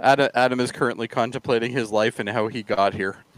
Adam, 0.01 0.29
Adam 0.33 0.59
is 0.59 0.71
currently 0.71 1.07
contemplating 1.07 1.71
his 1.71 1.91
life 1.91 2.19
and 2.19 2.27
how 2.27 2.47
he 2.47 2.63
got 2.63 2.93
here. 2.93 3.17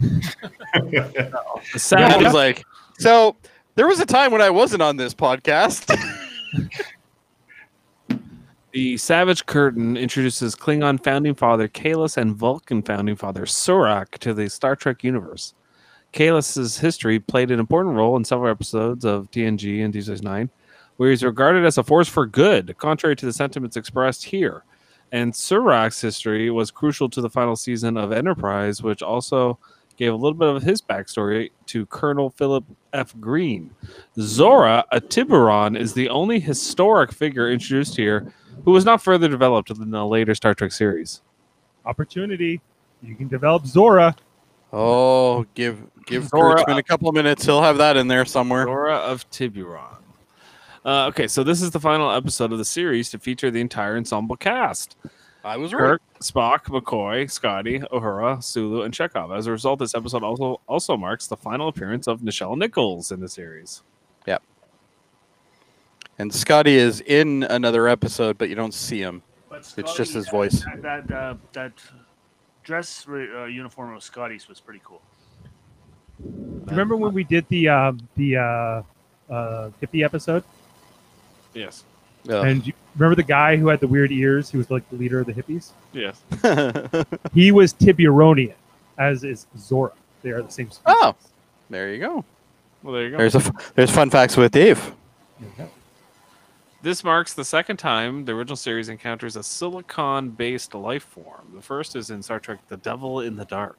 Sound- 1.76 2.22
he's 2.24 2.34
like, 2.34 2.64
so 2.98 3.36
there 3.74 3.86
was 3.86 4.00
a 4.00 4.06
time 4.06 4.32
when 4.32 4.40
I 4.40 4.50
wasn't 4.50 4.82
on 4.82 4.96
this 4.96 5.14
podcast. 5.14 5.94
The 8.72 8.96
Savage 8.96 9.46
Curtain 9.46 9.96
introduces 9.96 10.56
Klingon 10.56 11.00
founding 11.04 11.36
father 11.36 11.68
Kahless 11.68 12.16
and 12.16 12.34
Vulcan 12.34 12.82
founding 12.82 13.14
father 13.14 13.42
Surak 13.46 14.18
to 14.18 14.34
the 14.34 14.50
Star 14.50 14.74
Trek 14.74 15.04
universe. 15.04 15.54
Kahless's 16.12 16.78
history 16.78 17.20
played 17.20 17.52
an 17.52 17.60
important 17.60 17.94
role 17.94 18.16
in 18.16 18.24
several 18.24 18.50
episodes 18.50 19.04
of 19.04 19.30
TNG 19.30 19.84
and 19.84 19.92
Deep 19.92 20.02
Space 20.02 20.22
Nine, 20.22 20.50
where 20.96 21.10
he's 21.10 21.22
regarded 21.22 21.64
as 21.64 21.78
a 21.78 21.84
force 21.84 22.08
for 22.08 22.26
good, 22.26 22.76
contrary 22.76 23.14
to 23.14 23.26
the 23.26 23.32
sentiments 23.32 23.76
expressed 23.76 24.24
here. 24.24 24.64
And 25.14 25.32
Surak's 25.32 26.00
history 26.00 26.50
was 26.50 26.72
crucial 26.72 27.08
to 27.10 27.20
the 27.20 27.30
final 27.30 27.54
season 27.54 27.96
of 27.96 28.10
Enterprise, 28.10 28.82
which 28.82 29.00
also 29.00 29.60
gave 29.96 30.12
a 30.12 30.16
little 30.16 30.36
bit 30.36 30.48
of 30.48 30.60
his 30.64 30.82
backstory 30.82 31.52
to 31.66 31.86
Colonel 31.86 32.30
Philip 32.30 32.64
F. 32.92 33.14
Green. 33.20 33.70
Zora, 34.18 34.84
a 34.90 35.00
Tiburon, 35.00 35.76
is 35.76 35.94
the 35.94 36.08
only 36.08 36.40
historic 36.40 37.12
figure 37.12 37.48
introduced 37.48 37.96
here 37.96 38.34
who 38.64 38.72
was 38.72 38.84
not 38.84 39.00
further 39.00 39.28
developed 39.28 39.70
in 39.70 39.88
the 39.92 40.04
later 40.04 40.34
Star 40.34 40.52
Trek 40.52 40.72
series. 40.72 41.22
Opportunity. 41.86 42.60
You 43.00 43.14
can 43.14 43.28
develop 43.28 43.66
Zora. 43.66 44.16
Oh, 44.72 45.46
give 45.54 45.80
give 46.06 46.26
Zora- 46.26 46.56
Kurtzman 46.56 46.78
a 46.78 46.82
couple 46.82 47.08
of 47.08 47.14
minutes. 47.14 47.44
He'll 47.44 47.62
have 47.62 47.78
that 47.78 47.96
in 47.96 48.08
there 48.08 48.24
somewhere. 48.24 48.64
Zora 48.64 48.96
of 48.96 49.30
Tiburon. 49.30 50.03
Uh, 50.84 51.06
okay, 51.06 51.26
so 51.26 51.42
this 51.42 51.62
is 51.62 51.70
the 51.70 51.80
final 51.80 52.10
episode 52.10 52.52
of 52.52 52.58
the 52.58 52.64
series 52.64 53.10
to 53.10 53.18
feature 53.18 53.50
the 53.50 53.60
entire 53.60 53.96
ensemble 53.96 54.36
cast. 54.36 54.96
I 55.42 55.56
was 55.56 55.72
right. 55.72 55.80
Kirk, 55.80 56.02
Spock, 56.20 56.64
McCoy, 56.64 57.30
Scotty, 57.30 57.78
Uhura, 57.78 58.42
Sulu, 58.42 58.82
and 58.82 58.92
Chekhov. 58.92 59.30
As 59.32 59.46
a 59.46 59.50
result, 59.50 59.78
this 59.78 59.94
episode 59.94 60.22
also 60.22 60.60
also 60.66 60.96
marks 60.96 61.26
the 61.26 61.36
final 61.36 61.68
appearance 61.68 62.06
of 62.06 62.20
Nichelle 62.20 62.56
Nichols 62.56 63.12
in 63.12 63.20
the 63.20 63.28
series. 63.28 63.82
Yep. 64.26 64.42
And 66.18 66.34
Scotty 66.34 66.76
is 66.76 67.00
in 67.02 67.42
another 67.44 67.88
episode, 67.88 68.38
but 68.38 68.48
you 68.48 68.54
don't 68.54 68.72
see 68.72 69.00
him. 69.00 69.22
But 69.50 69.70
It's 69.76 69.94
just 69.94 70.14
his 70.14 70.28
voice. 70.28 70.64
That 70.64 71.08
that, 71.08 71.10
uh, 71.14 71.34
that 71.52 71.72
dress 72.62 73.06
uh, 73.08 73.44
uniform 73.44 73.94
of 73.94 74.02
Scotty's 74.02 74.48
was 74.48 74.60
pretty 74.60 74.80
cool. 74.82 75.02
Remember 76.66 76.96
when 76.96 77.12
we 77.12 77.24
did 77.24 77.46
the 77.48 77.68
um, 77.68 78.00
the 78.16 78.36
uh, 78.36 78.42
uh, 79.30 79.70
hippie 79.82 80.04
episode? 80.04 80.44
Yes. 81.54 81.84
Ugh. 82.28 82.46
And 82.46 82.66
you 82.66 82.72
remember 82.96 83.14
the 83.16 83.22
guy 83.22 83.56
who 83.56 83.68
had 83.68 83.80
the 83.80 83.86
weird 83.86 84.10
ears? 84.12 84.50
He 84.50 84.56
was 84.56 84.70
like 84.70 84.88
the 84.90 84.96
leader 84.96 85.20
of 85.20 85.26
the 85.26 85.32
hippies? 85.32 85.70
Yes. 85.92 86.22
He 87.34 87.50
was 87.52 87.72
Tiburonian, 87.74 88.54
as 88.98 89.24
is 89.24 89.46
Zora. 89.58 89.92
They 90.22 90.30
are 90.30 90.42
the 90.42 90.50
same 90.50 90.70
species. 90.70 90.82
Oh. 90.86 91.14
there 91.70 91.92
you 91.92 91.98
go. 92.00 92.24
Well, 92.82 92.94
there 92.94 93.04
you 93.04 93.10
go. 93.10 93.18
There's 93.18 93.34
a 93.34 93.38
f- 93.38 93.72
there's 93.74 93.90
fun 93.90 94.10
facts 94.10 94.36
with 94.36 94.52
Dave. 94.52 94.92
Yeah. 95.58 95.66
This 96.82 97.02
marks 97.02 97.32
the 97.34 97.44
second 97.44 97.78
time 97.78 98.24
the 98.26 98.32
original 98.32 98.56
series 98.56 98.88
encounters 98.90 99.36
a 99.36 99.42
silicon 99.42 100.30
based 100.30 100.74
life 100.74 101.04
form. 101.04 101.50
The 101.54 101.62
first 101.62 101.96
is 101.96 102.10
in 102.10 102.22
Star 102.22 102.38
Trek 102.38 102.58
The 102.68 102.76
Devil 102.76 103.20
in 103.20 103.36
the 103.36 103.46
Dark. 103.46 103.78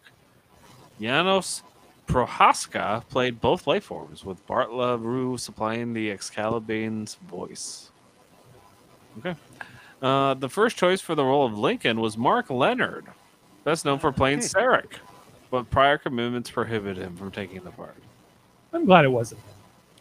Janos 0.99 1.61
Prohaska 2.07 3.07
played 3.09 3.41
both 3.41 3.67
life 3.67 3.85
forms, 3.85 4.23
with 4.23 4.45
Bart 4.47 4.71
LaRue 4.71 5.37
supplying 5.37 5.93
the 5.93 6.09
Excalbian's 6.09 7.15
voice. 7.27 7.91
Okay. 9.19 9.35
Uh, 10.01 10.33
the 10.35 10.49
first 10.49 10.77
choice 10.77 11.01
for 11.01 11.15
the 11.15 11.23
role 11.23 11.45
of 11.45 11.57
Lincoln 11.57 11.99
was 11.99 12.17
Mark 12.17 12.49
Lenard, 12.49 13.05
best 13.63 13.85
known 13.85 13.97
for 13.99 14.11
playing 14.11 14.39
Hey. 14.39 14.45
Sarek, 14.45 14.93
but 15.49 15.69
prior 15.69 15.97
commitments 15.97 16.49
prohibited 16.51 16.97
him 17.03 17.15
from 17.15 17.31
taking 17.31 17.63
the 17.63 17.71
part. 17.71 17.95
I'm 18.73 18.85
glad 18.85 19.05
it 19.05 19.09
wasn't. 19.09 19.41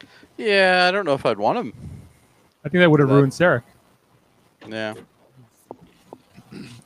him. 0.01 0.09
Yeah, 0.37 0.87
I 0.89 0.91
don't 0.91 1.05
know 1.05 1.15
if 1.15 1.25
I'd 1.25 1.39
want 1.39 1.59
him. 1.59 1.73
I 2.65 2.69
think 2.69 2.81
that 2.81 2.91
would 2.91 3.01
have 3.01 3.09
That- 3.09 3.15
ruined 3.15 3.33
Sarek. 3.33 3.63
Yeah. 4.67 4.95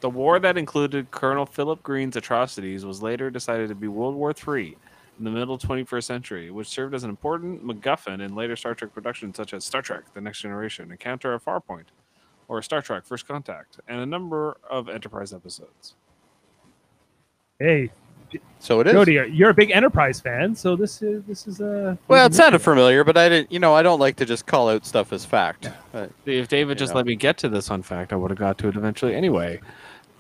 The 0.01 0.09
war 0.11 0.39
that 0.39 0.57
included 0.57 1.11
Colonel 1.11 1.45
Philip 1.47 1.83
Green's 1.83 2.17
atrocities 2.17 2.85
was 2.85 3.03
later 3.03 3.31
decided 3.31 3.69
to 3.69 3.75
be 3.75 3.89
World 3.89 4.15
War 4.15 4.33
III 4.33 4.77
in 5.19 5.25
the 5.25 5.31
middle 5.31 5.59
21st 5.59 6.05
century, 6.05 6.51
which 6.51 6.69
served 6.69 6.95
as 6.95 7.05
an 7.05 7.11
important 7.11 7.65
MacGuffin 7.65 8.21
in 8.21 8.35
later 8.35 8.57
Star 8.57 8.75
Trek 8.75 8.93
productions 8.95 9.37
such 9.37 9.53
as 9.55 9.65
Star 9.65 9.83
Trek 9.83 10.05
The 10.15 10.21
Next 10.21 10.41
Generation, 10.41 10.91
Encounter 10.91 11.35
at 11.35 11.45
Farpoint, 11.45 11.87
or 12.49 12.63
Star 12.63 12.81
Trek 12.83 13.05
First 13.07 13.27
Contact, 13.27 13.79
and 13.89 14.01
a 14.01 14.07
number 14.07 14.57
of 14.71 14.89
Enterprise 14.89 15.33
episodes. 15.33 15.95
Hey, 17.59 17.91
So 18.61 18.81
it 18.81 18.87
is. 18.87 18.93
Jody, 18.93 19.21
you're 19.33 19.51
a 19.51 19.55
big 19.55 19.71
Enterprise 19.71 20.21
fan, 20.21 20.55
so 20.55 20.77
this 20.77 21.03
is 21.03 21.25
this 21.25 21.47
is 21.49 21.61
a. 21.61 21.99
Well, 22.09 22.27
it 22.27 22.35
sounded 22.35 22.61
familiar, 22.61 23.03
but 23.03 23.17
I 23.17 23.29
didn't. 23.29 23.51
You 23.51 23.59
know, 23.59 23.75
I 23.75 23.83
don't 23.83 23.99
like 23.99 24.17
to 24.17 24.25
just 24.25 24.47
call 24.47 24.69
out 24.69 24.85
stuff 24.87 25.13
as 25.13 25.25
fact. 25.25 25.71
Uh, 25.95 26.07
If 26.27 26.49
David 26.49 26.79
just 26.79 26.93
know. 26.93 26.99
let 26.99 27.07
me 27.07 27.17
get 27.17 27.39
to 27.39 27.49
this 27.49 27.71
on 27.71 27.83
fact, 27.83 28.13
I 28.13 28.17
would 28.17 28.31
have 28.31 28.39
got 28.39 28.59
to 28.59 28.69
it 28.69 28.77
eventually 28.77 29.15
anyway. 29.15 29.61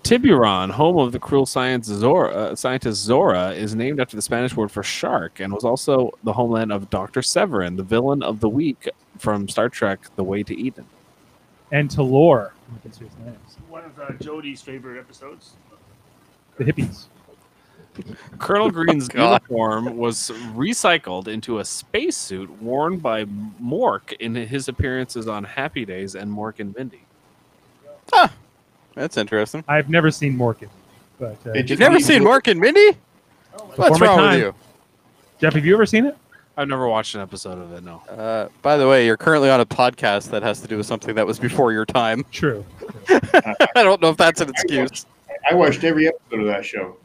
Tiburon, 0.03 0.71
home 0.71 0.97
of 0.99 1.13
the 1.13 1.19
cruel 1.19 1.45
science 1.45 1.87
Zora, 1.87 2.31
uh, 2.31 2.55
scientist 2.57 3.03
Zora, 3.03 3.51
is 3.51 3.75
named 3.75 4.01
after 4.01 4.17
the 4.17 4.23
Spanish 4.23 4.57
word 4.57 4.71
for 4.71 4.83
shark 4.83 5.39
and 5.41 5.53
was 5.53 5.65
also 5.65 6.13
the 6.25 6.33
homeland 6.33 6.73
of 6.73 6.89
Dr. 6.89 7.21
Sevrin, 7.21 7.77
the 7.77 7.83
villain 7.83 8.23
of 8.23 8.41
the 8.41 8.49
week 8.49 8.89
from 9.19 9.49
Star 9.49 9.69
Trek 9.69 10.01
The 10.17 10.25
Way 10.25 10.43
to 10.45 10.57
Eden. 10.59 10.87
and 11.73 11.91
Talor. 11.91 12.53
I 12.75 12.81
can 12.83 12.93
see 12.93 13.05
his 13.05 13.15
names. 13.25 13.57
One 13.69 13.85
of 13.85 13.99
uh, 13.99 14.13
Jody's 14.13 14.63
favorite 14.63 14.99
episodes. 14.99 15.53
The 16.57 16.65
hippies. 16.65 17.05
Colonel 18.39 18.71
Green's 18.79 19.09
God. 19.09 19.43
uniform 19.43 19.97
was 19.99 20.31
recycled 20.55 21.29
into 21.29 21.59
a 21.59 21.65
spacesuit 21.65 22.49
worn 22.63 22.97
by 22.99 23.25
Mork 23.25 24.13
in 24.15 24.35
his 24.35 24.69
appearances 24.69 25.29
on 25.29 25.45
Happy 25.45 25.85
Days 25.85 26.15
and 26.15 26.31
Mork 26.33 26.61
and 26.61 26.75
Mindy. 26.75 27.03
That's 28.99 29.17
interesting. 29.17 29.65
I've 29.69 29.89
never 29.89 30.11
seen 30.11 30.37
Morgan, 30.37 30.69
but 31.19 31.37
uh, 31.47 31.53
You've 31.55 31.79
never 31.79 32.01
seen 32.01 32.23
Mork 32.23 32.49
and 32.51 32.61
Mindy? 32.61 32.97
What's 33.77 33.77
Before 33.77 33.99
my 33.99 34.07
wrong 34.07 34.31
with 34.31 34.39
you? 34.41 34.55
Jeff, 35.41 35.55
have 35.55 35.65
you 35.65 35.75
ever 35.75 35.87
seen 35.87 36.07
it? 36.07 36.17
I've 36.57 36.67
never 36.69 36.89
watched 36.89 37.15
an 37.15 37.21
episode 37.21 37.59
of 37.59 37.73
it, 37.73 37.85
no. 37.85 38.03
Uh, 38.09 38.49
by 38.63 38.77
the 38.77 38.89
way, 38.89 39.07
you're 39.07 39.17
currently 39.17 39.49
on 39.49 39.61
a 39.61 39.67
podcast 39.67 40.31
that 40.31 40.43
has 40.43 40.61
to 40.63 40.67
do 40.67 40.77
with 40.77 40.87
something 40.87 41.15
that 41.15 41.25
was 41.25 41.39
before 41.39 41.73
your 41.73 41.87
time. 41.87 42.25
True. 42.33 42.65
I 43.09 43.55
don't 43.77 44.03
know 44.03 44.09
if 44.11 44.17
that's 44.17 44.41
an 44.41 44.49
excuse. 44.51 45.07
I 45.49 45.55
watched 45.55 45.85
every 45.85 46.09
episode 46.09 46.41
of 46.41 46.47
that 46.47 46.65
show. 46.65 46.97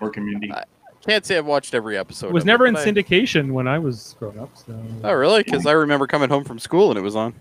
Or 0.00 0.10
community. 0.10 0.52
I- 0.52 0.64
Can't 1.06 1.24
say 1.24 1.38
I've 1.38 1.46
watched 1.46 1.72
every 1.74 1.96
episode. 1.96 2.28
It 2.28 2.34
was 2.34 2.42
of 2.42 2.46
never 2.46 2.66
in 2.66 2.74
but 2.74 2.86
I- 2.86 2.92
syndication 2.92 3.52
when 3.52 3.66
I 3.66 3.78
was 3.78 4.16
growing 4.18 4.38
up. 4.38 4.50
So. 4.54 4.78
Oh, 5.02 5.12
really? 5.14 5.42
Because 5.42 5.64
I 5.64 5.72
remember 5.72 6.06
coming 6.06 6.28
home 6.28 6.44
from 6.44 6.58
school 6.58 6.90
and 6.90 6.98
it 6.98 7.02
was 7.02 7.16
on. 7.16 7.32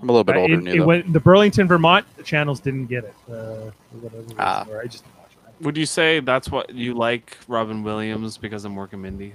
I'm 0.00 0.08
a 0.08 0.12
little 0.12 0.24
bit 0.24 0.36
Uh, 0.36 0.40
older 0.40 0.54
it- 0.54 0.56
than 0.58 0.66
it 0.68 0.74
you, 0.74 0.80
though. 0.82 0.86
went- 0.86 1.12
the 1.12 1.20
Burlington, 1.20 1.66
Vermont 1.68 2.06
channels 2.24 2.60
didn't 2.60 2.86
get 2.86 3.04
it. 3.04 3.14
Uh, 3.28 3.32
for 3.32 3.72
whatever 4.00 4.22
reason, 4.22 4.36
Ah. 4.38 4.60
I 4.80 4.86
just 4.86 5.04
didn't 5.04 5.18
watch 5.18 5.30
it. 5.58 5.64
Would 5.64 5.76
you 5.76 5.86
say 5.86 6.20
that's 6.20 6.50
what 6.50 6.72
you 6.74 6.94
like 6.94 7.36
Robin 7.48 7.82
Williams 7.82 8.38
because 8.38 8.64
of 8.64 8.72
Mork 8.72 8.92
and 8.92 9.02
Mindy? 9.02 9.34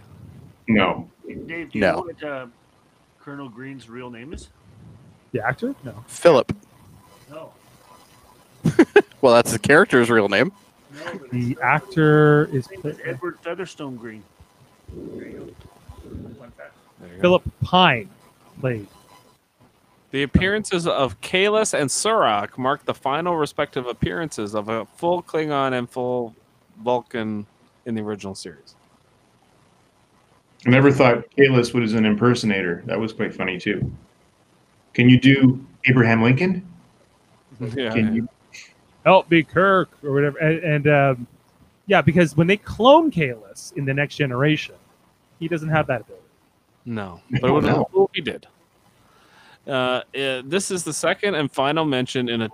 No. 0.67 1.09
Dave, 1.27 1.71
do 1.71 1.77
you 1.77 1.81
No. 1.81 1.91
know 1.91 2.01
what 2.01 2.23
uh, 2.23 2.45
Colonel 3.19 3.49
Green's 3.49 3.89
real 3.89 4.09
name 4.09 4.33
is? 4.33 4.49
The 5.33 5.45
actor? 5.45 5.75
No. 5.83 6.03
Philip. 6.07 6.55
No. 7.29 7.51
Well, 9.21 9.33
that's 9.33 9.53
the 9.53 9.59
character's 9.59 10.09
real 10.09 10.27
name. 10.27 10.51
No, 10.93 11.19
The 11.31 11.39
his 11.49 11.57
actor 11.59 12.49
is 12.51 12.69
name 12.69 12.81
is 12.83 12.97
Edward 13.05 13.39
Featherstone 13.41 13.95
Green. 13.95 14.21
There 14.93 15.25
you 15.27 15.55
go. 16.03 16.29
Fun 16.39 16.51
fact. 16.51 16.73
There 16.99 17.09
you 17.09 17.15
go. 17.15 17.21
Philip 17.21 17.43
Pine 17.63 18.09
played. 18.59 18.85
The 20.13 20.21
appearances 20.21 20.85
of 20.85 21.19
Kahless 21.21 21.73
and 21.73 21.89
Surak 21.89 22.55
mark 22.55 22.85
the 22.85 22.93
final 22.93 23.35
respective 23.35 23.87
appearances 23.87 24.53
of 24.53 24.69
a 24.69 24.85
full 24.85 25.23
Klingon 25.23 25.73
and 25.75 25.89
full 25.89 26.35
Vulcan 26.83 27.47
in 27.87 27.95
the 27.95 28.01
original 28.03 28.35
series. 28.35 28.75
I 30.67 30.69
never 30.69 30.91
thought 30.91 31.25
Kahless 31.35 31.73
was 31.73 31.95
an 31.95 32.05
impersonator. 32.05 32.83
That 32.85 32.99
was 32.99 33.11
quite 33.11 33.33
funny 33.33 33.57
too. 33.57 33.91
Can 34.93 35.09
you 35.09 35.19
do 35.19 35.65
Abraham 35.85 36.21
Lincoln? 36.21 36.63
Yeah, 37.75 37.91
Can 37.91 38.15
you? 38.15 38.27
Help 39.05 39.31
me, 39.31 39.41
Kirk, 39.41 39.89
or 40.03 40.11
whatever. 40.11 40.37
And, 40.37 40.59
and 40.63 40.87
um, 40.87 41.27
yeah, 41.87 42.03
because 42.03 42.37
when 42.37 42.45
they 42.45 42.57
clone 42.57 43.09
Kahless 43.09 43.75
in 43.77 43.85
the 43.85 43.93
next 43.95 44.15
generation, 44.17 44.75
he 45.39 45.47
doesn't 45.47 45.69
have 45.69 45.87
that 45.87 46.01
ability. 46.01 46.23
No, 46.85 47.19
but 47.31 47.49
it 47.49 47.51
would 47.51 47.63
have 47.63 47.77
No. 47.77 47.83
been 47.83 47.91
cool 47.93 48.09
if 48.13 48.15
he 48.15 48.21
did. 48.21 48.45
Uh, 49.67 49.71
uh, 49.71 50.01
this 50.45 50.71
is 50.71 50.83
the 50.83 50.93
second 50.93 51.35
and 51.35 51.51
final 51.51 51.85
mention 51.85 52.27
in 52.29 52.41
a 52.43 52.49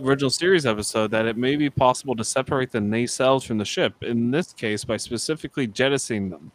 original 0.00 0.30
series 0.30 0.66
episode 0.66 1.10
that 1.10 1.26
it 1.26 1.36
may 1.36 1.56
be 1.56 1.68
possible 1.70 2.16
to 2.16 2.24
separate 2.24 2.70
the 2.72 2.78
nacelles 2.78 3.46
from 3.46 3.58
the 3.58 3.64
ship. 3.64 4.02
In 4.02 4.30
this 4.30 4.52
case, 4.52 4.84
by 4.84 4.96
specifically 4.96 5.66
jettisoning 5.66 6.30
them. 6.30 6.50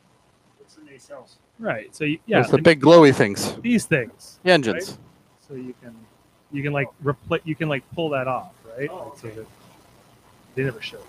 What's 0.57 0.75
the 0.75 0.81
nacelles? 0.81 1.35
Right. 1.59 1.95
So 1.95 2.03
you, 2.03 2.19
yeah, 2.25 2.41
Those 2.41 2.51
the 2.51 2.61
big 2.61 2.81
glowy 2.81 3.15
things. 3.15 3.55
these 3.61 3.85
things. 3.85 4.39
The 4.43 4.51
engines. 4.51 4.97
So 5.47 5.53
you 5.53 5.73
can 5.81 5.95
you 6.51 6.63
can 6.63 6.73
like 6.73 6.87
repl- 7.03 7.41
you 7.45 7.55
can 7.55 7.69
like 7.69 7.83
pull 7.93 8.09
that 8.09 8.27
off, 8.27 8.51
right? 8.77 8.89
Oh, 8.91 9.09
Like, 9.13 9.17
so 9.19 9.27
that 9.29 9.45
they 10.55 10.63
never 10.63 10.81
show. 10.81 10.99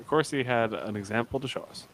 Of 0.00 0.06
course, 0.06 0.30
he 0.30 0.42
had 0.44 0.74
an 0.74 0.96
example 0.96 1.40
to 1.40 1.48
show 1.48 1.62
us. 1.70 1.86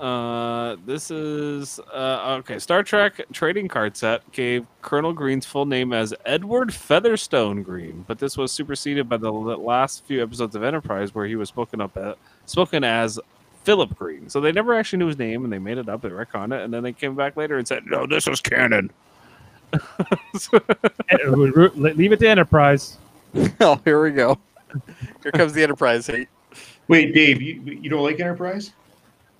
Yes. 0.00 0.06
Uh, 0.06 0.76
this 0.86 1.10
is 1.10 1.78
uh, 1.92 2.36
okay. 2.40 2.58
Star 2.58 2.82
Trek 2.82 3.20
trading 3.32 3.68
card 3.68 3.96
set 3.96 4.30
gave 4.32 4.66
Colonel 4.82 5.12
Green's 5.12 5.44
full 5.46 5.66
name 5.66 5.92
as 5.92 6.14
Edward 6.24 6.72
Featherstone 6.72 7.62
Green, 7.62 8.04
but 8.08 8.18
this 8.18 8.36
was 8.36 8.50
superseded 8.52 9.08
by 9.08 9.16
the 9.18 9.30
last 9.32 10.04
few 10.06 10.22
episodes 10.22 10.54
of 10.56 10.62
Enterprise, 10.62 11.14
where 11.14 11.26
he 11.26 11.36
was 11.36 11.48
spoken 11.48 11.80
up 11.80 11.96
at, 11.96 12.16
spoken 12.46 12.82
as 12.84 13.20
Philip 13.64 13.94
Green. 13.98 14.28
So 14.30 14.40
they 14.40 14.52
never 14.52 14.74
actually 14.74 15.00
knew 15.00 15.06
his 15.08 15.18
name, 15.18 15.44
and 15.44 15.52
they 15.52 15.58
made 15.58 15.76
it 15.78 15.88
up. 15.88 16.00
They 16.02 16.08
retconned 16.08 16.54
it, 16.58 16.62
and 16.62 16.72
then 16.72 16.82
they 16.82 16.92
came 16.92 17.14
back 17.14 17.36
later 17.36 17.58
and 17.58 17.68
said, 17.68 17.84
"No, 17.86 18.06
this 18.06 18.26
is 18.26 18.40
canon." 18.40 18.90
We- 21.30 21.50
we- 21.50 21.92
Leave 21.92 22.12
it 22.12 22.18
to 22.20 22.28
Enterprise. 22.28 22.98
oh, 23.60 23.80
here 23.84 24.02
we 24.02 24.10
go. 24.12 24.38
Here 25.22 25.32
comes 25.32 25.52
the 25.52 25.62
Enterprise 25.62 26.06
hate. 26.06 26.28
Wait, 26.88 27.14
Dave, 27.14 27.40
you, 27.42 27.60
you 27.62 27.88
don't 27.90 28.02
like 28.02 28.18
Enterprise? 28.18 28.72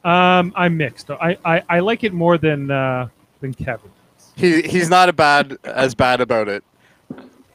Um, 0.04 0.52
I'm 0.56 0.76
mixed. 0.76 1.10
I, 1.10 1.36
I, 1.44 1.62
I 1.68 1.80
like 1.80 2.04
it 2.04 2.12
more 2.12 2.38
than 2.38 2.70
uh, 2.70 3.08
than 3.40 3.52
Kevin. 3.54 3.90
He 4.36 4.62
he's 4.62 4.88
not 4.88 5.08
a 5.08 5.12
bad 5.12 5.58
as 5.64 5.94
bad 5.94 6.20
about 6.20 6.48
it. 6.48 6.64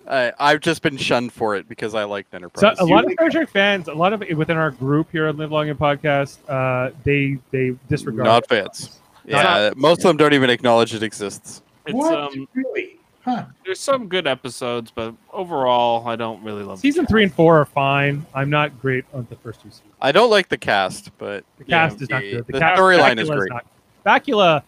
I 0.08 0.32
I've 0.40 0.60
just 0.60 0.82
been 0.82 0.98
shunned 0.98 1.34
for 1.34 1.56
it 1.56 1.68
because 1.68 1.96
I 1.96 2.04
liked 2.04 2.32
So 2.32 2.36
Enterprise. 2.38 2.78
a 2.80 2.86
lot 2.86 3.06
of 3.06 3.12
Star 3.14 3.30
Trek 3.30 3.50
fans, 3.50 3.88
a 3.88 3.94
lot 3.94 4.14
of 4.14 4.24
within 4.36 4.58
our 4.58 4.72
group 4.72 5.12
here 5.12 5.28
on 5.28 5.38
Live 5.38 5.52
Long 5.52 5.70
and 5.70 5.80
Podcast, 5.80 6.38
uh, 6.48 6.92
they 7.04 7.40
they 7.52 7.76
disregard. 7.90 8.26
Not 8.26 8.48
fans. 8.48 9.00
yeah, 9.26 9.72
most 9.76 10.00
of 10.00 10.04
them 10.04 10.18
don't 10.18 10.34
even 10.34 10.50
acknowledge 10.52 10.94
it 10.94 11.02
exists. 11.02 11.64
It's 11.88 11.96
what? 11.96 12.14
um, 12.14 12.48
really? 12.54 13.00
Huh. 13.26 13.46
there's 13.66 13.80
some 13.80 14.08
good 14.08 14.28
episodes, 14.28 14.92
but 14.94 15.16
overall, 15.34 16.08
I 16.08 16.16
don't 16.16 16.44
really 16.44 16.62
love. 16.62 16.78
the 16.78 16.82
Season 16.82 17.06
cast. 17.06 17.10
three 17.12 17.24
and 17.24 17.34
four 17.34 17.60
are 17.60 17.66
fine. 17.66 18.24
I'm 18.36 18.52
not 18.52 18.80
great 18.80 19.04
on 19.14 19.26
the 19.32 19.36
first 19.38 19.62
two 19.64 19.70
seasons. 19.70 19.90
I 20.00 20.12
don't 20.12 20.30
like 20.30 20.48
the 20.48 20.60
cast, 20.60 21.10
but 21.18 21.44
The 21.58 21.66
yeah, 21.66 21.90
cast 21.90 22.02
is 22.04 22.10
not 22.12 22.22
good. 22.22 22.46
The, 22.46 22.60
cast- 22.60 22.80
storyline 22.80 23.20
is 23.20 23.28
great. 23.28 23.52
Not, 23.52 23.66
Bakula, 24.06 24.62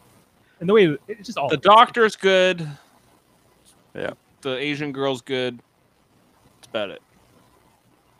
and 0.60 0.68
the 0.68 0.74
way 0.74 0.98
it's 1.08 1.28
just 1.28 1.38
all 1.38 1.50
The 1.50 1.58
Doctor's 1.58 2.16
good. 2.16 2.68
Yeah. 3.94 4.14
The 4.42 4.58
Asian 4.58 4.92
girl's 4.92 5.22
good. 5.22 5.60
That's 6.56 6.68
about 6.68 6.90
it. 6.90 7.02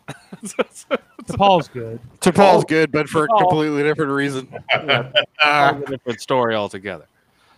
Paul's 1.36 1.68
good. 1.68 2.00
T'Pol's 2.20 2.64
good, 2.64 2.92
but 2.92 3.08
for 3.08 3.24
a 3.24 3.28
completely 3.28 3.82
different 3.82 4.12
reason. 4.12 4.48
All 4.72 5.82
a 5.82 5.82
different 5.86 6.20
story 6.20 6.54
altogether. 6.54 7.06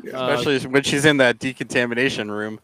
Uh, 0.03 0.33
Especially 0.33 0.59
when 0.68 0.83
she's 0.83 1.05
in 1.05 1.18
that 1.18 1.39
decontamination 1.39 2.31
room. 2.31 2.59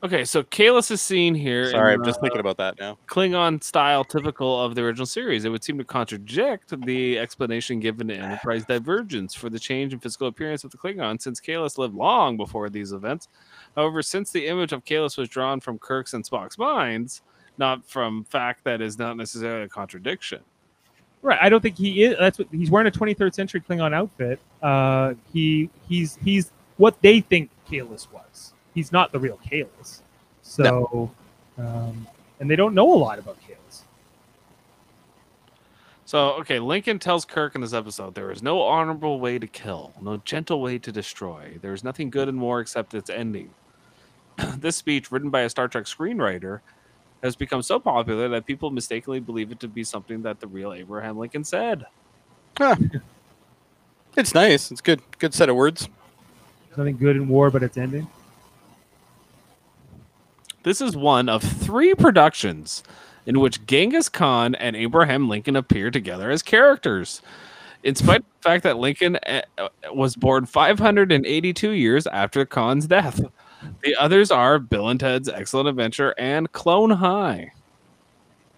Okay, 0.00 0.24
so 0.24 0.44
Kahless 0.44 0.92
is 0.92 1.02
seen 1.02 1.34
here. 1.34 1.70
Sorry, 1.70 1.94
in, 1.94 2.00
I'm 2.00 2.04
just 2.04 2.18
uh, 2.18 2.22
thinking 2.22 2.38
about 2.38 2.56
that 2.58 2.78
now. 2.78 2.96
Klingon 3.08 3.60
style 3.62 4.04
typical 4.04 4.62
of 4.62 4.76
the 4.76 4.82
original 4.82 5.06
series. 5.06 5.44
It 5.44 5.48
would 5.48 5.64
seem 5.64 5.76
to 5.78 5.84
contradict 5.84 6.72
the 6.86 7.18
explanation 7.18 7.80
given 7.80 8.08
in 8.08 8.20
Enterprise 8.20 8.64
Divergence 8.64 9.34
for 9.34 9.50
the 9.50 9.58
change 9.58 9.92
in 9.92 9.98
physical 9.98 10.28
appearance 10.28 10.62
of 10.62 10.70
the 10.70 10.78
Klingon 10.78 11.20
since 11.20 11.40
Kahless 11.40 11.78
lived 11.78 11.96
long 11.96 12.36
before 12.36 12.70
these 12.70 12.92
events. 12.92 13.26
However, 13.74 14.00
since 14.00 14.30
the 14.30 14.46
image 14.46 14.72
of 14.72 14.84
Kahless 14.84 15.18
was 15.18 15.28
drawn 15.28 15.58
from 15.58 15.80
Kirk's 15.80 16.14
and 16.14 16.24
Spock's 16.24 16.58
minds, 16.58 17.22
not 17.56 17.84
from 17.84 18.22
fact 18.22 18.62
that 18.64 18.80
is 18.80 19.00
not 19.00 19.16
necessarily 19.16 19.64
a 19.64 19.68
contradiction. 19.68 20.42
Right. 21.22 21.38
I 21.42 21.48
don't 21.48 21.60
think 21.60 21.76
he 21.76 22.04
is. 22.04 22.16
That's 22.16 22.38
what 22.38 22.46
he's 22.52 22.70
wearing 22.70 22.86
a 22.86 22.92
23rd 22.92 23.34
century 23.34 23.60
Klingon 23.60 23.92
outfit. 23.92 24.38
Uh, 24.62 25.14
he 25.32 25.68
he's 25.88 26.16
he's 26.22 26.52
what 26.76 27.02
they 27.02 27.20
think 27.20 27.50
Kahless 27.68 28.06
was. 28.12 28.54
He's 28.78 28.92
not 28.92 29.10
the 29.10 29.18
real 29.18 29.40
Kahless. 29.44 30.02
So, 30.42 31.10
um, 31.58 32.06
and 32.38 32.48
they 32.48 32.54
don't 32.54 32.74
know 32.74 32.94
a 32.94 32.94
lot 32.94 33.18
about 33.18 33.36
Kahless. 33.40 33.80
So, 36.04 36.34
okay, 36.34 36.60
Lincoln 36.60 37.00
tells 37.00 37.24
Kirk 37.24 37.56
in 37.56 37.60
this 37.60 37.72
episode 37.72 38.14
there 38.14 38.30
is 38.30 38.40
no 38.40 38.62
honorable 38.62 39.18
way 39.18 39.40
to 39.40 39.48
kill, 39.48 39.94
no 40.00 40.18
gentle 40.18 40.62
way 40.62 40.78
to 40.78 40.92
destroy. 40.92 41.58
There 41.60 41.72
is 41.72 41.82
nothing 41.82 42.08
good 42.08 42.28
in 42.28 42.38
war 42.40 42.60
except 42.60 42.94
its 42.94 43.10
ending. 43.10 43.50
this 44.58 44.76
speech, 44.76 45.10
written 45.10 45.28
by 45.28 45.40
a 45.40 45.50
Star 45.50 45.66
Trek 45.66 45.86
screenwriter, 45.86 46.60
has 47.24 47.34
become 47.34 47.62
so 47.62 47.80
popular 47.80 48.28
that 48.28 48.46
people 48.46 48.70
mistakenly 48.70 49.18
believe 49.18 49.50
it 49.50 49.58
to 49.58 49.66
be 49.66 49.82
something 49.82 50.22
that 50.22 50.38
the 50.38 50.46
real 50.46 50.72
Abraham 50.72 51.18
Lincoln 51.18 51.42
said. 51.42 51.84
It's 54.16 54.34
nice. 54.34 54.70
It's 54.70 54.80
good. 54.80 55.02
Good 55.18 55.34
set 55.34 55.48
of 55.48 55.56
words. 55.56 55.88
There's 56.68 56.78
nothing 56.78 56.96
good 56.96 57.16
in 57.16 57.26
war, 57.26 57.50
but 57.50 57.64
it's 57.64 57.76
ending. 57.76 58.06
This 60.68 60.82
is 60.82 60.94
one 60.94 61.30
of 61.30 61.42
three 61.42 61.94
productions 61.94 62.82
in 63.24 63.40
which 63.40 63.64
Genghis 63.64 64.10
Khan 64.10 64.54
and 64.56 64.76
Abraham 64.76 65.26
Lincoln 65.26 65.56
appear 65.56 65.90
together 65.90 66.30
as 66.30 66.42
characters. 66.42 67.22
In 67.84 67.94
spite 67.94 68.18
of 68.18 68.24
the 68.42 68.42
fact 68.50 68.64
that 68.64 68.76
Lincoln 68.76 69.16
uh, 69.26 69.40
uh, 69.56 69.68
was 69.94 70.14
born 70.14 70.44
582 70.44 71.70
years 71.70 72.06
after 72.08 72.44
Khan's 72.44 72.86
death, 72.86 73.18
the 73.82 73.96
others 73.96 74.30
are 74.30 74.58
Bill 74.58 74.90
and 74.90 75.00
Ted's 75.00 75.26
Excellent 75.30 75.70
Adventure 75.70 76.14
and 76.18 76.52
Clone 76.52 76.90
High. 76.90 77.52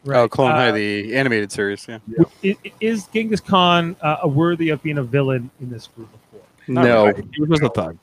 Oh, 0.08 0.28
Clone 0.28 0.50
Uh, 0.50 0.54
High, 0.56 0.70
the 0.72 1.14
animated 1.14 1.52
series. 1.52 1.86
Yeah. 1.88 1.98
i- 2.42 2.56
i- 2.64 2.72
Is 2.80 3.06
Genghis 3.06 3.38
Khan 3.38 3.94
uh, 4.02 4.26
worthy 4.26 4.70
of 4.70 4.82
being 4.82 4.98
a 4.98 5.04
villain 5.04 5.48
in 5.60 5.70
this 5.70 5.86
group 5.86 6.08
before? 6.10 6.44
Not 6.66 6.84
No. 6.84 7.06
really. 7.06 7.28
he 7.32 7.40
was 7.42 7.50
just 7.50 7.62
a 7.62 7.68
thug. 7.68 7.96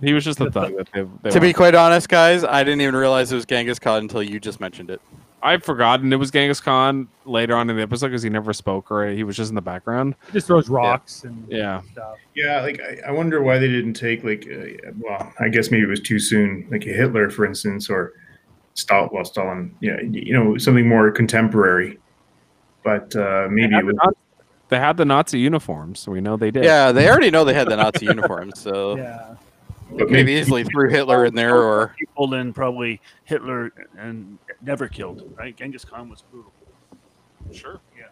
He 0.00 0.12
was 0.12 0.24
just 0.24 0.40
a 0.40 0.50
thug. 0.50 0.76
That 0.76 0.88
they, 0.92 1.02
they 1.22 1.30
To 1.30 1.40
be 1.40 1.46
wanted. 1.48 1.56
quite 1.56 1.74
honest, 1.74 2.08
guys, 2.08 2.44
I 2.44 2.62
didn't 2.64 2.80
even 2.82 2.94
realize 2.94 3.32
it 3.32 3.34
was 3.34 3.46
Genghis 3.46 3.78
Khan 3.78 4.02
until 4.02 4.22
you 4.22 4.38
just 4.38 4.60
mentioned 4.60 4.90
it. 4.90 5.00
I'd 5.42 5.62
forgotten 5.64 6.12
it 6.12 6.16
was 6.16 6.30
Genghis 6.32 6.60
Khan 6.60 7.06
later 7.24 7.54
on 7.54 7.70
in 7.70 7.76
the 7.76 7.82
episode 7.82 8.08
because 8.08 8.22
he 8.24 8.28
never 8.30 8.52
spoke 8.52 8.90
or 8.90 9.08
he 9.08 9.22
was 9.24 9.36
just 9.36 9.50
in 9.50 9.54
the 9.54 9.62
background. 9.62 10.14
He 10.26 10.32
just 10.32 10.48
throws 10.48 10.68
rocks 10.68 11.22
and 11.24 11.46
Yeah. 11.48 11.80
stuff. 11.92 12.16
Yeah, 12.34 12.60
like 12.62 12.80
I, 12.80 13.08
I 13.08 13.10
wonder 13.12 13.40
why 13.42 13.58
they 13.58 13.68
didn't 13.68 13.94
take 13.94 14.24
like, 14.24 14.46
uh, 14.52 14.90
well, 14.98 15.32
I 15.38 15.48
guess 15.48 15.70
maybe 15.70 15.84
it 15.84 15.88
was 15.88 16.00
too 16.00 16.18
soon, 16.18 16.66
like 16.70 16.84
a 16.86 16.92
Hitler, 16.92 17.30
for 17.30 17.44
instance, 17.44 17.88
or 17.88 18.14
Stalin. 18.74 19.10
Well, 19.12 19.24
Stalin, 19.24 19.74
yeah, 19.80 20.00
you 20.00 20.32
know, 20.32 20.58
something 20.58 20.88
more 20.88 21.10
contemporary. 21.12 21.98
But 22.84 23.14
uh, 23.16 23.48
maybe 23.50 23.74
it 23.76 23.84
was. 23.84 23.96
Not- 23.96 24.16
They 24.70 24.78
had 24.78 24.96
the 24.96 25.04
Nazi 25.04 25.38
uniforms, 25.38 26.00
so 26.00 26.10
we 26.12 26.20
know 26.20 26.36
they 26.36 26.50
did. 26.50 26.64
Yeah, 26.64 26.90
they 26.92 27.08
already 27.08 27.30
know 27.30 27.44
they 27.44 27.54
had 27.54 27.68
the 27.68 27.76
Nazi 27.76 28.06
uniforms, 28.14 28.60
so 28.60 28.96
Yeah. 28.96 29.34
But 29.90 30.10
maybe 30.10 30.12
maybe 30.12 30.32
easily 30.32 30.64
threw 30.64 30.90
Hitler 30.90 31.24
in 31.24 31.34
there 31.34 31.56
or 31.56 31.94
people 31.98 32.34
in 32.34 32.52
probably 32.52 33.00
Hitler 33.24 33.72
and 33.96 34.38
never 34.60 34.88
killed. 34.88 35.32
Right? 35.36 35.56
Genghis 35.56 35.84
Khan 35.84 36.08
was 36.08 36.22
brutal. 36.22 36.52
Sure. 37.52 37.80
Yeah. 37.98 38.08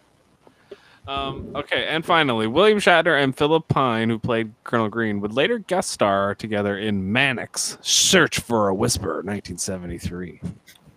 Um, 1.08 1.52
okay, 1.54 1.86
and 1.86 2.04
finally, 2.04 2.48
William 2.48 2.80
Shatner 2.80 3.22
and 3.22 3.36
Philip 3.36 3.68
Pine, 3.68 4.08
who 4.10 4.18
played 4.18 4.52
Colonel 4.64 4.88
Green, 4.88 5.20
would 5.20 5.32
later 5.32 5.58
guest 5.58 5.90
star 5.90 6.34
together 6.34 6.78
in 6.78 7.12
Mannix: 7.12 7.78
Search 7.80 8.40
for 8.40 8.68
a 8.68 8.74
Whisper, 8.74 9.22
1973. 9.22 10.40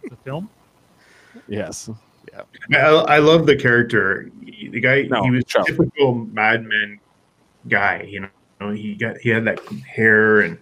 The 0.09 0.15
film. 0.23 0.49
Yes. 1.47 1.89
Yeah. 2.31 2.41
I, 2.79 3.15
I 3.15 3.19
love 3.19 3.45
the 3.45 3.55
character. 3.55 4.31
The 4.41 4.79
guy, 4.79 5.03
No, 5.03 5.23
he 5.23 5.31
was 5.31 5.43
a 5.55 5.63
typical 5.63 6.15
madman 6.15 6.99
guy. 7.67 8.01
You 8.03 8.21
know, 8.21 8.29
he 8.73 8.95
got 8.95 9.17
he 9.17 9.29
had 9.29 9.45
that 9.45 9.59
hair, 9.87 10.41
and 10.41 10.57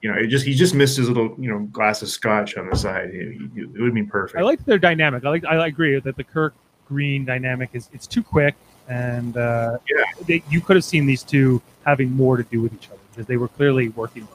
you 0.00 0.10
know, 0.12 0.18
it 0.18 0.28
just 0.28 0.46
he 0.46 0.54
just 0.54 0.74
missed 0.74 0.96
his 0.96 1.08
little 1.08 1.34
you 1.38 1.50
know 1.50 1.60
glass 1.72 2.00
of 2.02 2.08
scotch 2.08 2.56
on 2.56 2.68
the 2.70 2.76
side. 2.76 3.10
It, 3.12 3.36
it 3.56 3.66
would 3.72 3.80
have 3.86 3.94
been 3.94 4.06
perfect. 4.08 4.38
I 4.38 4.42
like 4.42 4.64
their 4.64 4.78
dynamic. 4.78 5.24
I 5.24 5.30
like. 5.30 5.44
I 5.44 5.66
agree 5.66 5.98
that 5.98 6.16
the 6.16 6.24
Kirk 6.24 6.54
Green 6.88 7.24
dynamic 7.24 7.70
is 7.72 7.88
it's 7.92 8.06
too 8.06 8.22
quick, 8.22 8.54
and 8.88 9.36
uh, 9.36 9.78
Yeah. 9.88 10.04
they, 10.26 10.42
you 10.50 10.60
could 10.60 10.76
have 10.76 10.84
seen 10.84 11.06
these 11.06 11.22
two 11.22 11.60
having 11.84 12.10
more 12.12 12.36
to 12.36 12.42
do 12.44 12.60
with 12.62 12.72
each 12.74 12.88
other 12.88 12.98
because 13.10 13.26
they 13.26 13.36
were 13.36 13.48
clearly 13.48 13.88
working. 13.90 14.22
on 14.22 14.28
it. 14.28 14.34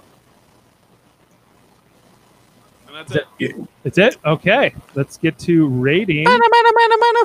And 2.88 2.96
that's 3.08 3.28
it. 3.40 3.56
That's 3.84 3.98
it. 3.98 4.18
Okay, 4.26 4.74
let's 4.96 5.18
get 5.18 5.38
to 5.40 5.68
rating. 5.68 6.26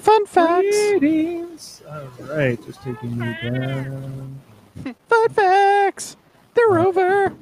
fun 0.02 0.26
facts. 0.26 0.66
Ratings. 0.76 1.82
All 1.88 2.06
right, 2.36 2.62
just 2.66 2.82
taking 2.82 3.18
me 3.18 3.34
down. 3.42 4.40
Fun 5.08 5.28
facts. 5.30 6.16
They're 6.54 6.78
over. 6.78 7.34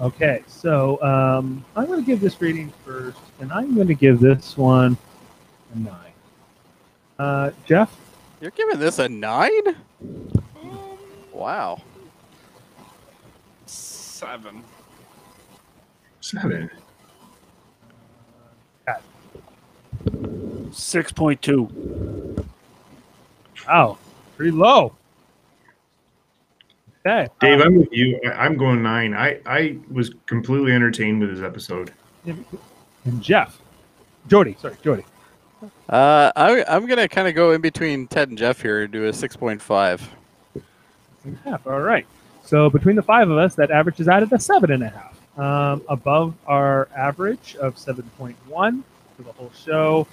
Okay, 0.00 0.42
so 0.46 1.02
um, 1.02 1.64
I'm 1.76 1.86
going 1.86 2.00
to 2.00 2.06
give 2.06 2.20
this 2.20 2.40
rating 2.40 2.72
first, 2.84 3.18
and 3.40 3.52
I'm 3.52 3.74
going 3.74 3.88
to 3.88 3.94
give 3.94 4.18
this 4.20 4.56
one 4.56 4.96
a 5.74 5.78
nine. 5.78 6.12
Uh, 7.18 7.50
Jeff, 7.66 7.94
You're 8.40 8.50
giving 8.52 8.78
this 8.78 8.98
a 8.98 9.08
nine? 9.08 9.76
Wow. 11.32 11.82
Seven. 13.66 14.64
Seven. 16.20 16.70
Six 20.72 21.12
point 21.12 21.42
two. 21.42 22.44
wow, 23.66 23.98
pretty 24.36 24.52
low. 24.52 24.94
Okay, 27.06 27.28
Dave, 27.40 27.60
I'm 27.60 27.76
with 27.76 27.92
you. 27.92 28.20
I, 28.26 28.44
I'm 28.44 28.56
going 28.56 28.82
nine. 28.82 29.14
I 29.14 29.40
I 29.46 29.78
was 29.90 30.12
completely 30.26 30.72
entertained 30.72 31.20
with 31.20 31.34
this 31.34 31.42
episode. 31.42 31.92
and 32.26 32.44
Jeff, 33.20 33.58
Jody, 34.28 34.56
sorry, 34.60 34.76
Jody. 34.82 35.04
Uh, 35.88 36.30
I, 36.36 36.64
I'm 36.68 36.86
gonna 36.86 37.08
kind 37.08 37.26
of 37.26 37.34
go 37.34 37.52
in 37.52 37.60
between 37.60 38.06
Ted 38.06 38.28
and 38.28 38.36
Jeff 38.36 38.60
here 38.60 38.82
and 38.82 38.92
do 38.92 39.06
a 39.06 39.12
six 39.12 39.34
point 39.34 39.62
five. 39.62 40.08
and 41.24 41.38
half. 41.44 41.66
All 41.66 41.80
right. 41.80 42.06
So 42.44 42.68
between 42.68 42.96
the 42.96 43.02
five 43.02 43.30
of 43.30 43.38
us, 43.38 43.54
that 43.54 43.70
averages 43.70 44.08
out 44.08 44.22
at 44.22 44.32
a 44.32 44.38
seven 44.38 44.70
and 44.70 44.82
a 44.82 44.88
half, 44.88 45.38
um, 45.38 45.82
above 45.88 46.34
our 46.46 46.88
average 46.96 47.56
of 47.56 47.78
seven 47.78 48.04
point 48.18 48.36
one 48.46 48.84
for 49.16 49.22
the 49.22 49.32
whole 49.32 49.52
show. 49.54 50.06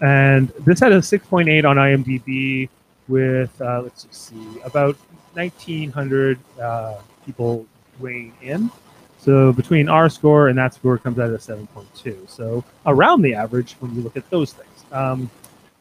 And 0.00 0.48
this 0.60 0.80
had 0.80 0.92
a 0.92 1.02
six 1.02 1.26
point 1.26 1.48
eight 1.48 1.64
on 1.64 1.76
IMDb, 1.76 2.68
with 3.06 3.60
uh, 3.60 3.82
let's 3.82 4.02
just 4.02 4.28
see, 4.28 4.60
about 4.64 4.96
nineteen 5.34 5.90
hundred 5.90 6.38
uh, 6.60 6.98
people 7.24 7.66
weighing 7.98 8.34
in. 8.42 8.70
So 9.18 9.52
between 9.52 9.88
our 9.88 10.10
score 10.10 10.48
and 10.48 10.58
that 10.58 10.74
score 10.74 10.98
comes 10.98 11.18
out 11.18 11.30
at 11.30 11.34
a 11.34 11.40
seven 11.40 11.66
point 11.68 11.88
two. 11.94 12.24
So 12.28 12.64
around 12.86 13.22
the 13.22 13.34
average 13.34 13.74
when 13.80 13.94
you 13.94 14.02
look 14.02 14.16
at 14.16 14.28
those 14.30 14.52
things. 14.52 14.84
Um, 14.92 15.30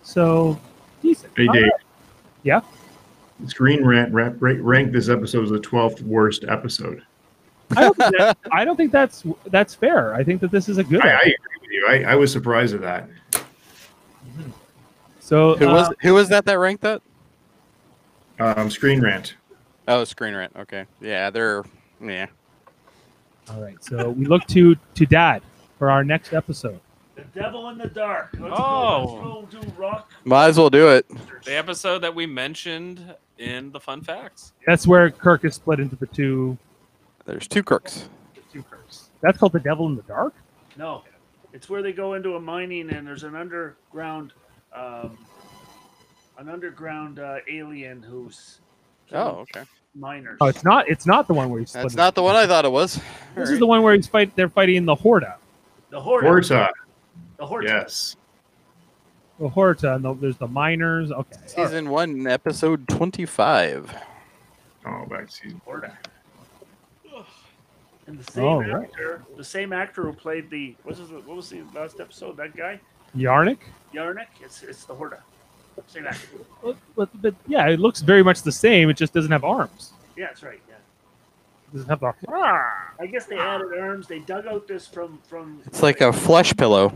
so 0.02 0.60
decent. 1.02 1.34
Hey, 1.36 1.48
Dave. 1.48 1.64
right. 1.64 1.72
Yeah? 2.44 2.62
Screen 3.48 3.86
Rant 3.86 4.14
rap, 4.14 4.36
ra- 4.40 4.56
ranked 4.60 4.94
this 4.94 5.10
episode 5.10 5.44
as 5.44 5.50
the 5.50 5.60
twelfth 5.60 6.02
worst 6.02 6.46
episode. 6.48 7.04
I 7.76 7.82
don't, 7.82 7.98
think 7.98 8.18
that, 8.18 8.38
I 8.52 8.66
don't 8.66 8.78
think 8.78 8.92
that's 8.92 9.24
that's 9.48 9.74
fair. 9.74 10.14
I 10.14 10.24
think 10.24 10.40
that 10.42 10.52
this 10.52 10.70
is 10.70 10.78
a 10.78 10.84
good. 10.84 11.02
I, 11.02 11.10
I 11.10 11.20
agree 11.20 11.36
with 11.62 11.72
you. 11.72 11.88
I, 11.90 12.14
I 12.14 12.16
was 12.16 12.32
surprised 12.32 12.76
at 12.76 12.82
that. 12.82 13.10
So 15.20 15.56
Who 15.56 15.68
was 15.68 15.90
uh, 15.90 15.94
who 16.02 16.14
was 16.14 16.30
that 16.30 16.46
that 16.46 16.60
ranked 16.60 16.84
that? 16.84 17.02
Um, 18.40 18.70
Screen 18.70 19.02
Rant. 19.02 19.36
Oh, 19.88 20.04
Screen 20.04 20.34
Rant. 20.36 20.54
Okay, 20.58 20.86
yeah, 21.02 21.30
they're 21.30 21.64
yeah. 22.02 22.28
all 23.50 23.62
right. 23.62 23.82
So 23.84 24.10
we 24.10 24.26
look 24.26 24.46
to 24.48 24.76
to 24.96 25.06
Dad 25.06 25.42
for 25.78 25.92
our 25.92 26.04
next 26.04 26.34
episode. 26.34 26.80
The 27.16 27.24
Devil 27.40 27.70
in 27.70 27.78
the 27.78 27.88
Dark. 27.88 28.30
Let's 28.40 28.56
Oh. 28.58 29.06
go. 29.06 29.40
Let's 29.42 29.54
go 29.56 29.62
do 29.62 29.72
rock. 29.78 30.12
Might 30.24 30.48
as 30.48 30.58
well 30.58 30.70
do 30.70 30.90
it. 30.90 31.06
The 31.46 31.56
episode 31.56 32.00
that 32.00 32.16
we 32.16 32.26
mentioned 32.26 33.14
in 33.38 33.72
the 33.72 33.80
fun 33.80 34.02
facts. 34.02 34.54
That's 34.66 34.88
where 34.88 35.12
Kirk 35.12 35.46
is 35.46 35.56
split 35.56 35.80
into 35.80 35.96
the 35.96 36.08
two 36.08 36.58
There's 37.26 37.48
two 37.48 37.62
crooks. 37.64 38.10
the 38.36 38.42
two 38.52 38.64
Kirks. 38.64 39.10
That's 39.22 39.38
called 39.38 39.52
the 39.54 39.60
Devil 39.60 39.88
in 39.88 39.96
the 39.96 40.02
Dark. 40.04 40.34
No, 40.78 41.04
it's 41.54 41.70
where 41.70 41.82
they 41.84 41.94
go 41.94 42.16
into 42.16 42.36
a 42.36 42.40
mining 42.42 42.90
and 42.92 43.06
there's 43.08 43.24
an 43.24 43.36
underground, 43.36 44.34
um, 44.74 45.18
an 46.40 46.50
underground 46.50 47.20
uh, 47.20 47.38
alien 47.50 48.02
who's 48.02 48.60
Oh, 49.14 49.46
okay. 49.56 49.64
miners. 49.96 50.38
Oh, 50.42 50.48
it's 50.48 50.64
not. 50.64 50.88
It's 50.90 51.06
not 51.06 51.28
the 51.28 51.34
one 51.34 51.50
where 51.50 51.60
he's 51.60 51.70
split. 51.70 51.84
That's 51.84 51.94
into 51.94 52.04
not 52.04 52.16
the 52.16 52.24
one 52.24 52.36
I 52.36 52.48
thought 52.48 52.66
it 52.66 52.72
was. 52.72 53.00
This 53.36 53.50
is 53.50 53.60
the 53.60 53.68
one 53.68 53.84
where 53.84 53.96
he's 53.96 54.08
fight. 54.08 54.36
They're 54.36 54.50
fighting 54.50 54.86
the 54.86 54.96
Horta. 54.96 55.36
the 55.90 56.02
Horta. 56.02 56.28
Horta. 56.28 56.70
The 57.38 57.46
Horta. 57.46 57.68
Yes. 57.68 58.16
The 59.40 59.50
Horta, 59.50 59.96
and 59.96 60.06
the, 60.06 60.14
there's 60.14 60.38
the 60.38 60.48
miners. 60.48 61.12
Okay. 61.12 61.18
all 61.36 61.40
right. 61.42 61.50
Season 61.50 61.90
one, 61.90 62.28
episode 62.28 62.88
twenty-five. 62.88 63.94
Oh, 64.86 65.06
back 65.06 65.28
to 65.28 65.34
season. 65.34 65.62
Horta. 65.66 65.98
And 68.06 68.20
the 68.20 68.32
same 68.34 68.44
Oh, 68.44 68.60
right. 68.62 68.84
actor, 68.84 69.24
the 69.38 69.44
same 69.46 69.72
actor 69.72 70.04
who 70.04 70.12
played 70.12 70.50
the 70.50 70.76
what 70.84 71.00
was 71.00 71.10
the, 71.10 71.16
what 71.22 71.38
was 71.38 71.50
the 71.50 71.62
last 71.74 72.02
episode? 72.02 72.36
That 72.36 72.54
guy, 72.56 72.80
Yarnek. 73.16 73.60
Yarnek. 73.94 74.28
It's 74.42 74.62
it's 74.62 74.84
the 74.84 74.94
Horta. 74.94 75.20
Same 75.88 76.08
actor. 76.08 76.28
But, 76.64 76.76
but, 76.96 77.10
but 77.22 77.36
yeah, 77.48 77.68
it 77.68 77.80
looks 77.80 78.02
very 78.02 78.24
much 78.24 78.42
the 78.42 78.52
same. 78.52 78.90
It 78.90 78.98
just 78.98 79.14
doesn't 79.14 79.32
have 79.32 79.44
arms. 79.44 79.92
Yeah, 80.16 80.28
that's 80.28 80.44
right. 80.44 80.60
Yeah. 80.70 80.76
It 80.76 81.74
doesn't 81.78 81.90
have 81.90 82.00
the. 82.00 82.14
Ah! 82.30 82.92
I 83.00 83.06
guess 83.08 83.26
they 83.26 83.38
added 83.38 83.68
arms. 83.80 84.08
They 84.08 84.20
dug 84.20 84.46
out 84.48 84.68
this 84.68 84.88
from 84.88 85.20
from. 85.28 85.62
It's 85.66 85.82
like 85.84 86.02
a 86.02 86.12
flesh 86.14 86.56
pillow. 86.56 86.94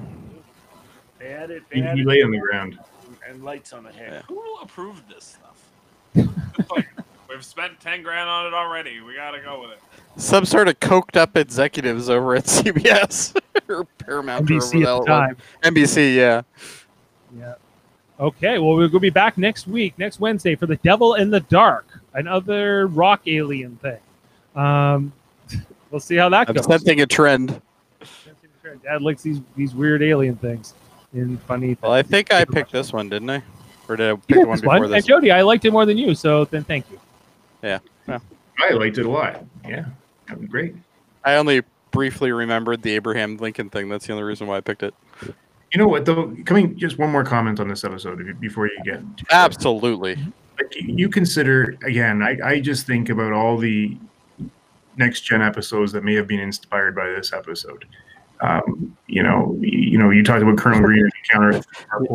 They 1.20 1.28
added. 1.34 1.64
They 1.70 1.78
He, 1.78 1.82
he 1.82 1.88
added 1.88 2.06
lay 2.06 2.22
on 2.24 2.32
the 2.32 2.38
ground. 2.40 2.80
and 3.28 3.44
lights 3.44 3.74
on 3.74 3.84
the 3.84 3.92
head. 3.92 4.24
Who 4.28 4.42
approved 4.62 5.10
this 5.10 5.38
stuff? 5.38 6.68
Like, 6.76 6.88
We've 7.30 7.44
spent 7.44 7.80
ten 7.82 8.04
grand 8.04 8.30
on 8.30 8.46
it 8.48 8.54
already. 8.54 9.02
We 9.02 9.14
gotta 9.16 9.42
go 9.42 9.62
with 9.62 9.72
it. 9.72 9.80
Some 10.16 10.46
sort 10.46 10.68
of 10.70 10.80
coked 10.80 11.18
up 11.18 11.36
executives 11.36 12.10
over 12.10 12.36
at 12.36 12.44
CBS 12.46 13.38
or 13.68 13.84
Paramount 13.98 14.50
or 14.50 14.54
NBC 14.54 14.64
whatever 14.64 14.66
at 14.66 14.72
the 14.72 14.80
the 14.80 14.86
hell 14.86 14.96
it 14.98 15.00
was. 15.00 15.08
time. 15.08 15.38
NBC, 15.64 16.16
yeah. 16.16 16.42
Yeah. 17.38 17.56
Okay. 18.20 18.57
Well, 18.57 18.76
we'll 18.76 18.99
be 18.99 19.09
back 19.09 19.38
next 19.38 19.68
week, 19.68 19.97
next 19.99 20.20
Wednesday, 20.20 20.55
for 20.55 20.65
the 20.65 20.78
Devil 20.78 21.15
in 21.15 21.30
the 21.30 21.39
Dark, 21.41 21.99
another 22.13 22.88
rock 22.88 23.22
alien 23.28 23.78
thing. 23.78 23.99
Um, 24.55 25.13
we'll 25.91 25.99
see 25.99 26.15
how 26.15 26.30
that 26.30 26.49
I'm 26.49 26.55
goes. 26.55 26.65
sensing 26.65 27.01
a 27.01 27.05
trend. 27.05 27.61
Dad 28.84 29.01
likes 29.01 29.22
these 29.22 29.39
these 29.55 29.74
weird 29.74 30.03
alien 30.03 30.36
things 30.36 30.74
in 31.13 31.38
funny. 31.39 31.78
Well, 31.82 31.93
I 31.93 32.03
think 32.03 32.34
I 32.34 32.43
picked 32.43 32.72
this 32.72 32.91
one, 32.91 33.07
didn't 33.09 33.30
I? 33.30 33.41
Or 33.88 33.95
did 33.95 34.07
I 34.07 34.09
You 34.11 34.18
pick 34.18 34.38
the 34.41 34.47
one 34.47 34.49
this 34.51 34.61
before 34.61 34.80
one. 34.80 34.89
this? 34.91 34.97
And 34.97 35.05
Jody, 35.05 35.32
I 35.32 35.41
liked 35.41 35.63
it 35.65 35.72
more 35.72 35.86
than 35.86 35.97
you, 35.97 36.13
so 36.13 36.43
then 36.45 36.63
thank 36.63 36.86
you. 36.91 36.99
Yeah. 37.63 37.80
I 38.59 38.72
liked 38.72 38.97
it 38.97 39.05
a 39.05 39.09
lot. 39.09 39.43
Yeah, 39.68 39.86
that 40.28 40.39
was 40.39 40.49
great. 40.49 40.76
I 41.24 41.36
only 41.36 41.61
briefly 41.91 42.32
remembered 42.32 42.82
the 42.82 42.91
Abraham 42.93 43.38
Lincoln 43.38 43.70
thing. 43.70 43.88
That's 43.88 44.05
the 44.07 44.13
only 44.13 44.24
reason 44.26 44.47
why 44.47 44.57
I 44.57 44.61
picked 44.61 44.84
it. 44.84 44.93
You 45.72 45.80
know 45.80 45.88
what 45.88 46.05
though? 46.05 46.36
Coming, 46.45 46.78
just 46.78 46.97
one 46.97 47.11
more 47.11 47.24
comment 47.24 47.59
on 47.59 47.68
this 47.68 47.84
episode 47.84 48.39
before 48.39 48.68
you 48.68 48.80
get. 48.86 49.01
Absolutely. 49.32 50.15
Like 50.57 50.74
you 50.76 51.09
consider 51.09 51.76
again, 51.84 52.22
I, 52.24 52.38
I 52.43 52.59
just 52.59 52.88
think 52.88 53.09
about 53.09 53.34
all 53.34 53.57
the 53.57 53.97
next 54.97 55.22
gen 55.22 55.41
episodes 55.41 55.91
that 55.91 56.03
may 56.03 56.15
have 56.15 56.28
been 56.28 56.39
inspired 56.39 56.95
by 56.95 57.07
this 57.07 57.34
episode. 57.34 57.86
Um, 58.39 58.95
you 59.07 59.24
know, 59.24 59.57
you, 59.59 59.80
you 59.80 59.97
know, 59.97 60.09
you 60.09 60.24
talked 60.24 60.41
about 60.41 60.57
Colonel 60.57 60.82
Green 60.82 61.09
encounter. 61.24 61.61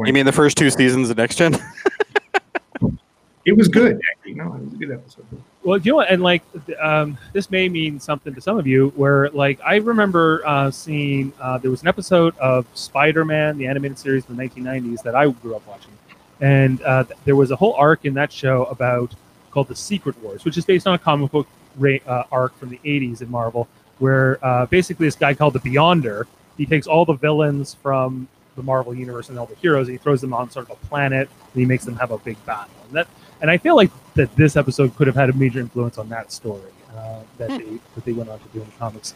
You 0.04 0.12
mean 0.12 0.26
the 0.26 0.32
first 0.32 0.56
two 0.56 0.70
seasons 0.70 1.10
of 1.10 1.16
Next 1.16 1.36
Gen? 1.36 1.54
it 3.44 3.56
was 3.56 3.68
good. 3.68 4.00
Actually, 4.10 4.34
no, 4.34 4.54
it 4.54 4.64
was 4.64 4.72
a 4.72 4.76
good 4.76 4.90
episode. 4.92 5.26
Well, 5.64 5.78
you 5.78 5.92
know 5.92 5.96
what? 5.96 6.10
And 6.10 6.22
like, 6.22 6.42
um, 6.80 7.16
this 7.32 7.50
may 7.50 7.68
mean 7.68 8.00
something 8.00 8.34
to 8.34 8.40
some 8.40 8.58
of 8.58 8.66
you. 8.66 8.92
Where 8.96 9.30
like, 9.30 9.60
I 9.64 9.76
remember 9.76 10.42
uh, 10.44 10.70
seeing 10.70 11.32
uh, 11.40 11.58
there 11.58 11.70
was 11.70 11.82
an 11.82 11.88
episode 11.88 12.36
of 12.38 12.66
Spider-Man, 12.74 13.58
the 13.58 13.66
animated 13.66 13.98
series 13.98 14.24
from 14.24 14.36
the 14.36 14.42
1990s 14.48 15.02
that 15.02 15.14
I 15.14 15.28
grew 15.30 15.54
up 15.54 15.66
watching, 15.66 15.92
and 16.40 16.82
uh, 16.82 17.04
th- 17.04 17.18
there 17.24 17.36
was 17.36 17.52
a 17.52 17.56
whole 17.56 17.74
arc 17.74 18.04
in 18.04 18.14
that 18.14 18.32
show 18.32 18.64
about 18.64 19.14
called 19.52 19.68
the 19.68 19.76
Secret 19.76 20.20
Wars, 20.22 20.44
which 20.44 20.56
is 20.56 20.64
based 20.64 20.86
on 20.86 20.94
a 20.94 20.98
comic 20.98 21.30
book 21.30 21.46
ra- 21.76 21.98
uh, 22.06 22.24
arc 22.32 22.56
from 22.56 22.70
the 22.70 22.80
80s 22.84 23.22
in 23.22 23.30
Marvel, 23.30 23.68
where 23.98 24.38
uh, 24.44 24.66
basically 24.66 25.06
this 25.06 25.14
guy 25.14 25.34
called 25.34 25.52
the 25.52 25.60
Beyonder, 25.60 26.24
he 26.56 26.66
takes 26.66 26.86
all 26.86 27.04
the 27.04 27.12
villains 27.12 27.74
from 27.74 28.26
the 28.56 28.62
Marvel 28.62 28.94
universe 28.94 29.28
and 29.28 29.38
all 29.38 29.46
the 29.46 29.54
heroes, 29.56 29.88
and 29.88 29.96
he 29.96 29.98
throws 29.98 30.20
them 30.20 30.34
on 30.34 30.50
sort 30.50 30.68
of 30.68 30.76
a 30.82 30.86
planet, 30.86 31.28
and 31.28 31.60
he 31.60 31.66
makes 31.66 31.84
them 31.84 31.96
have 31.96 32.10
a 32.10 32.18
big 32.18 32.44
battle. 32.44 32.74
And 32.86 32.96
that, 32.96 33.08
and 33.40 33.50
I 33.50 33.58
feel 33.58 33.76
like 33.76 33.90
that 34.14 34.34
this 34.36 34.56
episode 34.56 34.94
could 34.96 35.06
have 35.06 35.16
had 35.16 35.30
a 35.30 35.32
major 35.32 35.60
influence 35.60 35.98
on 35.98 36.08
that 36.10 36.32
story 36.32 36.70
uh, 36.96 37.20
that 37.38 37.48
they 37.48 37.78
that 37.94 38.04
they 38.04 38.12
went 38.12 38.28
on 38.30 38.38
to 38.38 38.48
do 38.52 38.60
in 38.60 38.66
the 38.66 38.72
comics, 38.78 39.14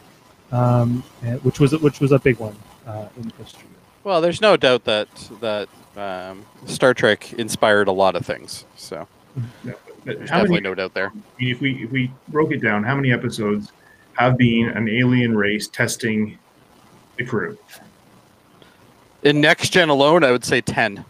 um, 0.51 1.03
and- 1.23 1.43
which 1.43 1.59
was 1.59 1.71
which 1.79 1.99
was 1.99 2.11
a 2.11 2.19
big 2.19 2.37
one 2.39 2.55
uh, 2.87 3.07
in 3.17 3.29
history. 3.37 3.67
Well, 4.03 4.21
there's 4.21 4.41
no 4.41 4.55
doubt 4.57 4.85
that 4.85 5.07
that 5.41 5.67
um, 5.97 6.45
Star 6.65 6.93
Trek 6.93 7.33
inspired 7.33 7.87
a 7.87 7.91
lot 7.91 8.15
of 8.15 8.25
things. 8.25 8.65
So 8.75 9.07
But 9.35 9.75
there's 10.05 10.29
how 10.29 10.37
definitely 10.37 10.61
many, 10.61 10.63
no 10.63 10.75
doubt 10.75 10.93
there. 10.93 11.09
I 11.09 11.41
mean, 11.43 11.51
if 11.51 11.59
we 11.61 11.83
if 11.83 11.91
we 11.91 12.11
broke 12.29 12.51
it 12.51 12.61
down, 12.61 12.83
how 12.83 12.95
many 12.95 13.11
episodes 13.11 13.71
have 14.13 14.37
been 14.37 14.69
an 14.69 14.87
alien 14.89 15.35
race 15.37 15.67
testing 15.67 16.37
the 17.17 17.25
crew? 17.25 17.57
In 19.23 19.41
Next 19.41 19.69
Gen 19.69 19.89
alone, 19.89 20.23
I 20.23 20.31
would 20.31 20.45
say 20.45 20.61
ten. 20.61 21.03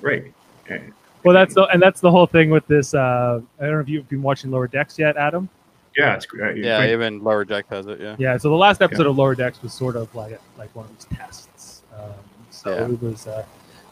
Right. 0.00 0.32
Okay. 0.64 0.84
Well, 1.24 1.34
that's 1.34 1.54
the 1.54 1.64
and 1.66 1.80
that's 1.82 2.00
the 2.00 2.10
whole 2.10 2.26
thing 2.26 2.50
with 2.50 2.66
this. 2.66 2.94
Uh, 2.94 3.40
I 3.58 3.64
don't 3.64 3.74
know 3.74 3.80
if 3.80 3.88
you've 3.88 4.08
been 4.08 4.22
watching 4.22 4.50
Lower 4.50 4.66
Decks 4.66 4.98
yet, 4.98 5.16
Adam. 5.16 5.48
Yeah, 5.96 6.14
it's 6.14 6.24
great. 6.26 6.56
Yeah, 6.58 6.78
Quite- 6.78 6.90
even 6.90 7.22
Lower 7.22 7.44
Deck 7.44 7.66
has 7.70 7.86
it. 7.86 8.00
Yeah. 8.00 8.16
Yeah. 8.18 8.36
So 8.36 8.48
the 8.48 8.54
last 8.56 8.80
episode 8.80 9.06
of 9.06 9.18
Lower 9.18 9.34
Decks 9.34 9.62
was 9.62 9.72
sort 9.74 9.96
of 9.96 10.14
like 10.14 10.40
like 10.56 10.74
one 10.74 10.86
of 10.86 10.92
these 10.96 11.06
tests. 11.18 11.82
Um, 11.98 12.10
so 12.50 12.70
Yeah. 12.74 12.84
it 12.88 13.02
was. 13.02 13.26
Uh, 13.26 13.44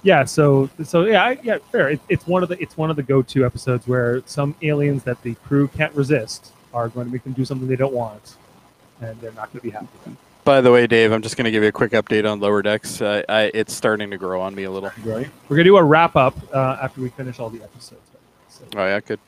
yeah. 0.05 0.25
So 0.25 0.71
so 0.85 1.05
yeah 1.07 1.25
I, 1.25 1.39
yeah 1.43 1.59
fair. 1.73 1.91
It, 1.91 2.01
it's 2.09 2.27
one 2.27 2.43
of 2.43 2.49
the 2.49 2.61
it's 2.63 2.77
one 2.77 2.89
of 2.89 2.97
the 2.97 3.03
go 3.03 3.21
to 3.23 3.45
episodes 3.45 3.87
where 3.89 4.23
some 4.27 4.55
aliens 4.63 5.03
that 5.05 5.21
the 5.23 5.35
crew 5.35 5.69
can't 5.69 5.93
resist 5.95 6.53
are 6.73 6.89
going 6.89 7.07
to 7.07 7.13
make 7.13 7.25
them 7.25 7.33
do 7.33 7.45
something 7.45 7.67
they 7.67 7.77
don't 7.77 7.93
want, 7.95 8.37
and 9.01 9.21
they're 9.21 9.33
not 9.33 9.53
going 9.53 9.61
to 9.61 9.65
be 9.65 9.71
happy. 9.71 9.89
with 10.07 10.17
By 10.49 10.63
the 10.63 10.73
way, 10.73 10.87
Dave, 10.87 11.13
I'm 11.13 11.21
just 11.21 11.37
going 11.37 11.45
to 11.45 11.51
give 11.51 11.63
you 11.63 11.69
a 11.69 11.73
quick 11.73 11.93
update 11.93 12.27
on 12.27 12.41
Lower 12.41 12.63
Decks. 12.63 13.03
Uh, 13.03 13.23
I, 13.29 13.51
it's 13.53 13.75
starting 13.75 14.11
to 14.13 14.17
grow 14.17 14.41
on 14.41 14.55
me 14.55 14.63
a 14.63 14.71
little. 14.71 14.91
Right. 15.05 15.29
We're 15.47 15.57
gonna 15.57 15.65
do 15.65 15.77
a 15.77 15.85
wrap 15.85 16.17
up 16.17 16.35
uh, 16.55 16.79
after 16.81 17.03
we 17.03 17.11
finish 17.11 17.39
all 17.39 17.51
the 17.51 17.63
episodes. 17.63 18.01
So, 18.49 18.65
Oh 18.75 18.87
yeah, 18.87 19.01
good. 19.01 19.21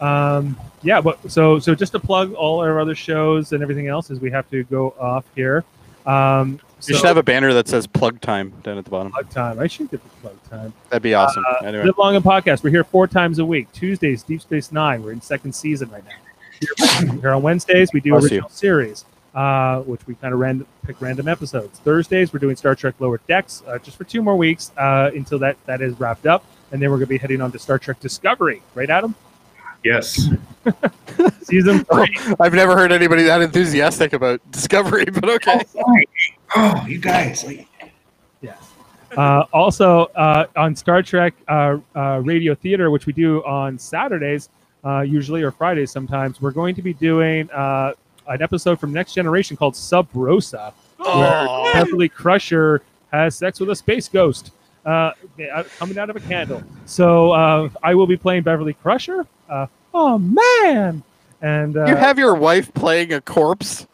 um, 0.00 0.56
yeah, 0.82 1.00
but 1.00 1.28
so 1.32 1.58
so 1.58 1.74
just 1.74 1.90
to 1.92 1.98
plug 1.98 2.32
all 2.34 2.60
our 2.60 2.78
other 2.78 2.94
shows 2.94 3.54
and 3.54 3.60
everything 3.60 3.88
else 3.88 4.08
is 4.08 4.20
we 4.20 4.30
have 4.30 4.48
to 4.50 4.62
go 4.62 4.94
off 5.00 5.24
here. 5.34 5.64
Um, 6.06 6.52
You 6.52 6.60
so- 6.78 6.94
should 6.94 7.06
have 7.06 7.16
a 7.16 7.24
banner 7.24 7.52
that 7.52 7.66
says 7.66 7.88
"plug 7.88 8.20
time" 8.20 8.52
down 8.62 8.78
at 8.78 8.84
the 8.84 8.90
bottom. 8.92 9.10
plug 9.10 9.28
time. 9.30 9.58
I 9.58 9.66
should 9.66 9.90
get 9.90 10.00
the 10.00 10.10
plug 10.20 10.36
time. 10.48 10.72
That'd 10.90 11.02
be 11.02 11.14
awesome. 11.14 11.42
Uh, 11.44 11.64
anyway, 11.66 11.86
Live 11.86 11.98
Long 11.98 12.14
and 12.14 12.24
Podcast. 12.24 12.62
We're 12.62 12.70
here 12.70 12.84
four 12.84 13.08
times 13.08 13.40
a 13.40 13.44
week. 13.44 13.66
Tuesdays, 13.72 14.22
Deep 14.22 14.42
Space 14.42 14.70
Nine. 14.70 15.02
We're 15.02 15.10
in 15.10 15.20
second 15.20 15.56
season 15.56 15.90
right 15.90 16.04
now. 16.04 17.10
Here, 17.20 17.32
on 17.32 17.42
Wednesdays, 17.42 17.92
we 17.92 17.98
do 17.98 18.10
Bless 18.12 18.22
original 18.26 18.48
series, 18.48 19.04
uh, 19.36 19.80
which 19.82 20.04
we 20.06 20.14
kind 20.16 20.32
of 20.34 20.40
ran, 20.40 20.66
pick 20.84 21.00
random 21.00 21.28
episodes. 21.28 21.78
Thursdays, 21.80 22.32
we're 22.32 22.38
doing 22.38 22.56
Star 22.56 22.74
Trek 22.74 22.94
Lower 22.98 23.20
Decks 23.28 23.62
uh, 23.68 23.78
just 23.78 23.96
for 23.96 24.04
two 24.04 24.22
more 24.22 24.36
weeks 24.36 24.72
uh, 24.78 25.10
until 25.14 25.38
that, 25.40 25.56
that 25.66 25.82
is 25.82 25.98
wrapped 26.00 26.26
up. 26.26 26.44
And 26.72 26.82
then 26.82 26.90
we're 26.90 26.96
going 26.96 27.06
to 27.06 27.10
be 27.10 27.18
heading 27.18 27.40
on 27.42 27.52
to 27.52 27.58
Star 27.58 27.78
Trek 27.78 28.00
Discovery. 28.00 28.62
Right, 28.74 28.90
Adam? 28.90 29.14
Yes. 29.84 30.28
Season 31.42 31.84
three. 31.84 32.18
I've 32.40 32.54
never 32.54 32.76
heard 32.76 32.90
anybody 32.90 33.22
that 33.24 33.40
enthusiastic 33.40 34.14
about 34.14 34.40
Discovery, 34.50 35.04
but 35.12 35.28
okay. 35.28 35.60
Oh, 36.56 36.84
you 36.86 36.98
guys. 36.98 37.44
Like, 37.44 37.68
Yes. 38.40 38.72
Uh, 39.16 39.44
also, 39.52 40.06
uh, 40.16 40.46
on 40.56 40.74
Star 40.74 41.02
Trek 41.02 41.34
uh, 41.48 41.78
uh, 41.94 42.20
Radio 42.24 42.54
Theater, 42.54 42.90
which 42.90 43.06
we 43.06 43.12
do 43.12 43.44
on 43.44 43.78
Saturdays, 43.78 44.48
uh, 44.84 45.00
usually, 45.00 45.42
or 45.42 45.50
Fridays 45.50 45.90
sometimes, 45.90 46.40
we're 46.40 46.50
going 46.50 46.74
to 46.74 46.82
be 46.82 46.92
doing 46.92 47.48
uh, 47.50 47.92
an 48.28 48.42
episode 48.42 48.78
from 48.80 48.92
Next 48.92 49.14
Generation 49.14 49.56
called 49.56 49.76
Sub 49.76 50.08
Rosa, 50.14 50.72
where 50.96 51.46
Oh. 51.48 51.70
Beverly 51.72 52.08
Crusher 52.08 52.82
has 53.12 53.36
sex 53.36 53.60
with 53.60 53.70
a 53.70 53.76
space 53.76 54.08
ghost. 54.08 54.50
uh, 54.84 55.12
coming 55.78 55.98
out 55.98 56.10
of 56.10 56.16
a 56.16 56.20
candle. 56.20 56.62
So 56.84 57.32
uh, 57.32 57.68
I 57.82 57.94
will 57.94 58.06
be 58.06 58.16
playing 58.16 58.42
Beverly 58.44 58.72
Crusher. 58.74 59.26
Uh, 59.48 59.66
oh 59.92 60.18
man! 60.18 61.02
And 61.42 61.76
uh, 61.76 61.86
you 61.86 61.96
have 61.96 62.18
your 62.18 62.34
wife 62.34 62.72
playing 62.74 63.12
a 63.12 63.20
corpse. 63.20 63.86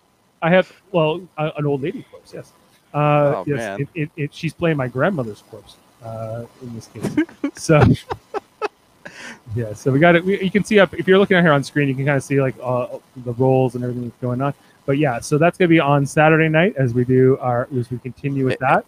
I 0.42 0.50
have 0.50 0.70
well 0.92 1.20
an 1.38 1.64
old 1.66 1.82
lady 1.82 2.04
corpse. 2.10 2.32
Yes. 2.34 2.52
Uh, 2.92 2.98
Oh, 3.36 3.44
yes. 3.46 3.56
man. 3.56 3.80
It, 3.80 3.88
it, 3.94 4.10
it, 4.16 4.34
she's 4.34 4.52
playing 4.52 4.76
my 4.76 4.86
grandmother's 4.88 5.42
corpse 5.50 5.76
uh, 6.04 6.44
in 6.60 6.74
this 6.74 6.88
case. 6.88 7.16
so. 7.54 7.82
Yeah, 9.54 9.72
so 9.74 9.90
we 9.92 9.98
got 9.98 10.16
it. 10.16 10.24
We, 10.24 10.42
you 10.42 10.50
can 10.50 10.64
see 10.64 10.78
up 10.78 10.94
if 10.94 11.06
you're 11.08 11.18
looking 11.18 11.36
at 11.36 11.42
here 11.44 11.52
on 11.52 11.62
screen, 11.64 11.88
you 11.88 11.94
can 11.94 12.04
kind 12.06 12.16
of 12.16 12.22
see 12.22 12.40
like 12.40 12.54
uh, 12.62 12.86
the 13.18 13.32
roles 13.34 13.74
and 13.74 13.84
everything 13.84 14.04
that's 14.08 14.20
going 14.20 14.40
on. 14.40 14.54
But 14.86 14.98
yeah, 14.98 15.20
so 15.20 15.38
that's 15.38 15.56
going 15.58 15.68
to 15.68 15.72
be 15.72 15.80
on 15.80 16.06
Saturday 16.06 16.48
night 16.48 16.74
as 16.76 16.94
we 16.94 17.04
do 17.04 17.38
our 17.40 17.68
as 17.78 17.90
we 17.90 17.98
continue 17.98 18.44
with 18.46 18.58
that. 18.60 18.84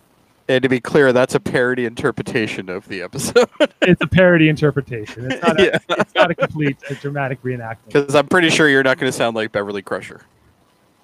And 0.48 0.62
to 0.62 0.68
be 0.68 0.78
clear, 0.80 1.12
that's 1.12 1.34
a 1.34 1.40
parody 1.40 1.86
interpretation 1.86 2.68
of 2.68 2.86
the 2.88 3.00
episode. 3.02 3.48
It's 3.82 4.00
a 4.02 4.06
parody 4.06 4.48
interpretation. 4.48 5.30
It's 5.30 5.42
not 5.42 5.58
a, 5.60 5.64
Yeah. 5.64 5.78
it's 5.98 6.14
not 6.14 6.30
a 6.30 6.34
complete 6.34 6.76
a 6.90 6.94
dramatic 6.94 7.42
reenactment. 7.42 7.86
Because 7.86 8.14
I'm 8.14 8.26
pretty 8.28 8.50
sure 8.50 8.68
you're 8.68 8.82
not 8.82 8.98
going 8.98 9.10
to 9.10 9.16
sound 9.16 9.36
like 9.36 9.52
Beverly 9.52 9.82
Crusher. 9.82 10.22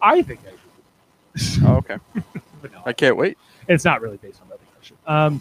I 0.03 0.23
think 0.23 0.41
I 0.47 0.51
do. 0.51 1.67
Oh, 1.67 1.77
okay. 1.77 1.99
No, 2.63 2.83
I 2.85 2.93
can't 2.93 3.17
wait. 3.17 3.39
it's 3.69 3.85
not 3.87 4.03
really 4.03 4.19
based 4.19 4.41
on 4.43 4.49
Beverly 4.49 4.67
Crusher. 4.75 4.95
Um, 5.07 5.41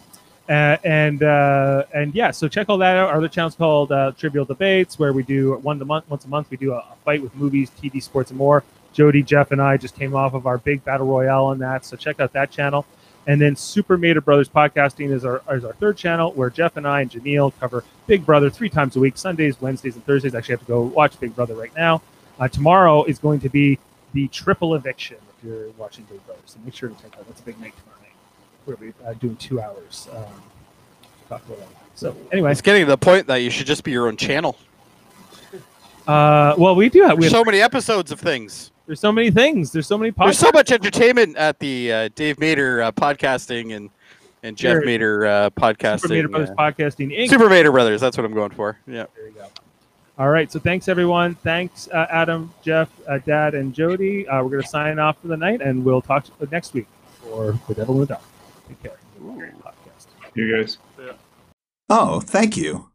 uh, 0.50 0.76
and 0.82 1.22
uh, 1.22 1.84
and 1.94 2.12
yeah, 2.12 2.32
so 2.32 2.48
check 2.48 2.68
all 2.68 2.78
that 2.78 2.96
out. 2.96 3.10
Our 3.10 3.18
other 3.18 3.28
channel's 3.28 3.54
called 3.54 3.92
uh, 3.92 4.10
Trivial 4.18 4.44
Debates, 4.44 4.98
where 4.98 5.12
we 5.12 5.22
do 5.22 5.54
one 5.58 5.80
a 5.80 5.84
month. 5.84 6.10
Once 6.10 6.24
a 6.24 6.28
month, 6.28 6.50
we 6.50 6.56
do 6.56 6.72
a, 6.72 6.78
a 6.78 6.96
fight 7.04 7.22
with 7.22 7.32
movies, 7.36 7.70
TV, 7.80 8.02
sports, 8.02 8.30
and 8.30 8.38
more. 8.38 8.64
Jody, 8.92 9.22
Jeff, 9.22 9.52
and 9.52 9.62
I 9.62 9.76
just 9.76 9.94
came 9.94 10.16
off 10.16 10.34
of 10.34 10.48
our 10.48 10.58
big 10.58 10.84
battle 10.84 11.06
royale 11.06 11.44
on 11.44 11.60
that, 11.60 11.84
so 11.84 11.96
check 11.96 12.18
out 12.18 12.32
that 12.32 12.50
channel. 12.50 12.84
And 13.28 13.40
then 13.40 13.54
Super 13.54 13.96
Mater 13.96 14.20
Brothers 14.20 14.48
Podcasting 14.48 15.12
is 15.12 15.24
our 15.24 15.40
is 15.52 15.64
our 15.64 15.74
third 15.74 15.96
channel, 15.96 16.32
where 16.32 16.50
Jeff 16.50 16.76
and 16.76 16.84
I 16.84 17.02
and 17.02 17.10
Jameel 17.12 17.52
cover 17.60 17.84
Big 18.08 18.26
Brother 18.26 18.50
three 18.50 18.68
times 18.68 18.96
a 18.96 19.00
week, 19.00 19.16
Sundays, 19.16 19.60
Wednesdays, 19.60 19.94
and 19.94 20.04
Thursdays. 20.04 20.34
Actually, 20.34 20.54
have 20.54 20.60
to 20.60 20.66
go 20.66 20.82
watch 20.82 21.20
Big 21.20 21.36
Brother 21.36 21.54
right 21.54 21.74
now. 21.76 22.02
Uh, 22.40 22.48
tomorrow 22.48 23.04
is 23.04 23.20
going 23.20 23.38
to 23.38 23.48
be 23.48 23.78
the 24.14 24.26
triple 24.28 24.74
eviction 24.74 25.18
if 25.38 25.44
you're 25.44 25.70
watching 25.78 26.02
Big 26.10 26.26
Brother. 26.26 26.40
So 26.46 26.58
make 26.64 26.74
sure 26.74 26.88
to 26.88 26.94
check 26.96 27.12
that 27.12 27.20
out. 27.20 27.28
That's 27.28 27.40
a 27.40 27.44
big 27.44 27.60
night 27.60 27.74
tomorrow. 27.78 27.99
We're 28.70 28.76
be 28.76 28.92
uh, 29.04 29.14
doing 29.14 29.36
two 29.36 29.60
hours. 29.60 30.08
Um, 30.12 30.24
talk 31.28 31.44
about 31.46 31.58
that. 31.58 31.68
So 31.94 32.16
anyway, 32.32 32.52
It's 32.52 32.60
getting 32.60 32.84
to 32.84 32.90
the 32.90 32.96
point 32.96 33.26
that 33.26 33.36
you 33.36 33.50
should 33.50 33.66
just 33.66 33.82
be 33.84 33.90
your 33.90 34.06
own 34.06 34.16
channel. 34.16 34.56
uh, 36.06 36.54
well, 36.56 36.74
we 36.74 36.88
do 36.88 37.02
have, 37.02 37.18
we 37.18 37.24
have 37.24 37.32
so 37.32 37.44
many 37.44 37.60
episodes 37.60 38.10
of 38.12 38.20
things. 38.20 38.70
there's 38.86 39.00
so 39.00 39.12
many 39.12 39.30
things. 39.30 39.72
There's 39.72 39.86
so 39.86 39.98
many 39.98 40.10
There's 40.10 40.38
so 40.38 40.50
much 40.52 40.70
entertainment 40.70 41.36
at 41.36 41.58
the 41.58 41.92
uh, 41.92 42.08
Dave 42.14 42.38
Mater 42.38 42.82
uh, 42.82 42.92
podcasting 42.92 43.76
and 43.76 43.90
and 44.42 44.56
Jeff 44.56 44.76
Sure. 44.76 44.84
Mater 44.86 45.26
uh, 45.26 45.50
podcasting. 45.50 46.00
Super 46.00 46.14
Mater 46.14 46.28
Brothers 46.28 46.50
Podcasting 46.50 47.14
Inc. 47.18 47.28
Super 47.28 47.50
Mater 47.50 47.70
Brothers. 47.72 48.00
That's 48.00 48.16
what 48.16 48.24
I'm 48.24 48.32
going 48.32 48.52
for. 48.52 48.78
Yeah. 48.86 49.04
There 49.14 49.26
you 49.26 49.34
go. 49.34 49.46
All 50.18 50.30
right. 50.30 50.50
So 50.50 50.58
thanks 50.58 50.88
everyone. 50.88 51.34
Thanks 51.34 51.88
uh, 51.88 52.06
Adam, 52.08 52.50
Jeff, 52.62 52.88
uh, 53.06 53.18
Dad, 53.18 53.54
and 53.54 53.74
Jody. 53.74 54.26
Uh, 54.26 54.42
we're 54.42 54.50
gonna 54.50 54.62
sign 54.62 54.98
off 54.98 55.20
for 55.20 55.28
the 55.28 55.36
night, 55.36 55.60
and 55.60 55.84
we'll 55.84 56.00
talk 56.00 56.24
to 56.24 56.30
you 56.40 56.48
next 56.50 56.72
week 56.72 56.86
for 57.20 57.58
the 57.68 57.74
Devil 57.74 57.96
in 57.96 58.00
the 58.00 58.06
Dark. 58.06 58.22
Take 58.70 58.82
care. 58.84 58.98
Podcast. 59.20 60.06
You 60.34 60.56
guys. 60.56 60.78
Oh, 61.88 62.20
thank 62.20 62.56
you. 62.56 62.89